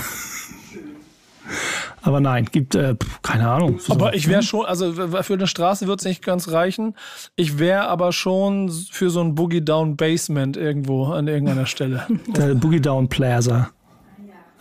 Aber 2.02 2.20
nein, 2.20 2.46
gibt 2.50 2.74
äh, 2.74 2.94
keine 3.22 3.50
Ahnung. 3.50 3.80
Aber 3.88 4.14
ich 4.14 4.28
wäre 4.28 4.42
schon, 4.42 4.64
also 4.64 4.92
für 4.92 5.34
eine 5.34 5.46
Straße 5.46 5.86
wird 5.88 5.98
es 5.98 6.06
nicht 6.06 6.24
ganz 6.24 6.50
reichen. 6.50 6.94
Ich 7.34 7.58
wäre 7.58 7.88
aber 7.88 8.12
schon 8.12 8.70
für 8.70 9.10
so 9.10 9.20
ein 9.20 9.34
Boogie 9.34 9.62
Down 9.62 9.96
Basement 9.96 10.56
irgendwo 10.56 11.06
an 11.06 11.26
irgendeiner 11.26 11.66
Stelle. 11.66 12.06
Der 12.28 12.54
Boogie 12.54 12.80
Down 12.80 13.08
Plaza. 13.08 13.70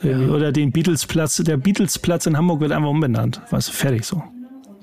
Ja. 0.01 0.17
Oder 0.27 0.51
den 0.51 0.71
Beatles-Platz. 0.71 1.37
Der 1.37 1.57
Beatles-Platz 1.57 2.25
in 2.25 2.37
Hamburg 2.37 2.59
wird 2.59 2.71
einfach 2.71 2.89
umbenannt. 2.89 3.41
Weißt 3.49 3.69
du, 3.69 3.71
fertig 3.71 4.03
so. 4.03 4.21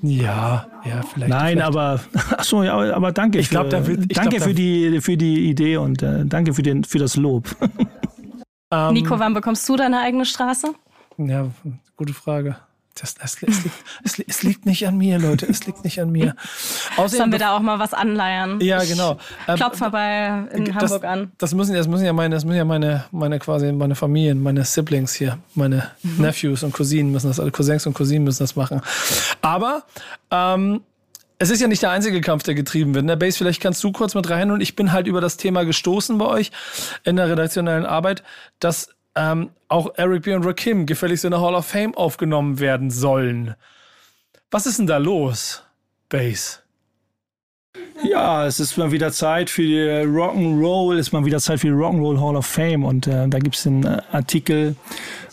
Ja, 0.01 0.67
ja, 0.85 1.01
vielleicht. 1.01 1.29
Nein, 1.29 1.57
vielleicht. 1.57 1.67
aber 1.67 1.99
achso, 2.37 2.63
ja, 2.63 2.93
aber 2.93 3.11
danke. 3.11 3.39
Ich 3.39 3.49
glaube, 3.49 3.69
da 3.69 3.85
wird. 3.85 4.05
Ich 4.09 4.15
danke 4.15 4.37
glaub, 4.37 4.49
für 4.49 4.53
die 4.53 5.01
für 5.01 5.17
die 5.17 5.49
Idee 5.49 5.77
und 5.77 6.01
äh, 6.01 6.25
danke 6.25 6.53
für 6.53 6.63
den 6.63 6.83
für 6.83 6.99
das 6.99 7.15
Lob. 7.15 7.55
Ähm, 8.71 8.93
Nico, 8.93 9.19
wann 9.19 9.33
bekommst 9.33 9.67
du 9.69 9.75
deine 9.75 10.01
eigene 10.01 10.25
Straße? 10.25 10.73
Ja, 11.17 11.47
gute 11.95 12.13
Frage. 12.13 12.57
Das, 12.99 13.13
das, 13.15 13.33
es, 13.33 13.41
liegt, 13.41 13.75
es, 14.05 14.19
es, 14.19 14.43
liegt, 14.43 14.65
nicht 14.65 14.87
an 14.87 14.97
mir, 14.97 15.19
Leute. 15.19 15.45
Es 15.47 15.65
liegt 15.65 15.83
nicht 15.83 15.99
an 15.99 16.13
mir. 16.13 16.33
Außerdem, 16.95 17.17
Sollen 17.17 17.31
wir 17.33 17.39
da 17.39 17.57
auch 17.57 17.59
mal 17.59 17.77
was 17.77 17.93
anleiern? 17.93 18.61
Ja, 18.61 18.81
genau. 18.85 19.17
Ähm, 19.49 19.55
Klopf 19.57 19.81
mal 19.81 19.89
bei 19.89 20.55
in 20.55 20.65
das, 20.65 20.75
Hamburg 20.75 21.03
an. 21.03 21.31
Das 21.37 21.53
müssen, 21.53 21.75
das 21.75 21.89
müssen 21.89 22.05
ja 22.05 22.13
meine, 22.13 22.35
das 22.35 22.45
müssen 22.45 22.57
ja 22.57 22.63
meine, 22.63 23.03
meine 23.11 23.37
quasi 23.39 23.69
meine 23.73 23.95
Familien, 23.95 24.41
meine 24.41 24.63
Siblings 24.63 25.13
hier, 25.13 25.39
meine 25.55 25.91
mhm. 26.03 26.21
Nephews 26.21 26.63
und 26.63 26.73
Cousinen 26.73 27.11
müssen 27.11 27.27
das, 27.27 27.41
alle 27.41 27.51
Cousins 27.51 27.85
und 27.85 27.95
Cousinen 27.95 28.23
müssen 28.23 28.43
das 28.43 28.55
machen. 28.55 28.79
Aber 29.41 29.83
ähm, 30.31 30.81
es 31.37 31.49
ist 31.49 31.61
ja 31.61 31.67
nicht 31.67 31.81
der 31.81 31.91
einzige 31.91 32.21
Kampf, 32.21 32.43
der 32.43 32.55
getrieben 32.55 32.93
wird. 32.95 33.07
Der 33.07 33.15
Base, 33.15 33.37
vielleicht 33.37 33.61
kannst 33.61 33.83
du 33.83 33.91
kurz 33.91 34.15
mit 34.15 34.29
rein 34.29 34.59
ich 34.61 34.75
bin 34.75 34.91
halt 34.91 35.07
über 35.07 35.21
das 35.21 35.37
Thema 35.37 35.65
gestoßen 35.65 36.17
bei 36.17 36.25
euch 36.25 36.51
in 37.03 37.15
der 37.15 37.29
redaktionellen 37.29 37.85
Arbeit, 37.85 38.23
dass 38.59 38.89
ähm, 39.15 39.49
auch 39.67 39.91
Eric 39.95 40.23
B. 40.23 40.33
und 40.33 40.45
Rakim 40.45 40.85
gefälligst 40.85 41.25
in 41.25 41.31
der 41.31 41.41
Hall 41.41 41.55
of 41.55 41.65
Fame 41.65 41.95
aufgenommen 41.95 42.59
werden 42.59 42.91
sollen. 42.91 43.55
Was 44.51 44.65
ist 44.65 44.79
denn 44.79 44.87
da 44.87 44.97
los, 44.97 45.63
Base? 46.09 46.59
Ja, 48.03 48.45
es 48.45 48.59
ist 48.59 48.77
mal 48.77 48.91
wieder 48.91 49.11
Zeit 49.11 49.49
für 49.49 49.63
die 49.63 49.79
Rock'n'Roll, 49.79 50.97
ist 50.97 51.13
mal 51.13 51.25
wieder 51.25 51.39
Zeit 51.39 51.61
für 51.61 51.67
die 51.67 51.73
Rock'n'Roll 51.73 52.19
Hall 52.19 52.35
of 52.35 52.45
Fame 52.45 52.83
und 52.83 53.07
äh, 53.07 53.27
da 53.27 53.39
gibt 53.39 53.55
es 53.55 53.65
einen 53.65 53.85
äh, 53.85 54.01
Artikel 54.11 54.75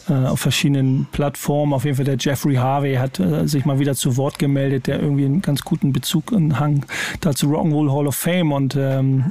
äh, 0.08 0.12
auf 0.12 0.40
verschiedenen 0.40 1.06
Plattformen. 1.12 1.72
Auf 1.72 1.84
jeden 1.84 1.96
Fall 1.96 2.04
der 2.04 2.16
Jeffrey 2.18 2.56
Harvey 2.56 2.94
hat 2.94 3.20
äh, 3.20 3.46
sich 3.46 3.64
mal 3.64 3.78
wieder 3.78 3.94
zu 3.94 4.16
Wort 4.16 4.38
gemeldet, 4.38 4.86
der 4.86 5.00
irgendwie 5.00 5.24
einen 5.24 5.42
ganz 5.42 5.62
guten 5.62 5.92
Bezug 5.92 6.32
und 6.32 6.58
Hang 6.58 6.84
dazu 7.20 7.48
Rock'n'Roll 7.48 7.92
Hall 7.92 8.06
of 8.06 8.14
Fame 8.14 8.52
und 8.52 8.76
ähm, 8.76 9.30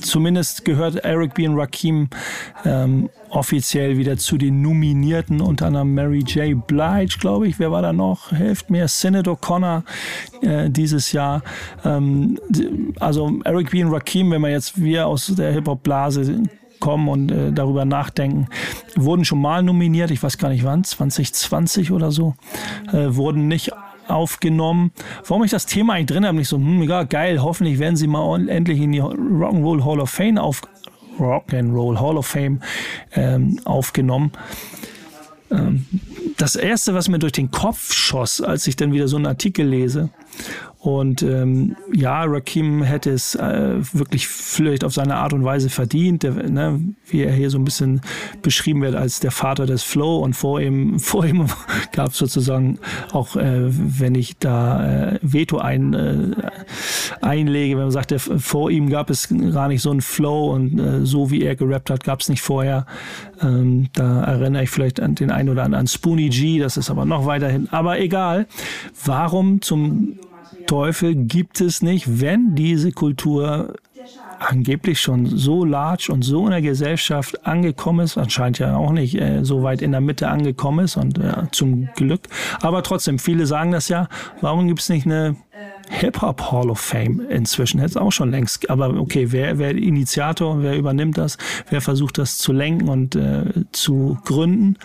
zumindest 0.00 0.64
gehört 0.64 0.96
Eric 0.96 1.34
B. 1.34 1.46
und 1.46 1.58
Rakim 1.58 2.08
ähm, 2.64 3.08
offiziell 3.30 3.98
wieder 3.98 4.16
zu 4.16 4.38
den 4.38 4.62
Nominierten, 4.62 5.40
unter 5.40 5.66
anderem 5.66 5.94
Mary 5.94 6.20
J. 6.20 6.66
Blige, 6.66 7.18
glaube 7.18 7.48
ich. 7.48 7.58
Wer 7.58 7.70
war 7.70 7.82
da 7.82 7.92
noch? 7.92 8.30
Hilft 8.30 8.70
mir. 8.70 8.88
Synod 8.88 9.28
O'Connor 9.28 9.82
äh, 10.42 10.70
dieses 10.70 11.12
Jahr. 11.12 11.42
Ähm, 11.84 12.38
also 12.98 13.40
Eric 13.44 13.70
B. 13.70 13.84
und 13.84 13.92
Rakim, 13.92 14.30
wenn 14.30 14.40
man 14.40 14.50
jetzt 14.50 14.80
wir 14.80 15.06
aus 15.06 15.26
der 15.36 15.52
Hip-Hop-Blase 15.52 16.42
kommen 16.80 17.08
und 17.08 17.30
äh, 17.30 17.52
darüber 17.52 17.84
nachdenken, 17.84 18.48
wurden 18.94 19.24
schon 19.24 19.40
mal 19.40 19.62
nominiert, 19.62 20.10
ich 20.10 20.22
weiß 20.22 20.38
gar 20.38 20.48
nicht 20.48 20.64
wann, 20.64 20.84
2020 20.84 21.92
oder 21.92 22.10
so, 22.10 22.34
äh, 22.92 23.14
wurden 23.14 23.48
nicht 23.48 23.72
aufgenommen. 24.08 24.92
Warum 25.26 25.44
ich 25.44 25.50
das 25.50 25.66
Thema 25.66 25.94
eigentlich 25.94 26.06
drin 26.06 26.26
habe, 26.26 26.36
nicht 26.36 26.48
so, 26.48 26.56
hm, 26.56 26.82
ja, 26.82 27.02
geil, 27.02 27.42
hoffentlich 27.42 27.78
werden 27.78 27.96
sie 27.96 28.06
mal 28.06 28.48
endlich 28.48 28.80
in 28.80 28.92
die 28.92 29.02
Rock'n'Roll 29.02 29.84
Hall 29.84 30.00
of 30.00 30.10
Fame 30.10 30.38
auf 30.38 30.62
Rock'n'Roll 31.18 31.98
Hall 31.98 32.16
of 32.16 32.26
Fame 32.26 32.60
ähm, 33.14 33.58
aufgenommen. 33.64 34.32
Ähm, 35.50 35.86
das 36.36 36.56
erste, 36.56 36.94
was 36.94 37.08
mir 37.08 37.18
durch 37.18 37.32
den 37.32 37.50
Kopf 37.50 37.92
schoss, 37.92 38.40
als 38.40 38.66
ich 38.66 38.76
dann 38.76 38.92
wieder 38.92 39.08
so 39.08 39.16
einen 39.16 39.26
Artikel 39.26 39.66
lese 39.66 40.10
und 40.86 41.20
ähm, 41.24 41.74
ja, 41.92 42.22
Rakim 42.22 42.84
hätte 42.84 43.10
es 43.10 43.34
äh, 43.34 43.74
wirklich 43.92 44.28
vielleicht 44.28 44.84
auf 44.84 44.94
seine 44.94 45.16
Art 45.16 45.32
und 45.32 45.42
Weise 45.42 45.68
verdient, 45.68 46.22
der, 46.22 46.34
ne, 46.34 46.80
wie 47.08 47.24
er 47.24 47.32
hier 47.32 47.50
so 47.50 47.58
ein 47.58 47.64
bisschen 47.64 48.02
beschrieben 48.40 48.82
wird 48.82 48.94
als 48.94 49.18
der 49.18 49.32
Vater 49.32 49.66
des 49.66 49.82
Flow. 49.82 50.18
Und 50.18 50.34
vor 50.34 50.60
ihm, 50.60 50.98
vor 51.00 51.26
ihm 51.26 51.46
gab 51.90 52.10
es 52.10 52.18
sozusagen 52.18 52.78
auch, 53.10 53.34
äh, 53.34 53.62
wenn 53.66 54.14
ich 54.14 54.38
da 54.38 55.14
äh, 55.14 55.18
Veto 55.22 55.58
ein, 55.58 55.92
äh, 55.92 56.36
einlege, 57.20 57.74
wenn 57.78 57.84
man 57.84 57.90
sagt, 57.90 58.12
der, 58.12 58.20
vor 58.20 58.70
ihm 58.70 58.88
gab 58.88 59.10
es 59.10 59.28
gar 59.28 59.66
nicht 59.66 59.82
so 59.82 59.90
einen 59.90 60.02
Flow 60.02 60.54
und 60.54 60.78
äh, 60.78 61.04
so 61.04 61.32
wie 61.32 61.42
er 61.42 61.56
gerappt 61.56 61.90
hat, 61.90 62.04
gab 62.04 62.20
es 62.20 62.28
nicht 62.28 62.42
vorher. 62.42 62.86
Ähm, 63.42 63.88
da 63.92 64.22
erinnere 64.22 64.62
ich 64.62 64.70
vielleicht 64.70 65.00
an 65.00 65.16
den 65.16 65.32
einen 65.32 65.48
oder 65.48 65.64
anderen 65.64 65.80
an 65.80 65.88
Spoonie 65.88 66.28
G, 66.28 66.60
das 66.60 66.76
ist 66.76 66.90
aber 66.90 67.04
noch 67.06 67.26
weiterhin. 67.26 67.68
Aber 67.72 67.98
egal, 67.98 68.46
warum 69.04 69.60
zum 69.62 70.16
Teufel 70.66 71.14
gibt 71.14 71.60
es 71.60 71.82
nicht, 71.82 72.20
wenn 72.20 72.54
diese 72.54 72.92
Kultur 72.92 73.74
angeblich 74.38 75.00
schon 75.00 75.26
so 75.26 75.64
large 75.64 76.10
und 76.12 76.22
so 76.22 76.44
in 76.44 76.50
der 76.50 76.62
Gesellschaft 76.62 77.46
angekommen 77.46 78.04
ist, 78.04 78.18
anscheinend 78.18 78.58
ja 78.58 78.76
auch 78.76 78.92
nicht 78.92 79.14
äh, 79.14 79.44
so 79.44 79.62
weit 79.62 79.82
in 79.82 79.92
der 79.92 80.00
Mitte 80.00 80.28
angekommen 80.28 80.84
ist 80.84 80.96
und 80.96 81.18
äh, 81.18 81.44
zum 81.52 81.88
Glück. 81.94 82.22
Aber 82.60 82.82
trotzdem, 82.82 83.18
viele 83.18 83.46
sagen 83.46 83.72
das 83.72 83.88
ja, 83.88 84.08
warum 84.40 84.68
gibt 84.68 84.80
es 84.80 84.88
nicht 84.88 85.06
eine 85.06 85.36
Hip-Hop 85.88 86.50
Hall 86.50 86.70
of 86.70 86.80
Fame 86.80 87.20
inzwischen? 87.28 87.80
Hätte 87.80 87.90
es 87.90 87.96
auch 87.96 88.12
schon 88.12 88.30
längst. 88.30 88.68
Aber 88.70 88.94
okay, 88.98 89.28
wer, 89.30 89.58
wer 89.58 89.70
Initiator, 89.74 90.62
wer 90.62 90.76
übernimmt 90.76 91.18
das, 91.18 91.38
wer 91.70 91.80
versucht 91.80 92.18
das 92.18 92.38
zu 92.38 92.52
lenken 92.52 92.88
und 92.88 93.16
äh, 93.16 93.44
zu 93.72 94.18
gründen? 94.24 94.76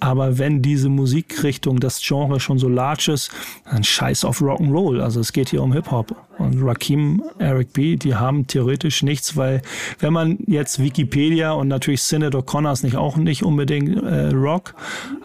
Aber 0.00 0.38
wenn 0.38 0.62
diese 0.62 0.88
Musikrichtung, 0.88 1.80
das 1.80 2.00
Genre 2.00 2.38
schon 2.38 2.58
so 2.58 2.68
large 2.68 3.10
ist, 3.12 3.32
dann 3.68 3.82
scheiß 3.82 4.24
auf 4.24 4.40
Rock'n'Roll. 4.40 5.00
Also 5.00 5.18
es 5.18 5.32
geht 5.32 5.48
hier 5.48 5.62
um 5.62 5.72
Hip-Hop. 5.72 6.14
Und 6.38 6.62
Rakim, 6.62 7.22
Eric 7.38 7.72
B., 7.72 7.96
die 7.96 8.14
haben 8.14 8.46
theoretisch 8.46 9.02
nichts, 9.02 9.36
weil 9.36 9.60
wenn 9.98 10.12
man 10.12 10.38
jetzt 10.46 10.80
Wikipedia 10.80 11.50
und 11.52 11.66
natürlich 11.66 12.02
Synod 12.02 12.36
O'Connor 12.36 12.72
ist 12.72 12.84
nicht 12.84 12.96
auch 12.96 13.16
nicht 13.16 13.42
unbedingt 13.42 14.00
äh, 14.00 14.28
Rock, 14.28 14.74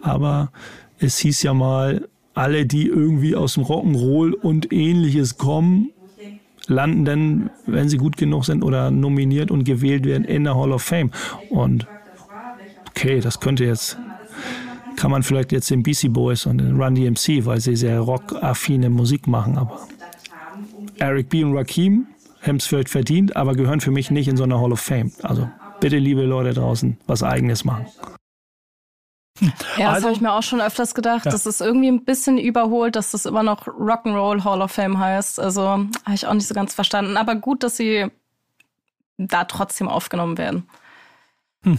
aber 0.01 0.51
es 0.97 1.20
hieß 1.20 1.43
ja 1.43 1.54
mal, 1.54 2.08
alle, 2.34 2.66
die 2.66 2.88
irgendwie 2.88 3.36
aus 3.36 3.56
dem 3.56 3.64
Rock'n'Roll 3.64 4.34
und 4.34 4.72
ähnliches 4.72 5.38
kommen, 5.38 5.92
landen 6.68 7.06
dann, 7.06 7.50
wenn 7.66 7.90
sie 7.90 7.98
gut 7.98 8.18
genug 8.18 8.46
sind 8.46 8.64
oder 8.64 8.90
nominiert 8.90 9.52
und 9.52 9.64
gewählt 9.66 10.06
werden, 10.06 10.24
in 10.26 10.46
der 10.46 10.56
Hall 10.56 10.72
of 10.72 10.82
Fame. 10.82 11.12
Und 11.50 11.88
okay, 12.90 13.20
das 13.20 13.40
könnte 13.40 13.66
jetzt 13.66 13.98
kann 14.96 15.12
man 15.12 15.24
vielleicht 15.24 15.52
jetzt 15.52 15.70
den 15.70 15.84
BC 15.84 16.14
Boys 16.14 16.46
und 16.46 16.60
den 16.60 16.80
Run 16.80 16.96
DMC, 16.96 17.46
weil 17.46 17.60
sie 17.60 17.76
sehr 17.76 18.00
rockaffine 18.00 18.90
Musik 18.90 19.28
machen, 19.28 19.58
aber 19.58 19.88
Eric 21.00 21.30
B. 21.30 21.44
und 21.44 21.58
Rakim 21.58 22.08
haben 22.42 22.58
es 22.58 22.66
vielleicht 22.66 22.90
verdient, 22.90 23.36
aber 23.36 23.56
gehören 23.56 23.82
für 23.82 23.92
mich 23.92 24.12
nicht 24.12 24.28
in 24.28 24.38
so 24.38 24.44
eine 24.44 24.60
Hall 24.60 24.72
of 24.72 24.80
Fame. 24.80 25.12
Also 25.24 25.50
bitte, 25.80 25.98
liebe 25.98 26.24
Leute 26.24 26.54
draußen, 26.54 26.98
was 27.08 27.24
eigenes 27.24 27.66
machen. 27.66 27.86
Ja, 29.40 29.50
das 29.78 29.96
also, 29.96 30.08
habe 30.08 30.16
ich 30.16 30.22
mir 30.22 30.32
auch 30.32 30.44
schon 30.44 30.62
öfters 30.62 30.94
gedacht. 30.94 31.26
Ja. 31.26 31.32
Das 31.32 31.46
ist 31.46 31.60
irgendwie 31.60 31.88
ein 31.88 32.06
bisschen 32.06 32.38
überholt, 32.38 32.96
dass 32.96 33.12
das 33.12 33.26
immer 33.26 33.44
noch 33.44 33.68
Rock'n'Roll 33.68 34.44
Hall 34.44 34.62
of 34.62 34.72
Fame 34.72 35.00
heißt. 35.00 35.40
Also 35.40 35.68
habe 35.68 35.90
ich 36.14 36.28
auch 36.28 36.34
nicht 36.34 36.48
so 36.48 36.54
ganz 36.54 36.74
verstanden. 36.76 37.18
Aber 37.18 37.36
gut, 37.36 37.64
dass 37.64 37.78
sie 37.78 38.08
da 39.18 39.46
trotzdem 39.46 39.88
aufgenommen 39.88 40.38
werden. 40.38 40.68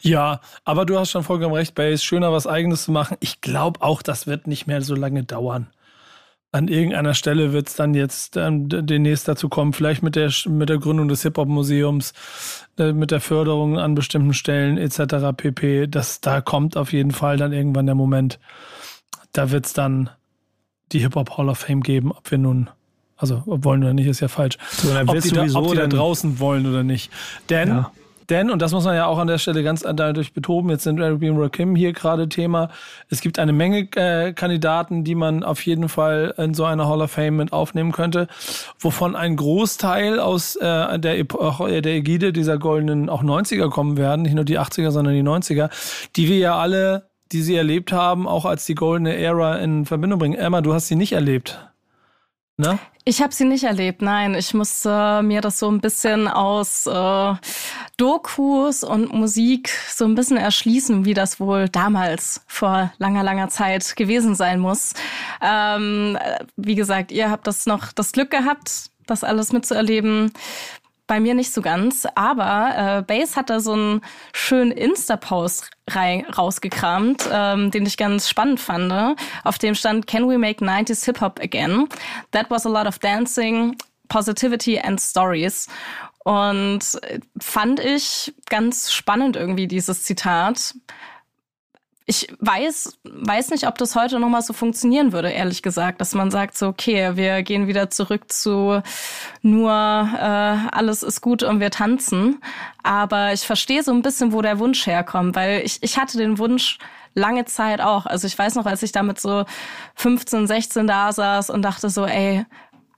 ja, 0.00 0.40
aber 0.64 0.84
du 0.84 0.98
hast 0.98 1.10
schon 1.10 1.22
vollkommen 1.22 1.54
recht, 1.54 1.74
Base. 1.74 2.02
Schöner, 2.02 2.32
was 2.32 2.46
Eigenes 2.46 2.84
zu 2.84 2.92
machen. 2.92 3.16
Ich 3.20 3.40
glaube 3.40 3.80
auch, 3.82 4.02
das 4.02 4.26
wird 4.26 4.46
nicht 4.46 4.66
mehr 4.66 4.82
so 4.82 4.94
lange 4.94 5.24
dauern. 5.24 5.68
An 6.50 6.68
irgendeiner 6.68 7.14
Stelle 7.14 7.52
wird 7.52 7.68
es 7.68 7.76
dann 7.76 7.94
jetzt 7.94 8.36
ähm, 8.36 8.68
demnächst 8.68 9.26
dazu 9.26 9.48
kommen, 9.48 9.72
vielleicht 9.72 10.02
mit 10.02 10.16
der, 10.16 10.30
mit 10.48 10.68
der 10.68 10.78
Gründung 10.78 11.08
des 11.08 11.22
Hip-Hop-Museums, 11.22 12.12
mit 12.76 13.10
der 13.10 13.20
Förderung 13.20 13.78
an 13.78 13.94
bestimmten 13.94 14.34
Stellen 14.34 14.78
etc. 14.78 15.36
pp. 15.36 15.86
Das, 15.88 16.20
da 16.20 16.40
kommt 16.40 16.76
auf 16.76 16.92
jeden 16.92 17.10
Fall 17.10 17.36
dann 17.36 17.52
irgendwann 17.52 17.86
der 17.86 17.94
Moment. 17.94 18.38
Da 19.32 19.50
wird 19.50 19.66
es 19.66 19.72
dann 19.72 20.10
die 20.92 21.00
Hip-Hop 21.00 21.36
Hall 21.36 21.48
of 21.48 21.58
Fame 21.58 21.82
geben, 21.82 22.12
ob 22.12 22.30
wir 22.30 22.38
nun 22.38 22.70
also 23.16 23.42
wollen 23.46 23.84
oder 23.84 23.94
nicht, 23.94 24.08
ist 24.08 24.20
ja 24.20 24.28
falsch. 24.28 24.58
So, 24.68 24.88
ob, 24.90 25.20
die 25.20 25.30
da, 25.30 25.46
ob 25.54 25.70
die 25.70 25.76
da 25.76 25.86
draußen 25.86 26.40
wollen 26.40 26.66
oder 26.66 26.82
nicht. 26.82 27.12
Denn 27.48 27.68
ja 27.68 27.92
Denn, 28.32 28.50
und 28.50 28.62
das 28.62 28.72
muss 28.72 28.86
man 28.86 28.96
ja 28.96 29.04
auch 29.04 29.18
an 29.18 29.26
der 29.26 29.36
Stelle 29.36 29.62
ganz 29.62 29.84
eindeutig 29.84 30.32
betoben, 30.32 30.70
jetzt 30.70 30.84
sind 30.84 30.98
Arabian 31.02 31.36
Rakim 31.36 31.76
hier 31.76 31.92
gerade 31.92 32.30
Thema. 32.30 32.70
Es 33.10 33.20
gibt 33.20 33.38
eine 33.38 33.52
Menge 33.52 33.90
äh, 33.94 34.32
Kandidaten, 34.32 35.04
die 35.04 35.14
man 35.14 35.44
auf 35.44 35.66
jeden 35.66 35.90
Fall 35.90 36.32
in 36.38 36.54
so 36.54 36.64
einer 36.64 36.88
Hall 36.88 37.02
of 37.02 37.10
Fame 37.10 37.36
mit 37.36 37.52
aufnehmen 37.52 37.92
könnte, 37.92 38.28
wovon 38.78 39.16
ein 39.16 39.36
Großteil 39.36 40.18
aus 40.18 40.56
äh, 40.56 40.98
der, 40.98 41.18
Epoche, 41.18 41.82
der 41.82 41.92
Ägide 41.92 42.32
dieser 42.32 42.56
goldenen 42.56 43.10
auch 43.10 43.22
90er 43.22 43.68
kommen 43.68 43.98
werden, 43.98 44.22
nicht 44.22 44.34
nur 44.34 44.46
die 44.46 44.58
80er, 44.58 44.92
sondern 44.92 45.12
die 45.12 45.22
90er, 45.22 45.68
die 46.16 46.30
wir 46.30 46.38
ja 46.38 46.56
alle, 46.56 47.10
die 47.32 47.42
sie 47.42 47.54
erlebt 47.54 47.92
haben, 47.92 48.26
auch 48.26 48.46
als 48.46 48.64
die 48.64 48.74
goldene 48.74 49.14
Ära 49.14 49.56
in 49.56 49.84
Verbindung 49.84 50.18
bringen. 50.18 50.38
Emma, 50.38 50.62
du 50.62 50.72
hast 50.72 50.88
sie 50.88 50.96
nicht 50.96 51.12
erlebt. 51.12 51.68
Ne? 52.56 52.78
Ich 53.04 53.20
habe 53.20 53.34
sie 53.34 53.44
nicht 53.44 53.64
erlebt, 53.64 54.00
nein. 54.00 54.36
Ich 54.36 54.54
musste 54.54 55.22
mir 55.24 55.40
das 55.40 55.58
so 55.58 55.68
ein 55.68 55.80
bisschen 55.80 56.28
aus 56.28 56.86
äh, 56.86 57.34
Dokus 57.96 58.84
und 58.84 59.12
Musik 59.12 59.70
so 59.88 60.04
ein 60.04 60.14
bisschen 60.14 60.36
erschließen, 60.36 61.04
wie 61.04 61.12
das 61.12 61.40
wohl 61.40 61.68
damals 61.68 62.42
vor 62.46 62.92
langer, 62.98 63.24
langer 63.24 63.48
Zeit 63.48 63.96
gewesen 63.96 64.36
sein 64.36 64.60
muss. 64.60 64.92
Ähm, 65.40 66.16
wie 66.56 66.76
gesagt, 66.76 67.10
ihr 67.10 67.28
habt 67.28 67.48
das 67.48 67.66
noch 67.66 67.90
das 67.90 68.12
Glück 68.12 68.30
gehabt, 68.30 68.90
das 69.06 69.24
alles 69.24 69.52
mitzuerleben. 69.52 70.32
Bei 71.12 71.20
mir 71.20 71.34
nicht 71.34 71.52
so 71.52 71.60
ganz, 71.60 72.06
aber 72.14 72.72
äh, 72.74 73.02
Base 73.02 73.36
hat 73.36 73.50
da 73.50 73.60
so 73.60 73.74
einen 73.74 74.00
schönen 74.32 74.70
Insta-Post 74.70 75.70
rausgekramt, 75.94 77.28
ähm, 77.30 77.70
den 77.70 77.84
ich 77.84 77.98
ganz 77.98 78.30
spannend 78.30 78.60
fand. 78.60 79.18
Auf 79.44 79.58
dem 79.58 79.74
stand 79.74 80.06
Can 80.06 80.26
we 80.26 80.38
make 80.38 80.64
90s 80.64 81.04
Hip-Hop 81.04 81.38
again? 81.38 81.86
That 82.30 82.48
was 82.48 82.64
a 82.64 82.70
lot 82.70 82.86
of 82.86 82.98
dancing, 82.98 83.76
positivity 84.08 84.78
and 84.78 84.98
stories. 84.98 85.68
Und 86.24 86.80
fand 87.38 87.78
ich 87.78 88.32
ganz 88.48 88.90
spannend 88.90 89.36
irgendwie 89.36 89.66
dieses 89.66 90.04
Zitat 90.04 90.74
ich 92.06 92.28
weiß, 92.40 92.98
weiß 93.04 93.50
nicht, 93.50 93.66
ob 93.66 93.78
das 93.78 93.94
heute 93.94 94.18
nochmal 94.18 94.42
so 94.42 94.52
funktionieren 94.52 95.12
würde, 95.12 95.30
ehrlich 95.30 95.62
gesagt, 95.62 96.00
dass 96.00 96.14
man 96.14 96.30
sagt 96.30 96.58
so, 96.58 96.68
okay, 96.68 97.12
wir 97.14 97.42
gehen 97.42 97.68
wieder 97.68 97.90
zurück 97.90 98.32
zu 98.32 98.82
nur 99.42 99.70
äh, 99.70 100.68
alles 100.72 101.02
ist 101.02 101.20
gut 101.20 101.42
und 101.42 101.60
wir 101.60 101.70
tanzen. 101.70 102.42
Aber 102.82 103.32
ich 103.32 103.42
verstehe 103.42 103.82
so 103.82 103.92
ein 103.92 104.02
bisschen, 104.02 104.32
wo 104.32 104.42
der 104.42 104.58
Wunsch 104.58 104.86
herkommt, 104.86 105.36
weil 105.36 105.62
ich, 105.64 105.78
ich 105.82 105.98
hatte 105.98 106.18
den 106.18 106.38
Wunsch 106.38 106.78
lange 107.14 107.44
Zeit 107.44 107.80
auch. 107.80 108.06
Also 108.06 108.26
ich 108.26 108.36
weiß 108.36 108.56
noch, 108.56 108.66
als 108.66 108.82
ich 108.82 108.92
damit 108.92 109.20
so 109.20 109.44
15, 109.94 110.46
16 110.46 110.86
da 110.86 111.12
saß 111.12 111.50
und 111.50 111.62
dachte 111.62 111.88
so, 111.90 112.06
ey, 112.06 112.44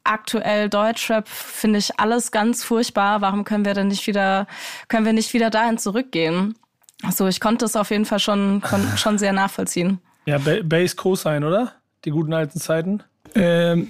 aktuell 0.04 0.68
Deutschrap 0.68 1.28
finde 1.28 1.78
ich 1.78 1.98
alles 1.98 2.30
ganz 2.30 2.64
furchtbar. 2.64 3.20
Warum 3.20 3.44
können 3.44 3.64
wir 3.64 3.74
denn 3.74 3.88
nicht 3.88 4.06
wieder, 4.06 4.46
können 4.88 5.06
wir 5.06 5.12
nicht 5.12 5.34
wieder 5.34 5.50
dahin 5.50 5.78
zurückgehen? 5.78 6.54
Also 7.06 7.26
ich 7.26 7.40
konnte 7.40 7.64
es 7.64 7.76
auf 7.76 7.90
jeden 7.90 8.04
Fall 8.04 8.18
schon, 8.18 8.62
schon 8.96 9.18
sehr 9.18 9.32
nachvollziehen. 9.32 9.98
Ja, 10.26 10.38
Base 10.38 10.96
Co-Sign, 10.96 11.44
oder? 11.44 11.72
Die 12.04 12.10
guten 12.10 12.32
alten 12.32 12.58
Zeiten? 12.58 13.02
Ähm, 13.34 13.88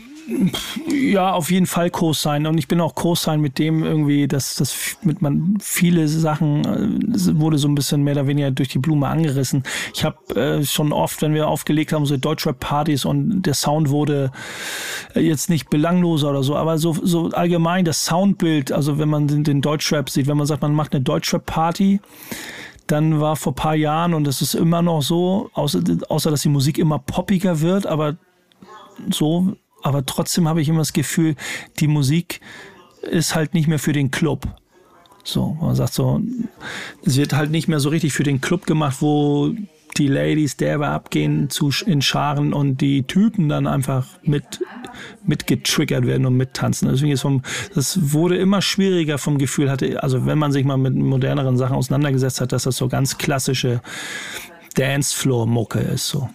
ja, 0.89 1.33
auf 1.33 1.51
jeden 1.51 1.67
Fall 1.67 1.91
Co-Sign. 1.91 2.47
Und 2.47 2.59
ich 2.59 2.67
bin 2.67 2.81
auch 2.81 2.95
Co-Sign 2.95 3.41
mit 3.41 3.59
dem 3.59 3.85
irgendwie, 3.85 4.27
dass 4.27 4.55
das 4.57 4.97
mit 5.03 5.21
man 5.21 5.59
viele 5.61 6.09
Sachen 6.09 6.65
äh, 7.13 7.39
wurde 7.39 7.59
so 7.59 7.69
ein 7.69 7.75
bisschen 7.75 8.03
mehr 8.03 8.15
oder 8.15 8.27
weniger 8.27 8.51
durch 8.51 8.69
die 8.69 8.79
Blume 8.79 9.07
angerissen. 9.09 9.65
Ich 9.95 10.05
habe 10.05 10.35
äh, 10.35 10.65
schon 10.65 10.93
oft, 10.93 11.21
wenn 11.23 11.35
wir 11.35 11.49
aufgelegt 11.49 11.93
haben, 11.93 12.07
so 12.07 12.17
Deutschrap-Partys 12.17 13.05
und 13.05 13.43
der 13.43 13.55
Sound 13.55 13.91
wurde 13.91 14.33
äh, 15.15 15.21
jetzt 15.21 15.51
nicht 15.51 15.69
belangloser 15.69 16.31
oder 16.31 16.43
so, 16.43 16.57
aber 16.57 16.79
so, 16.79 16.97
so 17.03 17.31
allgemein 17.31 17.85
das 17.85 18.05
Soundbild, 18.05 18.73
also 18.73 18.99
wenn 18.99 19.11
man 19.11 19.29
den, 19.29 19.45
den 19.45 19.61
Deutschrap 19.61 20.09
sieht, 20.09 20.27
wenn 20.27 20.39
man 20.39 20.47
sagt, 20.47 20.63
man 20.63 20.75
macht 20.75 20.95
eine 20.95 21.03
Deutschrap-Party, 21.03 22.01
dann 22.87 23.21
war 23.21 23.37
vor 23.37 23.55
paar 23.55 23.75
Jahren, 23.75 24.15
und 24.15 24.27
es 24.27 24.43
ist 24.43 24.55
immer 24.55 24.83
noch 24.83 25.03
so, 25.03 25.51
außer, 25.55 25.83
außer 26.09 26.31
dass 26.31 26.43
die 26.43 26.49
Musik 26.49 26.79
immer 26.79 26.99
poppiger 26.99 27.61
wird, 27.61 27.87
aber 27.87 28.17
so, 29.11 29.57
aber 29.83 30.05
trotzdem 30.07 30.49
habe 30.49 30.61
ich 30.61 30.69
immer 30.69 30.79
das 30.79 30.93
Gefühl, 30.93 31.37
die 31.81 31.89
Musik 31.89 32.41
ist 33.03 33.35
halt 33.35 33.55
nicht 33.55 33.69
mehr 33.69 33.79
für 33.79 33.93
den 33.93 34.11
Club. 34.11 34.47
So, 35.25 35.57
man 35.61 35.75
sagt 35.75 35.95
so, 35.95 36.21
es 37.05 37.17
wird 37.17 37.33
halt 37.33 37.51
nicht 37.51 37.69
mehr 37.69 37.81
so 37.81 37.89
richtig 37.89 38.13
für 38.13 38.23
den 38.23 38.41
Club 38.41 38.67
gemacht, 38.67 38.99
wo 39.01 39.55
die 39.99 40.09
Ladies 40.09 40.57
derbe 40.57 40.89
abgehen 40.89 41.51
zu, 41.51 41.71
in 41.87 42.03
Scharen 42.03 42.53
und 42.53 42.81
die 42.81 43.05
Typen 43.05 43.49
dann 43.49 43.67
einfach 43.67 44.07
mit, 44.23 44.61
mit 45.25 45.47
getriggert 45.47 46.07
werden 46.07 46.27
und 46.27 46.37
mittanzen. 46.37 46.89
Deswegen 46.89 47.13
ist 47.13 47.23
vom, 47.23 47.43
das 47.75 48.13
wurde 48.13 48.37
immer 48.37 48.63
schwieriger 48.63 49.19
vom 49.19 49.39
Gefühl 49.39 49.71
hatte, 49.71 50.03
also 50.03 50.27
wenn 50.27 50.39
man 50.39 50.53
sich 50.53 50.65
mal 50.65 50.77
mit 50.77 50.95
moderneren 50.95 51.57
Sachen 51.57 51.77
auseinandergesetzt 51.77 52.41
hat, 52.41 52.53
dass 52.53 52.65
das 52.65 52.77
so 52.77 52.89
ganz 52.89 53.19
klassische 53.19 53.81
Dancefloor-Mucke 54.75 55.79
ist, 55.79 56.09
so. 56.09 56.29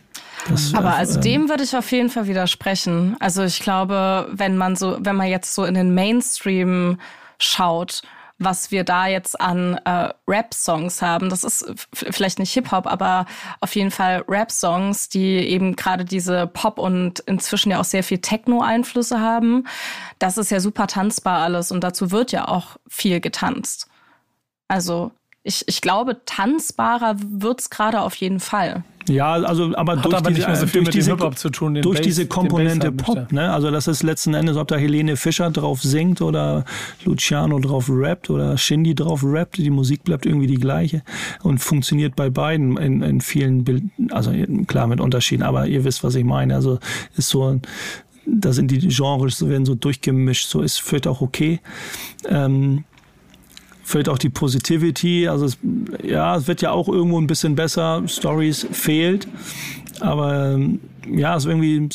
Das, 0.47 0.73
Aber 0.73 0.95
also 0.95 1.15
ähm, 1.15 1.21
dem 1.21 1.49
würde 1.49 1.63
ich 1.63 1.75
auf 1.75 1.91
jeden 1.91 2.09
Fall 2.09 2.27
widersprechen. 2.27 3.17
Also 3.19 3.43
ich 3.43 3.59
glaube, 3.59 4.29
wenn 4.31 4.55
man 4.55 4.77
so, 4.77 4.97
wenn 5.01 5.17
man 5.17 5.27
jetzt 5.27 5.53
so 5.53 5.65
in 5.65 5.73
den 5.73 5.93
Mainstream 5.93 6.97
schaut, 7.37 8.01
was 8.39 8.71
wir 8.71 8.83
da 8.83 9.07
jetzt 9.07 9.39
an 9.39 9.75
äh, 9.85 10.13
Rap-Songs 10.27 11.01
haben. 11.01 11.29
Das 11.29 11.43
ist 11.43 11.71
vielleicht 11.93 12.39
nicht 12.39 12.53
Hip-Hop, 12.53 12.87
aber 12.87 13.25
auf 13.59 13.75
jeden 13.75 13.91
Fall 13.91 14.23
Rap-Songs, 14.27 15.09
die 15.09 15.37
eben 15.37 15.75
gerade 15.75 16.05
diese 16.05 16.47
Pop 16.47 16.79
und 16.79 17.19
inzwischen 17.19 17.71
ja 17.71 17.79
auch 17.79 17.85
sehr 17.85 18.03
viel 18.03 18.19
Techno-Einflüsse 18.19 19.19
haben. 19.19 19.67
Das 20.17 20.37
ist 20.37 20.51
ja 20.51 20.59
super 20.61 20.87
tanzbar 20.87 21.39
alles 21.39 21.71
und 21.71 21.83
dazu 21.83 22.11
wird 22.11 22.31
ja 22.31 22.47
auch 22.47 22.77
viel 22.87 23.19
getanzt. 23.19 23.87
Also 24.69 25.11
ich, 25.43 25.63
ich 25.67 25.81
glaube, 25.81 26.21
tanzbarer 26.25 27.15
wird's 27.19 27.69
gerade 27.69 28.01
auf 28.01 28.15
jeden 28.15 28.39
Fall. 28.39 28.83
Ja, 29.07 29.31
also 29.33 29.75
aber 29.75 29.97
Hat 29.97 30.05
durch 30.05 30.13
aber 30.15 30.29
diese, 30.29 30.39
nicht 30.39 30.47
mehr 30.47 30.55
so 30.55 30.67
viel 30.67 30.81
mit 30.81 30.93
diese, 30.93 31.11
Hip-Hop 31.11 31.37
zu 31.37 31.49
tun, 31.49 31.73
den 31.73 31.81
durch 31.81 31.97
Bass- 31.97 32.05
diese 32.05 32.27
Komponente 32.27 32.91
Pop, 32.91 33.31
ne? 33.31 33.51
Also 33.51 33.71
das 33.71 33.87
ist 33.87 34.03
letzten 34.03 34.35
Endes, 34.35 34.55
ob 34.55 34.67
da 34.67 34.75
Helene 34.75 35.17
Fischer 35.17 35.49
drauf 35.49 35.81
singt 35.81 36.21
oder 36.21 36.63
Luciano 37.05 37.57
drauf 37.59 37.87
rappt 37.89 38.29
oder 38.29 38.57
Shindy 38.57 38.93
drauf 38.93 39.21
rappt, 39.23 39.57
die 39.57 39.71
Musik 39.71 40.03
bleibt 40.03 40.27
irgendwie 40.27 40.47
die 40.47 40.59
gleiche 40.59 41.01
und 41.41 41.57
funktioniert 41.57 42.15
bei 42.15 42.29
beiden 42.29 42.77
in, 42.77 43.01
in 43.01 43.21
vielen 43.21 43.63
Bild, 43.63 43.83
also 44.11 44.31
klar 44.67 44.85
mit 44.85 44.99
Unterschieden, 44.99 45.41
aber 45.41 45.65
ihr 45.65 45.83
wisst, 45.83 46.03
was 46.03 46.13
ich 46.13 46.25
meine. 46.25 46.53
Also 46.53 46.77
ist 47.17 47.29
so 47.29 47.59
da 48.31 48.53
sind 48.53 48.69
die 48.69 48.79
Genres 48.79 49.47
werden 49.47 49.65
so 49.65 49.73
durchgemischt, 49.73 50.47
so 50.47 50.61
ist 50.61 50.79
vielleicht 50.81 51.07
auch 51.07 51.21
okay. 51.21 51.61
Ähm, 52.27 52.83
vielleicht 53.89 54.09
auch 54.09 54.17
die 54.17 54.29
Positivity. 54.29 55.27
Also 55.27 55.45
es, 55.45 55.57
ja, 56.03 56.35
es 56.35 56.47
wird 56.47 56.61
ja 56.61 56.71
auch 56.71 56.87
irgendwo 56.87 57.19
ein 57.19 57.27
bisschen 57.27 57.55
besser. 57.55 58.03
Stories 58.07 58.67
fehlt, 58.71 59.27
aber 59.99 60.53
ähm, 60.53 60.79
ja, 61.11 61.35
es 61.35 61.43
ist 61.43 61.49
irgendwie 61.49 61.89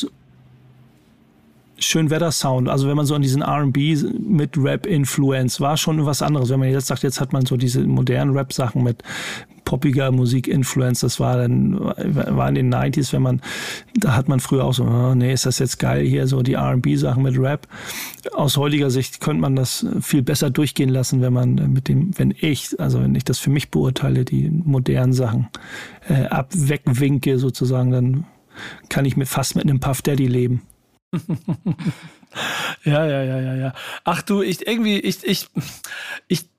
schön 1.77 2.09
Wetter-Sound. 2.09 2.69
Also 2.69 2.87
wenn 2.87 2.97
man 2.97 3.05
so 3.05 3.15
an 3.15 3.21
diesen 3.21 3.41
R&B 3.41 3.97
mit 4.19 4.57
Rap-Influence 4.57 5.61
war 5.61 5.77
schon 5.77 6.05
was 6.05 6.21
anderes. 6.21 6.49
Wenn 6.49 6.59
man 6.59 6.69
jetzt 6.69 6.87
sagt, 6.87 7.03
jetzt 7.03 7.21
hat 7.21 7.33
man 7.33 7.45
so 7.45 7.57
diese 7.57 7.81
modernen 7.81 8.35
Rap-Sachen 8.35 8.83
mit 8.83 9.01
poppiger 9.65 10.11
Musik-Influence, 10.11 11.01
das 11.01 11.19
war 11.19 11.37
dann, 11.37 11.79
war 11.79 12.47
in 12.47 12.55
den 12.55 12.73
90s, 12.73 13.11
wenn 13.11 13.21
man, 13.21 13.41
da 13.95 14.15
hat 14.15 14.29
man 14.29 14.39
früher 14.39 14.63
auch 14.63 14.73
so, 14.73 14.85
oh, 14.85 15.15
nee, 15.15 15.33
ist 15.33 15.45
das 15.45 15.59
jetzt 15.59 15.79
geil 15.79 16.05
hier, 16.05 16.27
so 16.27 16.41
die 16.41 16.53
R&B-Sachen 16.53 17.23
mit 17.23 17.37
Rap. 17.37 17.67
Aus 18.33 18.57
heutiger 18.57 18.89
Sicht 18.89 19.19
könnte 19.19 19.41
man 19.41 19.55
das 19.55 19.85
viel 20.01 20.21
besser 20.21 20.49
durchgehen 20.49 20.89
lassen, 20.89 21.21
wenn 21.21 21.33
man 21.33 21.55
mit 21.73 21.87
dem, 21.89 22.17
wenn 22.17 22.33
ich, 22.39 22.79
also 22.79 23.01
wenn 23.01 23.15
ich 23.15 23.25
das 23.25 23.39
für 23.39 23.49
mich 23.49 23.71
beurteile, 23.71 24.23
die 24.23 24.49
modernen 24.49 25.13
Sachen 25.13 25.49
äh, 26.07 26.25
ab, 26.27 26.49
wegwinke 26.53 27.37
sozusagen, 27.39 27.91
dann 27.91 28.25
kann 28.87 29.05
ich 29.05 29.17
mit, 29.17 29.27
fast 29.27 29.55
mit 29.55 29.65
einem 29.65 29.79
Puff 29.79 30.01
Daddy 30.01 30.27
leben. 30.27 30.61
Ja, 32.83 33.05
ja, 33.05 33.23
ja, 33.23 33.39
ja, 33.39 33.55
ja. 33.55 33.73
Ach 34.03 34.21
du, 34.21 34.41
ich 34.41 34.67
irgendwie, 34.67 34.99
ich, 34.99 35.23
ich, 35.23 35.47
ich, 36.27 36.49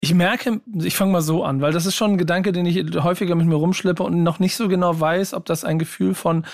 ich 0.00 0.14
merke, 0.14 0.60
ich 0.74 0.96
fange 0.96 1.12
mal 1.12 1.22
so 1.22 1.44
an, 1.44 1.60
weil 1.60 1.72
das 1.72 1.86
ist 1.86 1.96
schon 1.96 2.12
ein 2.12 2.18
Gedanke, 2.18 2.52
den 2.52 2.66
ich 2.66 2.76
häufiger 3.02 3.34
mit 3.34 3.46
mir 3.46 3.56
rumschleppe 3.56 4.02
und 4.02 4.22
noch 4.22 4.38
nicht 4.38 4.54
so 4.54 4.68
genau 4.68 4.98
weiß, 4.98 5.34
ob 5.34 5.44
das 5.46 5.64
ein 5.64 5.78
Gefühl 5.78 6.14
von 6.14 6.46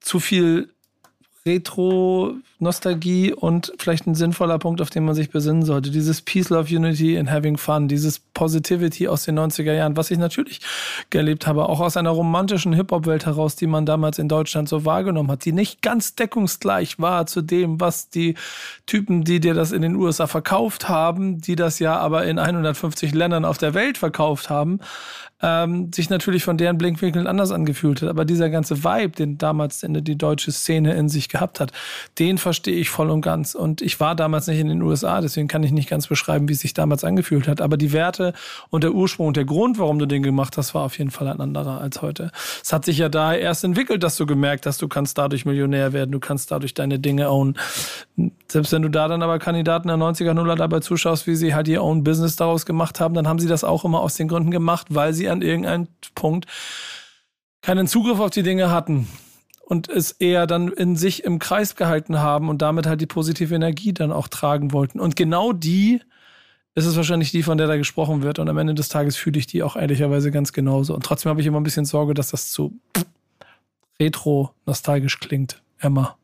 zu 0.00 0.20
viel 0.20 0.72
Retro-Nostalgie 2.58 3.32
und 3.32 3.72
vielleicht 3.78 4.06
ein 4.06 4.14
sinnvoller 4.14 4.58
Punkt, 4.58 4.80
auf 4.80 4.90
den 4.90 5.04
man 5.04 5.14
sich 5.14 5.30
besinnen 5.30 5.64
sollte. 5.64 5.90
Dieses 5.90 6.22
Peace, 6.22 6.50
Love, 6.50 6.74
Unity 6.74 7.18
and 7.18 7.30
Having 7.30 7.56
Fun, 7.56 7.88
dieses 7.88 8.18
Positivity 8.18 9.08
aus 9.08 9.24
den 9.24 9.38
90er 9.38 9.72
Jahren, 9.72 9.96
was 9.96 10.10
ich 10.10 10.18
natürlich 10.18 10.60
erlebt 11.12 11.46
habe, 11.46 11.68
auch 11.68 11.80
aus 11.80 11.96
einer 11.96 12.10
romantischen 12.10 12.72
Hip-Hop-Welt 12.72 13.26
heraus, 13.26 13.56
die 13.56 13.66
man 13.66 13.86
damals 13.86 14.18
in 14.18 14.28
Deutschland 14.28 14.68
so 14.68 14.84
wahrgenommen 14.84 15.30
hat, 15.30 15.44
die 15.44 15.52
nicht 15.52 15.82
ganz 15.82 16.14
deckungsgleich 16.14 16.98
war 16.98 17.26
zu 17.26 17.42
dem, 17.42 17.80
was 17.80 18.10
die 18.10 18.34
Typen, 18.86 19.24
die 19.24 19.40
dir 19.40 19.54
das 19.54 19.72
in 19.72 19.82
den 19.82 19.96
USA 19.96 20.26
verkauft 20.26 20.88
haben, 20.88 21.40
die 21.40 21.56
das 21.56 21.78
ja 21.78 21.96
aber 21.96 22.24
in 22.24 22.38
150 22.38 23.14
Ländern 23.14 23.44
auf 23.44 23.58
der 23.58 23.74
Welt 23.74 23.98
verkauft 23.98 24.50
haben, 24.50 24.80
ähm, 25.40 25.92
sich 25.92 26.10
natürlich 26.10 26.42
von 26.42 26.56
deren 26.58 26.78
Blinkwinkeln 26.78 27.26
anders 27.26 27.52
angefühlt 27.52 28.02
hat. 28.02 28.08
Aber 28.08 28.24
dieser 28.24 28.50
ganze 28.50 28.82
Vibe, 28.82 29.10
den 29.10 29.38
damals 29.38 29.84
die 29.86 30.18
deutsche 30.18 30.52
Szene 30.52 30.94
in 30.94 31.08
sich 31.08 31.28
gehabt 31.28 31.60
hat, 31.60 31.72
den 32.18 32.38
verstehe 32.48 32.76
ich 32.76 32.88
voll 32.88 33.10
und 33.10 33.20
ganz. 33.20 33.54
Und 33.54 33.82
ich 33.82 34.00
war 34.00 34.14
damals 34.14 34.46
nicht 34.46 34.58
in 34.58 34.68
den 34.68 34.80
USA, 34.80 35.20
deswegen 35.20 35.48
kann 35.48 35.62
ich 35.62 35.70
nicht 35.70 35.90
ganz 35.90 36.06
beschreiben, 36.06 36.48
wie 36.48 36.54
es 36.54 36.60
sich 36.60 36.72
damals 36.72 37.04
angefühlt 37.04 37.46
hat. 37.46 37.60
Aber 37.60 37.76
die 37.76 37.92
Werte 37.92 38.32
und 38.70 38.84
der 38.84 38.92
Ursprung 38.92 39.26
und 39.26 39.36
der 39.36 39.44
Grund, 39.44 39.78
warum 39.78 39.98
du 39.98 40.06
den 40.06 40.22
gemacht 40.22 40.56
hast, 40.56 40.72
war 40.72 40.84
auf 40.84 40.96
jeden 40.96 41.10
Fall 41.10 41.28
ein 41.28 41.42
anderer 41.42 41.78
als 41.78 42.00
heute. 42.00 42.32
Es 42.62 42.72
hat 42.72 42.86
sich 42.86 42.96
ja 42.96 43.10
da 43.10 43.34
erst 43.34 43.64
entwickelt, 43.64 44.02
dass 44.02 44.16
du 44.16 44.24
gemerkt 44.24 44.64
hast, 44.64 44.80
du 44.80 44.88
kannst 44.88 45.18
dadurch 45.18 45.44
Millionär 45.44 45.92
werden, 45.92 46.10
du 46.10 46.20
kannst 46.20 46.50
dadurch 46.50 46.72
deine 46.72 46.98
Dinge 46.98 47.28
own. 47.30 47.58
Selbst 48.50 48.72
wenn 48.72 48.80
du 48.80 48.88
da 48.88 49.08
dann 49.08 49.22
aber 49.22 49.38
Kandidaten 49.38 49.88
der 49.88 49.98
90er 49.98 50.32
Nuller 50.32 50.56
dabei 50.56 50.80
zuschaust, 50.80 51.26
wie 51.26 51.36
sie 51.36 51.54
halt 51.54 51.68
ihr 51.68 51.82
own 51.82 52.02
Business 52.02 52.36
daraus 52.36 52.64
gemacht 52.64 52.98
haben, 52.98 53.12
dann 53.12 53.28
haben 53.28 53.40
sie 53.40 53.48
das 53.48 53.62
auch 53.62 53.84
immer 53.84 54.00
aus 54.00 54.14
den 54.14 54.28
Gründen 54.28 54.50
gemacht, 54.50 54.86
weil 54.88 55.12
sie 55.12 55.28
an 55.28 55.42
irgendeinem 55.42 55.88
Punkt 56.14 56.46
keinen 57.60 57.86
Zugriff 57.86 58.20
auf 58.20 58.30
die 58.30 58.42
Dinge 58.42 58.70
hatten 58.70 59.06
und 59.68 59.90
es 59.90 60.12
eher 60.12 60.46
dann 60.46 60.68
in 60.68 60.96
sich 60.96 61.24
im 61.24 61.38
Kreis 61.38 61.76
gehalten 61.76 62.20
haben 62.20 62.48
und 62.48 62.62
damit 62.62 62.86
halt 62.86 63.02
die 63.02 63.06
positive 63.06 63.54
Energie 63.54 63.92
dann 63.92 64.12
auch 64.12 64.26
tragen 64.26 64.72
wollten. 64.72 64.98
Und 64.98 65.14
genau 65.14 65.52
die 65.52 66.00
ist 66.74 66.86
es 66.86 66.96
wahrscheinlich 66.96 67.32
die, 67.32 67.42
von 67.42 67.58
der 67.58 67.66
da 67.66 67.76
gesprochen 67.76 68.22
wird. 68.22 68.38
Und 68.38 68.48
am 68.48 68.56
Ende 68.56 68.72
des 68.72 68.88
Tages 68.88 69.16
fühle 69.16 69.38
ich 69.38 69.46
die 69.46 69.62
auch 69.62 69.76
ehrlicherweise 69.76 70.30
ganz 70.30 70.54
genauso. 70.54 70.94
Und 70.94 71.04
trotzdem 71.04 71.28
habe 71.28 71.42
ich 71.42 71.46
immer 71.46 71.60
ein 71.60 71.64
bisschen 71.64 71.84
Sorge, 71.84 72.14
dass 72.14 72.30
das 72.30 72.50
zu 72.50 72.80
retro-nostalgisch 74.00 75.20
klingt, 75.20 75.60
Emma. 75.78 76.16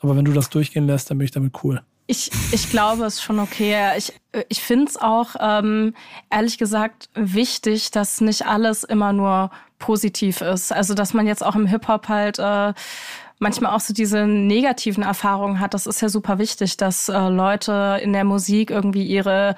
Aber 0.00 0.14
wenn 0.14 0.26
du 0.26 0.34
das 0.34 0.50
durchgehen 0.50 0.86
lässt, 0.86 1.10
dann 1.10 1.16
bin 1.16 1.24
ich 1.24 1.30
damit 1.30 1.54
cool. 1.64 1.80
Ich, 2.10 2.32
ich 2.50 2.70
glaube, 2.70 3.04
es 3.04 3.14
ist 3.14 3.22
schon 3.22 3.38
okay. 3.38 3.96
Ich, 3.96 4.12
ich 4.48 4.60
finde 4.60 4.86
es 4.86 4.96
auch, 4.96 5.36
ähm, 5.38 5.94
ehrlich 6.28 6.58
gesagt, 6.58 7.08
wichtig, 7.14 7.92
dass 7.92 8.20
nicht 8.20 8.46
alles 8.46 8.82
immer 8.82 9.12
nur 9.12 9.52
positiv 9.78 10.40
ist. 10.40 10.72
Also, 10.72 10.94
dass 10.94 11.14
man 11.14 11.28
jetzt 11.28 11.46
auch 11.46 11.54
im 11.54 11.66
Hip-Hop 11.66 12.08
halt 12.08 12.40
äh, 12.40 12.74
manchmal 13.38 13.76
auch 13.76 13.78
so 13.78 13.94
diese 13.94 14.26
negativen 14.26 15.04
Erfahrungen 15.04 15.60
hat. 15.60 15.72
Das 15.72 15.86
ist 15.86 16.02
ja 16.02 16.08
super 16.08 16.40
wichtig, 16.40 16.76
dass 16.76 17.08
äh, 17.08 17.28
Leute 17.28 18.00
in 18.02 18.12
der 18.12 18.24
Musik 18.24 18.70
irgendwie 18.72 19.04
ihre 19.04 19.54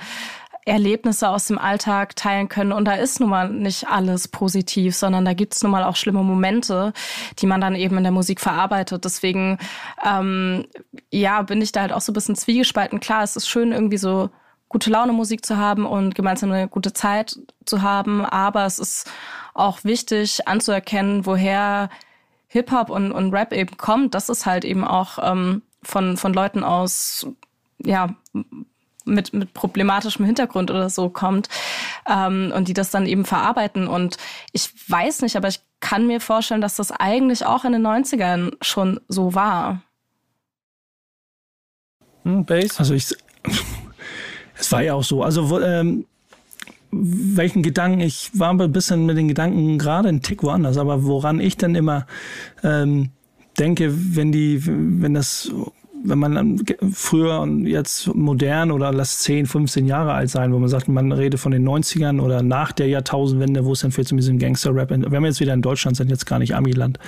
Erlebnisse 0.64 1.28
aus 1.28 1.46
dem 1.46 1.58
Alltag 1.58 2.14
teilen 2.14 2.48
können. 2.48 2.72
Und 2.72 2.84
da 2.84 2.94
ist 2.94 3.20
nun 3.20 3.30
mal 3.30 3.48
nicht 3.48 3.88
alles 3.88 4.28
positiv, 4.28 4.94
sondern 4.94 5.24
da 5.24 5.34
gibt 5.34 5.54
es 5.54 5.62
nun 5.62 5.72
mal 5.72 5.84
auch 5.84 5.96
schlimme 5.96 6.22
Momente, 6.22 6.92
die 7.38 7.46
man 7.46 7.60
dann 7.60 7.74
eben 7.74 7.96
in 7.96 8.04
der 8.04 8.12
Musik 8.12 8.40
verarbeitet. 8.40 9.04
Deswegen, 9.04 9.58
ähm, 10.04 10.66
ja, 11.10 11.42
bin 11.42 11.60
ich 11.60 11.72
da 11.72 11.80
halt 11.80 11.92
auch 11.92 12.00
so 12.00 12.12
ein 12.12 12.14
bisschen 12.14 12.36
zwiegespalten. 12.36 13.00
Klar, 13.00 13.24
es 13.24 13.36
ist 13.36 13.48
schön, 13.48 13.72
irgendwie 13.72 13.98
so 13.98 14.30
gute 14.68 14.90
Laune 14.90 15.12
Musik 15.12 15.44
zu 15.44 15.56
haben 15.56 15.84
und 15.84 16.14
gemeinsam 16.14 16.50
eine 16.50 16.68
gute 16.68 16.92
Zeit 16.92 17.38
zu 17.66 17.82
haben, 17.82 18.24
aber 18.24 18.64
es 18.64 18.78
ist 18.78 19.10
auch 19.54 19.84
wichtig 19.84 20.48
anzuerkennen, 20.48 21.26
woher 21.26 21.90
Hip-Hop 22.48 22.88
und, 22.88 23.12
und 23.12 23.32
Rap 23.34 23.52
eben 23.52 23.76
kommt. 23.76 24.14
Das 24.14 24.28
ist 24.28 24.46
halt 24.46 24.64
eben 24.64 24.84
auch 24.84 25.18
ähm, 25.22 25.62
von, 25.82 26.16
von 26.16 26.32
Leuten 26.32 26.64
aus, 26.64 27.26
ja, 27.84 28.14
mit, 29.05 29.32
mit 29.32 29.55
problematischem 29.55 30.24
Hintergrund 30.24 30.70
oder 30.70 30.90
so 30.90 31.09
kommt 31.09 31.48
ähm, 32.09 32.53
und 32.55 32.68
die 32.68 32.74
das 32.74 32.90
dann 32.90 33.07
eben 33.07 33.24
verarbeiten. 33.24 33.86
Und 33.86 34.16
ich 34.53 34.70
weiß 34.88 35.22
nicht, 35.22 35.36
aber 35.36 35.48
ich 35.48 35.61
kann 35.80 36.07
mir 36.07 36.20
vorstellen, 36.20 36.61
dass 36.61 36.76
das 36.76 36.92
eigentlich 36.92 37.44
auch 37.44 37.64
in 37.64 37.72
den 37.72 37.86
90ern 37.86 38.53
schon 38.61 39.00
so 39.09 39.34
war. 39.34 39.82
Hm, 42.24 42.44
Bass? 42.44 42.78
Also 42.78 42.94
ich, 42.94 43.14
es 44.59 44.72
war 44.72 44.82
ja 44.82 44.94
auch 44.94 45.05
so. 45.05 45.22
Also 45.22 45.61
ähm, 45.61 46.07
welchen 46.92 47.62
Gedanken, 47.62 48.00
ich 48.00 48.30
war 48.34 48.50
ein 48.50 48.72
bisschen 48.72 49.07
mit 49.07 49.16
den 49.16 49.28
Gedanken 49.28 49.78
gerade 49.78 50.09
ein 50.09 50.22
Tick 50.22 50.42
woanders, 50.42 50.76
aber 50.76 51.05
woran 51.05 51.40
ich 51.40 51.57
dann 51.57 51.74
immer 51.74 52.07
ähm, 52.62 53.11
denke, 53.59 53.92
wenn 54.16 54.30
die, 54.30 54.61
wenn 54.66 55.14
das 55.14 55.50
wenn 56.05 56.18
man 56.18 56.62
früher 56.92 57.40
und 57.40 57.66
jetzt 57.66 58.14
modern 58.14 58.70
oder 58.70 58.92
lass 58.92 59.18
10, 59.20 59.46
15 59.46 59.86
Jahre 59.86 60.12
alt 60.12 60.30
sein, 60.30 60.53
wo 60.53 60.59
man 60.59 60.68
sagt, 60.68 60.88
man 60.88 61.12
redet 61.12 61.38
von 61.38 61.53
den 61.53 61.66
90ern 61.68 62.20
oder 62.20 62.42
nach 62.42 62.72
der 62.72 62.88
Jahrtausendwende, 62.88 63.64
wo 63.64 63.72
es 63.72 63.80
dann 63.80 63.92
vielleicht 63.92 64.09
so 64.09 64.16
ein 64.16 64.38
Gangster-Rap, 64.38 64.90
wenn 64.90 65.11
wir 65.11 65.28
jetzt 65.28 65.40
wieder 65.40 65.55
in 65.55 65.62
Deutschland 65.62 65.96
sind, 65.96 66.11
jetzt 66.11 66.26
gar 66.26 66.38
nicht 66.38 66.55
Amiland, 66.55 66.98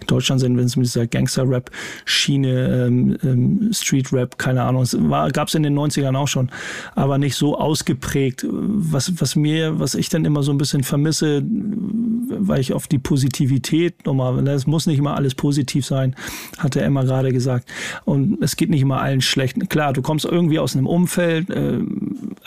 in 0.00 0.06
Deutschland 0.06 0.40
sind, 0.40 0.56
wenn 0.56 0.64
es 0.64 0.76
mit 0.76 0.86
dieser 0.86 1.06
Gangster-Rap-Schiene, 1.06 2.86
ähm, 2.86 3.18
ähm, 3.22 3.70
Street-Rap, 3.72 4.38
keine 4.38 4.62
Ahnung, 4.62 4.82
es 4.82 4.96
gab 5.32 5.48
es 5.48 5.54
in 5.54 5.62
den 5.62 5.78
90ern 5.78 6.16
auch 6.16 6.28
schon, 6.28 6.50
aber 6.94 7.18
nicht 7.18 7.34
so 7.34 7.58
ausgeprägt. 7.58 8.46
Was, 8.48 9.20
was 9.20 9.36
mir, 9.36 9.78
was 9.78 9.94
ich 9.94 10.08
dann 10.08 10.24
immer 10.24 10.42
so 10.42 10.52
ein 10.52 10.58
bisschen 10.58 10.84
vermisse, 10.84 11.42
weil 11.44 12.60
ich 12.60 12.72
auf 12.72 12.86
die 12.86 12.98
Positivität 12.98 14.06
nochmal, 14.06 14.46
es 14.48 14.66
muss 14.66 14.86
nicht 14.86 14.98
immer 14.98 15.16
alles 15.16 15.34
positiv 15.34 15.84
sein, 15.84 16.14
hat 16.58 16.76
er 16.76 16.86
immer 16.86 17.04
gerade 17.04 17.32
gesagt. 17.32 17.68
Und 18.04 18.37
es 18.40 18.56
geht 18.56 18.70
nicht 18.70 18.82
immer 18.82 19.00
allen 19.00 19.20
schlecht. 19.20 19.68
Klar, 19.68 19.92
du 19.92 20.02
kommst 20.02 20.24
irgendwie 20.24 20.58
aus 20.58 20.76
einem 20.76 20.86
Umfeld, 20.86 21.50
äh, 21.50 21.80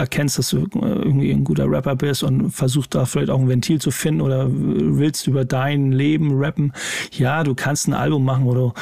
erkennst, 0.02 0.38
dass 0.38 0.50
du 0.50 0.58
äh, 0.58 0.66
irgendwie 0.74 1.32
ein 1.32 1.44
guter 1.44 1.70
Rapper 1.70 1.96
bist 1.96 2.24
und 2.24 2.52
versuchst 2.52 2.96
da 2.96 3.06
vielleicht 3.06 3.30
auch 3.30 3.40
ein 3.40 3.48
Ventil 3.48 3.80
zu 3.80 3.92
finden 3.92 4.22
oder 4.22 4.48
willst 4.50 5.28
über 5.28 5.46
dein 5.46 5.92
Leben 5.92 6.32
rappen. 6.34 6.74
Ja, 7.12 7.44
du 7.44 7.56
kannst 7.56 7.88
ein 7.88 7.94
Album 7.94 8.26
machen, 8.26 8.46
wo, 8.46 8.54
du, 8.54 8.74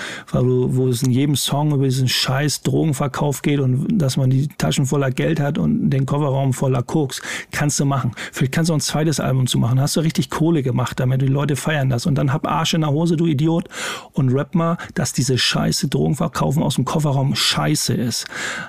wo 0.76 0.88
es 0.88 1.03
in 1.03 1.11
jedem 1.11 1.36
Song 1.36 1.74
über 1.74 1.86
diesen 1.86 2.07
scheiß 2.07 2.61
Drogenverkauf 2.61 3.41
geht 3.41 3.59
und 3.59 3.99
dass 3.99 4.17
man 4.17 4.30
die 4.30 4.47
Taschen 4.57 4.86
voller 4.86 5.11
Geld 5.11 5.39
hat 5.39 5.57
und 5.57 5.89
den 5.89 6.05
Kofferraum 6.05 6.53
voller 6.53 6.84
Koks. 6.84 7.22
Kannst 7.51 7.80
du 7.80 7.86
machen. 7.86 8.11
Vielleicht 8.32 8.53
kannst 8.53 8.70
du 8.70 8.74
auch 8.74 8.78
ein 8.78 8.82
zweites 8.82 9.20
Album 9.20 9.47
zu 9.47 9.57
machen. 9.57 9.80
Hast 9.80 9.95
du 9.95 10.01
richtig 10.01 10.30
Kohle 10.30 10.63
gemacht 10.63 10.99
damit. 10.99 11.22
Die 11.22 11.28
Leute 11.28 11.55
feiern 11.55 11.89
das. 11.89 12.05
Und 12.05 12.15
dann 12.15 12.34
hab 12.34 12.47
Arsch 12.47 12.74
in 12.74 12.82
der 12.82 12.91
Hose, 12.91 13.17
du 13.17 13.26
Idiot. 13.26 13.67
Und 14.13 14.30
rap 14.34 14.55
mal, 14.55 14.78
dass 14.93 15.13
diese 15.13 15.38
scheiße 15.38 15.89
Drogenverkaufen 15.89 16.63
aus 16.63 16.76
dem 16.76 16.86
Kofferraum 16.86 17.09
Kofferraum 17.20 17.36
scheiße 17.36 17.93
ist. 17.93 18.26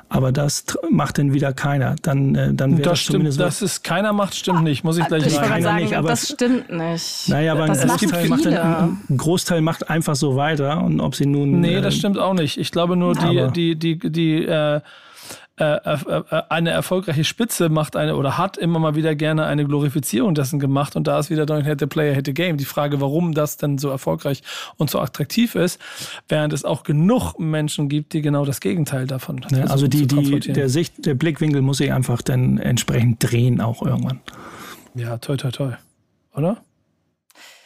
Aber 0.08 0.32
das 0.32 0.64
macht 0.90 1.18
dann 1.18 1.32
wieder 1.32 1.52
keiner. 1.52 1.96
Dann, 2.02 2.34
äh, 2.48 2.54
dann 2.54 2.72
wäre 2.72 2.82
das, 2.82 2.92
das 2.92 3.00
stimmt, 3.00 3.40
Dass 3.40 3.62
es 3.62 3.82
keiner 3.82 4.12
macht, 4.12 4.34
stimmt 4.34 4.62
nicht. 4.62 4.84
Muss 4.84 4.98
ich 4.98 5.06
gleich 5.06 5.26
ich 5.26 5.34
sagen. 5.34 5.62
sagen 5.62 5.82
nicht, 5.82 5.96
aber 5.96 6.08
das 6.08 6.28
stimmt 6.28 6.70
nicht. 6.70 7.28
Naja, 7.28 7.52
aber 7.52 7.66
das 7.66 7.82
ein 7.82 7.88
Großteil, 7.88 8.28
macht 8.28 8.46
dann, 8.46 9.00
ein 9.08 9.16
Großteil 9.16 9.60
macht 9.60 9.90
einfach 9.90 10.16
so 10.16 10.36
weiter. 10.36 10.82
Und 10.82 11.00
ob 11.00 11.14
sie 11.14 11.26
nun. 11.26 11.60
Nee, 11.60 11.80
das 11.80 11.94
äh, 11.94 11.98
stimmt 11.98 12.18
auch 12.18 12.34
nicht. 12.34 12.58
Ich 12.58 12.70
glaube 12.70 12.96
nur, 12.96 13.14
die, 13.14 13.48
die, 13.52 13.76
die, 13.76 13.98
die, 13.98 14.10
die 14.10 14.44
äh, 14.44 14.80
eine 15.60 16.70
erfolgreiche 16.70 17.24
Spitze 17.24 17.68
macht 17.68 17.94
eine 17.94 18.16
oder 18.16 18.38
hat 18.38 18.56
immer 18.56 18.78
mal 18.78 18.94
wieder 18.94 19.14
gerne 19.14 19.44
eine 19.44 19.66
Glorifizierung 19.66 20.34
dessen 20.34 20.58
gemacht 20.58 20.96
und 20.96 21.06
da 21.06 21.18
ist 21.18 21.30
wieder 21.30 21.44
Don't 21.44 21.64
Hate 21.64 21.76
the 21.80 21.86
Player, 21.86 22.14
Hate 22.14 22.22
the 22.26 22.34
Game. 22.34 22.56
Die 22.56 22.64
Frage, 22.64 23.00
warum 23.00 23.34
das 23.34 23.56
denn 23.56 23.78
so 23.78 23.90
erfolgreich 23.90 24.42
und 24.76 24.90
so 24.90 25.00
attraktiv 25.00 25.54
ist, 25.54 25.80
während 26.28 26.52
es 26.52 26.64
auch 26.64 26.82
genug 26.82 27.38
Menschen 27.38 27.88
gibt, 27.88 28.12
die 28.14 28.22
genau 28.22 28.44
das 28.44 28.60
Gegenteil 28.60 29.06
davon 29.06 29.44
ja, 29.50 29.64
Also 29.64 29.86
die, 29.86 30.06
die, 30.06 30.40
der 30.40 30.68
Sicht, 30.68 31.04
der 31.04 31.14
Blickwinkel 31.14 31.62
muss 31.62 31.78
sich 31.78 31.92
einfach 31.92 32.22
dann 32.22 32.58
entsprechend 32.58 33.22
drehen 33.22 33.60
auch 33.60 33.82
irgendwann. 33.82 34.20
Ja, 34.94 35.18
toll, 35.18 35.36
toll, 35.36 35.52
toll. 35.52 35.78
Oder? 36.34 36.58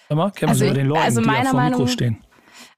Emma, 0.08 0.30
kennen 0.30 0.50
also, 0.50 0.64
wir 0.64 0.74
den 0.74 0.88
Leuten, 0.88 1.02
also 1.02 1.20
meiner 1.20 1.40
die 1.42 1.46
auf 1.46 1.52
Meinung, 1.54 1.80
Mikro 1.80 1.86
stehen. 1.86 2.18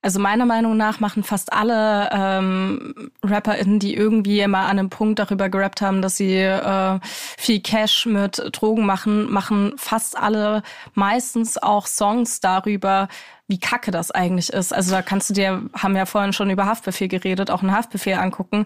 Also 0.07 0.21
meiner 0.21 0.47
Meinung 0.47 0.77
nach 0.77 1.01
machen 1.01 1.25
fast 1.25 1.53
alle 1.53 2.09
ähm, 2.13 3.11
RapperInnen, 3.25 3.81
die 3.81 3.93
irgendwie 3.93 4.39
immer 4.39 4.61
an 4.61 4.79
einem 4.79 4.89
Punkt 4.89 5.19
darüber 5.19 5.49
gerappt 5.49 5.81
haben, 5.81 6.01
dass 6.01 6.17
sie 6.17 6.37
äh, 6.37 7.01
viel 7.03 7.59
Cash 7.59 8.07
mit 8.07 8.41
Drogen 8.53 8.87
machen, 8.87 9.29
machen 9.33 9.73
fast 9.77 10.17
alle 10.17 10.63
meistens 10.95 11.61
auch 11.61 11.89
Songs 11.89 12.39
darüber, 12.39 13.09
wie 13.49 13.59
kacke 13.59 13.91
das 13.91 14.13
eigentlich 14.13 14.53
ist. 14.53 14.73
Also 14.73 14.93
da 14.93 15.03
kannst 15.03 15.31
du 15.31 15.35
dir, 15.35 15.63
haben 15.77 15.97
ja 15.97 16.07
vorhin 16.07 16.33
schon 16.33 16.51
über 16.51 16.67
Haftbefehl 16.67 17.09
geredet, 17.09 17.51
auch 17.51 17.63
einen 17.63 17.73
Haftbefehl 17.73 18.15
angucken 18.15 18.65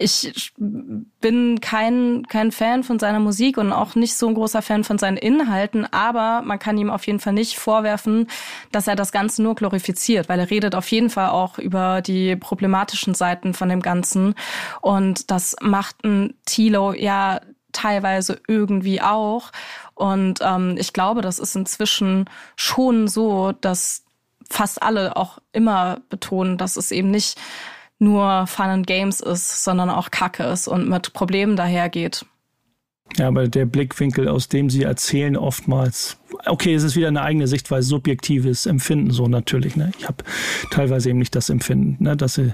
ich 0.00 0.52
bin 0.56 1.60
kein, 1.60 2.24
kein 2.28 2.52
Fan 2.52 2.84
von 2.84 3.00
seiner 3.00 3.18
Musik 3.18 3.58
und 3.58 3.72
auch 3.72 3.96
nicht 3.96 4.16
so 4.16 4.28
ein 4.28 4.34
großer 4.34 4.62
Fan 4.62 4.84
von 4.84 4.96
seinen 4.96 5.16
Inhalten, 5.16 5.92
aber 5.92 6.42
man 6.42 6.60
kann 6.60 6.78
ihm 6.78 6.88
auf 6.88 7.06
jeden 7.06 7.18
Fall 7.18 7.32
nicht 7.32 7.58
vorwerfen, 7.58 8.28
dass 8.70 8.86
er 8.86 8.94
das 8.94 9.10
Ganze 9.10 9.42
nur 9.42 9.56
glorifiziert, 9.56 10.28
weil 10.28 10.38
er 10.38 10.50
redet 10.50 10.76
auf 10.76 10.88
jeden 10.92 11.10
Fall 11.10 11.30
auch 11.30 11.58
über 11.58 12.00
die 12.00 12.36
problematischen 12.36 13.14
Seiten 13.14 13.54
von 13.54 13.68
dem 13.68 13.82
Ganzen. 13.82 14.36
Und 14.80 15.32
das 15.32 15.56
macht 15.60 16.04
ein 16.04 16.34
Tilo 16.46 16.92
ja 16.92 17.40
teilweise 17.72 18.40
irgendwie 18.46 19.02
auch. 19.02 19.50
Und 19.94 20.38
ähm, 20.42 20.76
ich 20.78 20.92
glaube, 20.92 21.22
das 21.22 21.40
ist 21.40 21.56
inzwischen 21.56 22.26
schon 22.54 23.08
so, 23.08 23.50
dass 23.50 24.04
fast 24.48 24.82
alle 24.82 25.16
auch 25.16 25.38
immer 25.52 26.00
betonen, 26.08 26.56
dass 26.56 26.76
es 26.76 26.92
eben 26.92 27.10
nicht 27.10 27.38
nur 27.98 28.46
Fun 28.46 28.66
and 28.66 28.86
Games 28.86 29.20
ist, 29.20 29.64
sondern 29.64 29.90
auch 29.90 30.10
Kacke 30.10 30.44
ist 30.44 30.68
und 30.68 30.88
mit 30.88 31.12
Problemen 31.12 31.56
dahergeht. 31.56 32.24
Ja, 33.16 33.28
aber 33.28 33.48
der 33.48 33.64
Blickwinkel, 33.64 34.28
aus 34.28 34.48
dem 34.48 34.68
Sie 34.68 34.82
erzählen, 34.82 35.36
oftmals, 35.36 36.18
okay, 36.44 36.74
es 36.74 36.82
ist 36.82 36.94
wieder 36.94 37.08
eine 37.08 37.22
eigene 37.22 37.48
Sichtweise, 37.48 37.88
subjektives 37.88 38.66
Empfinden 38.66 39.10
so 39.10 39.26
natürlich. 39.26 39.76
Ne? 39.76 39.92
Ich 39.98 40.06
habe 40.06 40.22
teilweise 40.70 41.08
eben 41.08 41.18
nicht 41.18 41.34
das 41.34 41.48
Empfinden, 41.48 42.02
ne? 42.04 42.16
dass 42.16 42.34
sie 42.34 42.52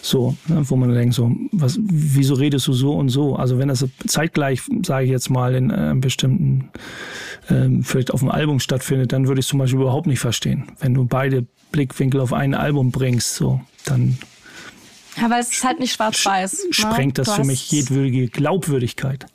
so, 0.00 0.34
ne? 0.48 0.62
wo 0.68 0.76
man 0.76 0.94
denkt, 0.94 1.14
so, 1.14 1.30
was, 1.52 1.78
wieso 1.80 2.34
redest 2.34 2.66
du 2.68 2.72
so 2.72 2.94
und 2.94 3.10
so? 3.10 3.36
Also 3.36 3.58
wenn 3.58 3.68
das 3.68 3.84
zeitgleich, 4.06 4.62
sage 4.84 5.04
ich 5.04 5.10
jetzt 5.10 5.28
mal, 5.28 5.54
in 5.54 5.70
einem 5.70 6.00
bestimmten 6.00 6.70
ähm, 7.50 7.84
vielleicht 7.84 8.12
auf 8.12 8.20
dem 8.20 8.30
Album 8.30 8.60
stattfindet, 8.60 9.12
dann 9.12 9.28
würde 9.28 9.40
ich 9.40 9.46
zum 9.46 9.58
Beispiel 9.58 9.80
überhaupt 9.80 10.06
nicht 10.06 10.20
verstehen. 10.20 10.72
Wenn 10.80 10.94
du 10.94 11.04
beide 11.04 11.46
Blickwinkel 11.70 12.20
auf 12.20 12.32
ein 12.32 12.54
Album 12.54 12.90
bringst, 12.92 13.34
so, 13.34 13.60
dann 13.84 14.18
Ja, 15.16 15.30
weil 15.30 15.40
es 15.40 15.52
ist 15.52 15.64
halt 15.64 15.80
nicht 15.80 15.92
schwarz-weiß. 15.92 16.64
ne? 16.64 16.72
sprengt 16.72 17.18
das 17.18 17.28
Du 17.28 17.34
für 17.34 17.44
mich 17.44 17.70
jedwürdige 17.70 18.28
Glaubwürdigkeit. 18.28 19.26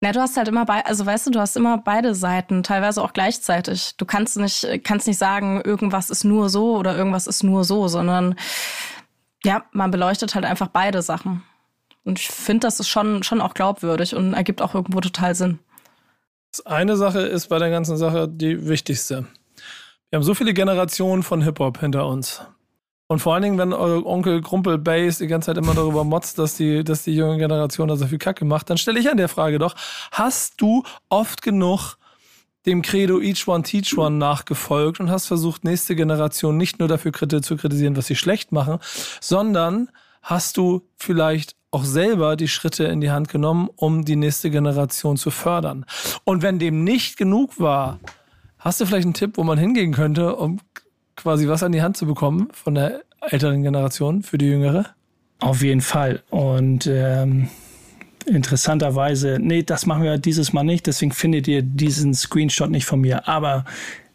Na, 0.00 0.12
du 0.12 0.20
hast 0.20 0.36
halt 0.36 0.48
immer 0.48 0.66
bei, 0.66 0.84
also 0.84 1.06
weißt 1.06 1.28
du, 1.28 1.30
du 1.30 1.40
hast 1.40 1.56
immer 1.56 1.78
beide 1.78 2.14
Seiten, 2.14 2.62
teilweise 2.62 3.02
auch 3.02 3.14
gleichzeitig. 3.14 3.96
Du 3.96 4.04
kannst 4.04 4.36
nicht, 4.36 4.68
kannst 4.84 5.06
nicht 5.06 5.16
sagen, 5.16 5.62
irgendwas 5.64 6.10
ist 6.10 6.24
nur 6.24 6.50
so 6.50 6.76
oder 6.76 6.94
irgendwas 6.94 7.26
ist 7.26 7.42
nur 7.42 7.64
so, 7.64 7.88
sondern 7.88 8.34
ja, 9.42 9.64
man 9.72 9.90
beleuchtet 9.90 10.34
halt 10.34 10.44
einfach 10.44 10.68
beide 10.68 11.00
Sachen. 11.00 11.42
Und 12.04 12.18
ich 12.18 12.28
finde, 12.28 12.66
das 12.66 12.80
ist 12.80 12.88
schon, 12.88 13.22
schon 13.22 13.40
auch 13.40 13.54
glaubwürdig 13.54 14.14
und 14.14 14.34
ergibt 14.34 14.60
auch 14.60 14.74
irgendwo 14.74 15.00
total 15.00 15.34
Sinn. 15.34 15.58
Das 16.50 16.66
eine 16.66 16.96
Sache 16.96 17.20
ist 17.20 17.48
bei 17.48 17.58
der 17.58 17.70
ganzen 17.70 17.96
Sache 17.96 18.28
die 18.28 18.68
wichtigste. 18.68 19.26
Wir 20.10 20.18
haben 20.18 20.22
so 20.22 20.34
viele 20.34 20.52
Generationen 20.54 21.22
von 21.22 21.40
Hip-Hop 21.40 21.80
hinter 21.80 22.06
uns. 22.06 22.42
Und 23.06 23.18
vor 23.18 23.34
allen 23.34 23.42
Dingen, 23.42 23.58
wenn 23.58 23.72
eure 23.72 24.06
Onkel 24.06 24.40
Grumpel 24.40 24.78
Bass 24.78 25.18
die 25.18 25.26
ganze 25.26 25.46
Zeit 25.46 25.58
immer 25.58 25.74
darüber 25.74 26.04
motzt, 26.04 26.38
dass 26.38 26.56
die, 26.56 26.82
dass 26.84 27.04
die 27.04 27.14
junge 27.14 27.36
Generation 27.36 27.88
da 27.88 27.96
so 27.96 28.06
viel 28.06 28.18
Kacke 28.18 28.44
macht, 28.44 28.70
dann 28.70 28.78
stelle 28.78 28.98
ich 28.98 29.10
an 29.10 29.18
der 29.18 29.28
Frage 29.28 29.58
doch, 29.58 29.74
hast 30.10 30.60
du 30.60 30.82
oft 31.10 31.42
genug 31.42 31.96
dem 32.66 32.80
Credo 32.80 33.20
Each 33.20 33.46
One 33.46 33.62
Teach 33.62 33.98
One 33.98 34.16
nachgefolgt 34.16 35.00
und 35.00 35.10
hast 35.10 35.26
versucht, 35.26 35.64
nächste 35.64 35.94
Generation 35.96 36.56
nicht 36.56 36.78
nur 36.78 36.88
dafür 36.88 37.12
zu 37.42 37.56
kritisieren, 37.56 37.96
was 37.96 38.06
sie 38.06 38.16
schlecht 38.16 38.52
machen, 38.52 38.78
sondern 39.20 39.90
hast 40.22 40.56
du 40.56 40.88
vielleicht 40.96 41.56
auch 41.70 41.84
selber 41.84 42.36
die 42.36 42.48
Schritte 42.48 42.84
in 42.84 43.00
die 43.00 43.10
Hand 43.10 43.28
genommen, 43.28 43.68
um 43.76 44.04
die 44.04 44.16
nächste 44.16 44.50
Generation 44.50 45.16
zu 45.16 45.30
fördern. 45.30 45.84
Und 46.24 46.42
wenn 46.42 46.58
dem 46.58 46.84
nicht 46.84 47.16
genug 47.16 47.60
war, 47.60 47.98
hast 48.58 48.80
du 48.80 48.86
vielleicht 48.86 49.04
einen 49.04 49.14
Tipp, 49.14 49.36
wo 49.36 49.42
man 49.42 49.58
hingehen 49.58 49.92
könnte, 49.92 50.36
um 50.36 50.60
quasi 51.16 51.48
was 51.48 51.62
an 51.62 51.72
die 51.72 51.82
Hand 51.82 51.96
zu 51.96 52.06
bekommen 52.06 52.48
von 52.52 52.74
der 52.74 53.02
älteren 53.20 53.62
Generation 53.62 54.22
für 54.22 54.38
die 54.38 54.46
jüngere? 54.46 54.86
Auf 55.40 55.62
jeden 55.62 55.80
Fall. 55.80 56.22
Und 56.30 56.86
ähm, 56.86 57.48
interessanterweise, 58.26 59.38
nee, 59.40 59.62
das 59.62 59.86
machen 59.86 60.02
wir 60.02 60.18
dieses 60.18 60.52
Mal 60.52 60.64
nicht, 60.64 60.86
deswegen 60.86 61.12
findet 61.12 61.48
ihr 61.48 61.62
diesen 61.62 62.14
Screenshot 62.14 62.70
nicht 62.70 62.86
von 62.86 63.00
mir. 63.00 63.28
Aber 63.28 63.64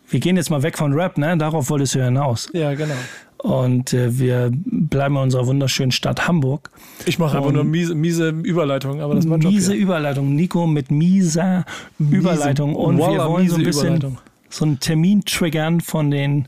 wir 0.09 0.19
gehen 0.19 0.37
jetzt 0.37 0.49
mal 0.49 0.63
weg 0.63 0.77
von 0.77 0.93
Rap, 0.93 1.17
ne? 1.17 1.37
Darauf 1.37 1.69
wolltest 1.69 1.95
du 1.95 1.99
ja 1.99 2.05
hinaus. 2.05 2.49
Ja, 2.53 2.73
genau. 2.73 2.95
Und 3.37 3.93
äh, 3.93 4.19
wir 4.19 4.51
bleiben 4.51 5.15
in 5.15 5.21
unserer 5.21 5.47
wunderschönen 5.47 5.91
Stadt 5.91 6.27
Hamburg. 6.27 6.71
Ich 7.05 7.19
mache 7.19 7.37
einfach 7.37 7.53
nur 7.53 7.63
miese, 7.63 7.95
miese 7.95 8.29
Überleitung, 8.29 8.99
aber 9.01 9.15
das 9.15 9.23
ist 9.25 9.29
mein 9.29 9.39
Job 9.39 9.53
miese 9.53 9.73
hier. 9.73 9.81
Überleitung. 9.81 10.35
Nico 10.35 10.67
mit 10.67 10.91
mieser 10.91 11.65
Überleitung. 11.99 12.75
Und 12.75 12.97
wir 12.97 13.05
wollen 13.05 13.47
so 13.47 13.55
ein 13.55 13.61
miese 13.61 13.63
bisschen 13.63 13.95
Überleitung. 13.95 14.17
So 14.49 14.65
einen 14.65 14.79
Termin 14.79 15.23
triggern 15.25 15.81
von 15.81 16.11
den 16.11 16.47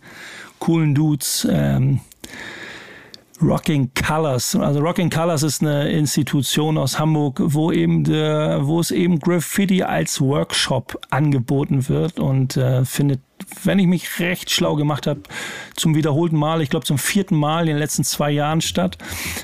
coolen 0.59 0.95
Dudes. 0.95 1.47
Ähm, 1.49 2.01
Rocking 3.41 3.89
Colors. 3.95 4.55
Also 4.55 4.79
Rocking 4.79 5.09
Colors 5.09 5.43
ist 5.43 5.61
eine 5.61 5.89
Institution 5.89 6.77
aus 6.77 6.99
Hamburg, 6.99 7.41
wo 7.43 7.71
eben 7.71 8.03
der, 8.03 8.59
wo 8.63 8.79
es 8.79 8.91
eben 8.91 9.19
Graffiti 9.19 9.83
als 9.83 10.21
Workshop 10.21 10.99
angeboten 11.09 11.89
wird 11.89 12.19
und 12.19 12.55
äh, 12.57 12.85
findet, 12.85 13.21
wenn 13.63 13.79
ich 13.79 13.87
mich 13.87 14.19
recht 14.19 14.49
schlau 14.49 14.75
gemacht 14.75 15.07
habe, 15.07 15.21
zum 15.75 15.95
wiederholten 15.95 16.37
Mal, 16.37 16.61
ich 16.61 16.69
glaube 16.69 16.85
zum 16.85 16.97
vierten 16.97 17.35
Mal 17.35 17.61
in 17.61 17.67
den 17.67 17.77
letzten 17.77 18.03
zwei 18.03 18.31
Jahren 18.31 18.61
statt. 18.61 18.97